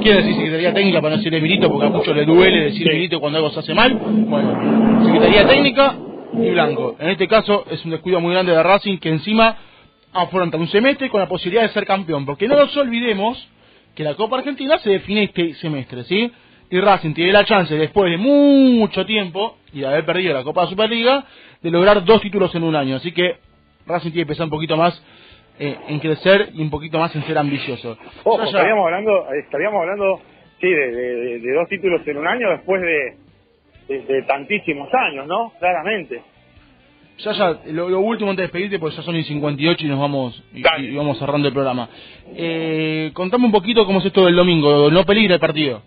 Quiere 0.00 0.22
decir 0.22 0.34
Secretaría 0.34 0.74
Técnica 0.74 1.00
para 1.00 1.10
no 1.10 1.16
decirle 1.18 1.40
Milito, 1.40 1.70
porque 1.70 1.86
a 1.86 1.90
muchos 1.90 2.16
le 2.16 2.24
duele 2.24 2.64
decir 2.64 2.86
Milito 2.88 3.20
cuando 3.20 3.38
algo 3.38 3.50
se 3.50 3.60
hace 3.60 3.74
mal. 3.74 3.92
Bueno, 3.94 5.04
Secretaría 5.04 5.46
Técnica 5.46 5.96
y 6.34 6.50
Blanco. 6.50 6.96
En 6.98 7.10
este 7.10 7.28
caso 7.28 7.64
es 7.70 7.84
un 7.84 7.90
descuido 7.90 8.20
muy 8.20 8.32
grande 8.32 8.52
de 8.52 8.62
Racing 8.62 8.98
que 8.98 9.10
encima 9.10 9.56
afronta 10.12 10.56
un 10.56 10.68
semestre 10.68 11.10
con 11.10 11.20
la 11.20 11.28
posibilidad 11.28 11.62
de 11.62 11.68
ser 11.68 11.84
campeón, 11.84 12.24
porque 12.24 12.48
no 12.48 12.56
nos 12.56 12.74
olvidemos 12.76 13.46
que 13.98 14.04
la 14.04 14.14
Copa 14.14 14.38
Argentina 14.38 14.78
se 14.78 14.90
define 14.90 15.24
este 15.24 15.54
semestre, 15.54 16.04
¿sí? 16.04 16.30
Y 16.70 16.80
Racing 16.80 17.14
tiene 17.14 17.32
la 17.32 17.44
chance, 17.44 17.74
después 17.76 18.08
de 18.12 18.16
mucho 18.16 19.04
tiempo, 19.04 19.56
y 19.72 19.80
de 19.80 19.86
haber 19.88 20.04
perdido 20.06 20.34
la 20.34 20.44
Copa 20.44 20.68
Superliga, 20.68 21.24
de 21.60 21.70
lograr 21.72 22.04
dos 22.04 22.20
títulos 22.20 22.54
en 22.54 22.62
un 22.62 22.76
año. 22.76 22.94
Así 22.94 23.10
que 23.10 23.38
Racing 23.86 24.10
tiene 24.12 24.22
que 24.22 24.26
pensar 24.28 24.44
un 24.44 24.50
poquito 24.50 24.76
más 24.76 25.02
eh, 25.58 25.76
en 25.88 25.98
crecer 25.98 26.50
y 26.54 26.62
un 26.62 26.70
poquito 26.70 26.98
más 27.00 27.12
en 27.16 27.24
ser 27.24 27.36
ambicioso. 27.38 27.98
Ojo, 28.22 28.44
estaríamos 28.44 28.84
hablando, 28.84 29.26
estaríamos 29.44 29.80
hablando 29.80 30.20
sí, 30.60 30.68
de, 30.68 30.92
de- 30.92 31.38
de 31.40 31.52
dos 31.54 31.68
títulos 31.68 32.06
en 32.06 32.18
un 32.18 32.26
año 32.28 32.50
después 32.50 32.80
de, 32.80 33.16
de- 33.88 34.02
de 34.02 34.22
tantísimos 34.22 34.88
años, 34.94 35.26
¿no? 35.26 35.52
Claramente. 35.58 36.22
Ya, 37.18 37.32
ya, 37.32 37.60
lo, 37.72 37.88
lo 37.88 38.00
último 38.00 38.30
antes 38.30 38.42
de 38.42 38.46
despedirte, 38.46 38.78
porque 38.78 38.96
ya 38.96 39.02
son 39.02 39.16
y 39.16 39.24
58 39.24 39.84
y 39.84 39.88
nos 39.88 39.98
vamos 39.98 40.42
y, 40.54 40.62
y 40.84 40.94
vamos 40.94 41.18
cerrando 41.18 41.48
el 41.48 41.54
programa. 41.54 41.88
Eh, 42.36 43.10
contame 43.12 43.44
un 43.46 43.52
poquito 43.52 43.84
cómo 43.86 43.98
es 43.98 44.06
esto 44.06 44.24
del 44.24 44.36
domingo, 44.36 44.90
no 44.90 45.04
peligra 45.04 45.34
el 45.34 45.40
partido. 45.40 45.82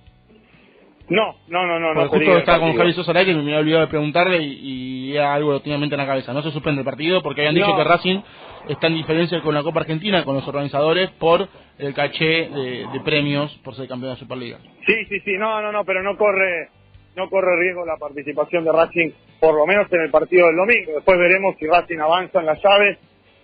No, 1.12 1.36
no, 1.50 1.68
no, 1.68 1.80
no. 1.80 1.94
Porque 1.94 2.26
no 2.26 2.32
justo 2.32 2.38
estaba 2.38 2.60
con. 2.60 2.74
Javi 2.74 2.94
Sosa 2.94 3.22
y 3.22 3.34
me 3.34 3.42
había 3.42 3.60
olvidado 3.60 3.82
de 3.82 3.88
preguntarle 3.88 4.42
y, 4.44 5.10
y 5.10 5.16
era 5.18 5.34
algo 5.34 5.50
que 5.50 5.54
lo 5.54 5.60
tenía 5.60 5.76
en 5.76 5.82
mente 5.82 5.96
en 5.96 6.00
la 6.02 6.08
cabeza. 6.08 6.32
No 6.32 6.42
se 6.42 6.52
suspende 6.52 6.82
el 6.82 6.86
partido 6.86 7.22
porque 7.22 7.42
habían 7.42 7.56
dicho 7.56 7.76
que 7.76 7.84
Racing 7.84 8.22
está 8.70 8.88
en 8.88 8.96
diferencia 8.96 9.42
con 9.42 9.54
la 9.54 9.62
Copa 9.62 9.82
Argentina, 9.82 10.24
con 10.24 10.36
los 10.36 10.48
organizadores, 10.48 11.10
por 11.12 11.50
el 11.78 11.94
caché 11.94 12.50
de, 12.50 12.88
de 12.94 13.00
premios 13.04 13.52
por 13.64 13.76
ser 13.76 13.90
campeón 13.90 14.14
de 14.14 14.20
Superliga. 14.20 14.60
Sí, 14.86 14.94
sí, 15.10 15.20
sí, 15.26 15.34
no, 15.38 15.62
no, 15.62 15.74
no, 15.74 15.84
pero 15.84 16.02
no 16.02 16.16
corre, 16.18 16.70
no 17.16 17.30
corre 17.30 17.58
riesgo 17.60 17.86
la 17.86 17.98
participación 17.98 18.64
de 18.64 18.72
Racing, 18.72 19.12
por 19.40 19.56
lo 19.56 19.66
menos 19.66 19.92
en 19.92 20.02
el 20.02 20.12
partido 20.12 20.48
del 20.48 20.56
domingo. 20.56 20.94
Después 20.96 21.18
veremos 21.18 21.56
si 21.60 21.68
Racing 21.68 22.00
avanza 22.00 22.40
en 22.40 22.46
las 22.46 22.62
llaves, 22.64 22.98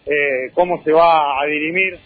eh, 0.06 0.52
cómo 0.54 0.84
se 0.84 0.92
va 0.92 1.42
a 1.42 1.46
dirimir, 1.46 1.98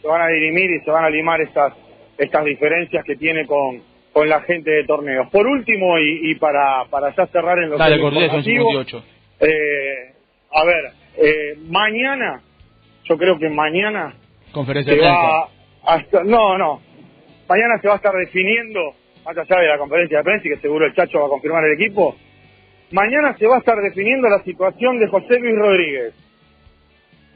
se 0.00 0.08
van 0.08 0.22
a 0.22 0.28
dirimir 0.28 0.70
y 0.70 0.80
se 0.80 0.90
van 0.90 1.04
a 1.04 1.10
limar 1.10 1.40
estas, 1.40 1.74
estas 2.16 2.44
diferencias 2.44 3.04
que 3.04 3.16
tiene 3.16 3.46
con, 3.46 3.82
con 4.12 4.28
la 4.28 4.40
gente 4.42 4.70
de 4.70 4.84
torneos. 4.84 5.28
Por 5.30 5.46
último, 5.46 5.98
y, 5.98 6.30
y 6.30 6.34
para, 6.36 6.84
para 6.90 7.14
ya 7.14 7.26
cerrar 7.26 7.58
en 7.58 7.70
lo 7.70 7.76
Dale, 7.76 7.96
58. 8.42 9.04
eh, 9.40 10.14
a 10.52 10.64
ver, 10.64 10.92
eh, 11.16 11.56
mañana, 11.68 12.42
yo 13.04 13.16
creo 13.18 13.38
que 13.38 13.48
mañana 13.48 14.14
Conferencia 14.52 14.94
de 14.94 16.24
no, 16.24 16.58
no. 16.58 16.80
Mañana 17.48 17.78
se 17.80 17.88
va 17.88 17.94
a 17.94 17.96
estar 17.96 18.14
definiendo, 18.14 18.94
más 19.24 19.36
allá 19.36 19.60
de 19.60 19.68
la 19.68 19.78
conferencia 19.78 20.18
de 20.18 20.24
prensa 20.24 20.46
y 20.46 20.50
que 20.50 20.60
seguro 20.60 20.86
el 20.86 20.94
Chacho 20.94 21.20
va 21.20 21.26
a 21.26 21.30
confirmar 21.30 21.64
el 21.64 21.72
equipo, 21.80 22.16
mañana 22.92 23.36
se 23.38 23.46
va 23.46 23.56
a 23.56 23.58
estar 23.58 23.76
definiendo 23.78 24.28
la 24.28 24.42
situación 24.44 24.98
de 24.98 25.08
José 25.08 25.38
Luis 25.38 25.54
Rodríguez. 25.56 26.14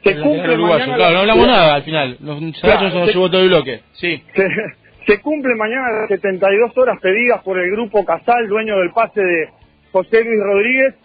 Se 0.03 0.11
El 0.11 0.21
cumple 0.21 0.57
mañana 0.57 0.95
Claro, 0.95 0.99
la- 0.99 1.11
no 1.13 1.19
hablamos 1.19 1.47
nada 1.47 1.75
al 1.75 1.83
final. 1.83 2.17
Nos 2.19 2.59
Claro, 2.61 2.89
se 2.91 2.97
nos 2.99 3.07
llevó 3.13 3.29
todo 3.31 3.41
el 3.41 3.47
bloque. 3.49 3.79
Sí. 3.93 4.21
Se, 4.35 5.13
se 5.13 5.21
cumple 5.21 5.53
mañana 5.55 5.91
las 6.01 6.07
72 6.09 6.77
horas 6.77 6.99
pedidas 7.01 7.41
por 7.43 7.59
el 7.59 7.69
grupo 7.71 8.03
Casal, 8.05 8.47
dueño 8.47 8.77
del 8.79 8.91
pase 8.91 9.21
de 9.21 9.49
José 9.91 10.23
Luis 10.23 10.39
Rodríguez, 10.43 10.95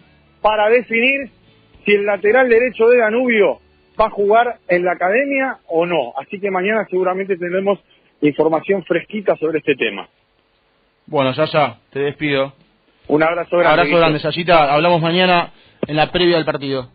para 0.41 0.69
definir 0.69 1.29
si 1.85 1.93
el 1.93 2.05
lateral 2.05 2.49
derecho 2.49 2.87
de 2.89 2.97
Danubio 2.97 3.59
va 3.99 4.05
a 4.05 4.09
jugar 4.09 4.55
en 4.67 4.85
la 4.85 4.93
academia 4.93 5.57
o 5.67 5.85
no. 5.85 6.13
Así 6.19 6.39
que 6.39 6.49
mañana 6.49 6.85
seguramente 6.89 7.37
tendremos 7.37 7.79
información 8.21 8.83
fresquita 8.85 9.35
sobre 9.37 9.59
este 9.59 9.75
tema. 9.75 10.07
Bueno, 11.11 11.33
ya, 11.33 11.43
ya, 11.45 11.77
te 11.91 11.99
despido. 11.99 12.53
Un 13.09 13.21
abrazo 13.21 13.57
grande. 13.57 13.81
Abrazo 13.81 13.97
grande, 13.97 14.19
Yayita. 14.19 14.73
Hablamos 14.73 15.01
mañana 15.01 15.51
en 15.85 15.95
la 15.97 16.09
previa 16.11 16.37
del 16.37 16.45
partido. 16.45 16.87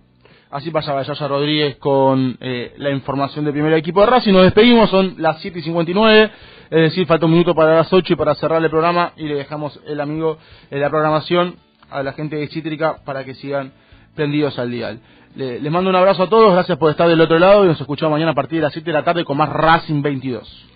Así 0.51 0.71
pasaba 0.71 1.03
Yaya 1.03 1.29
Rodríguez 1.29 1.77
con 1.77 2.39
eh, 2.41 2.73
la 2.79 2.91
información 2.91 3.45
del 3.45 3.53
primer 3.53 3.75
equipo 3.75 4.01
de 4.01 4.07
Racing. 4.07 4.33
Nos 4.33 4.45
despedimos, 4.45 4.89
son 4.89 5.17
las 5.19 5.39
7 5.41 5.59
y 5.59 5.63
59. 5.63 6.31
Es 6.71 6.81
decir, 6.81 7.07
falta 7.07 7.27
un 7.27 7.33
minuto 7.33 7.55
para 7.55 7.75
las 7.77 7.93
8 7.93 8.15
y 8.15 8.17
para 8.17 8.35
cerrar 8.37 8.63
el 8.65 8.71
programa. 8.71 9.13
Y 9.19 9.25
le 9.25 9.35
dejamos 9.35 9.79
el 9.87 10.01
amigo 10.01 10.39
de 10.71 10.79
la 10.79 10.89
programación 10.89 11.57
a 11.91 12.03
la 12.03 12.15
gente 12.15 12.37
de 12.37 12.49
Cítrica 12.49 12.97
para 13.05 13.23
que 13.25 13.35
sigan 13.35 13.73
prendidos 14.15 14.59
al 14.59 14.71
dial. 14.71 15.01
Le- 15.35 15.61
les 15.61 15.71
mando 15.71 15.91
un 15.91 15.97
abrazo 15.97 16.23
a 16.23 16.29
todos, 16.31 16.55
gracias 16.55 16.79
por 16.79 16.91
estar 16.91 17.07
del 17.07 17.21
otro 17.21 17.39
lado 17.39 17.65
y 17.65 17.69
nos 17.69 17.79
escuchamos 17.79 18.13
mañana 18.13 18.31
a 18.31 18.35
partir 18.35 18.61
de 18.61 18.63
las 18.63 18.73
7 18.73 18.87
de 18.91 18.95
la 18.95 19.05
tarde 19.05 19.25
con 19.25 19.37
más 19.37 19.51
Racing 19.51 20.01
22. 20.01 20.67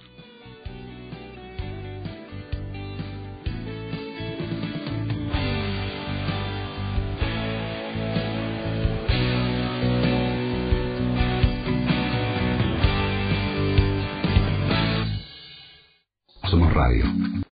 Radio. 16.91 17.30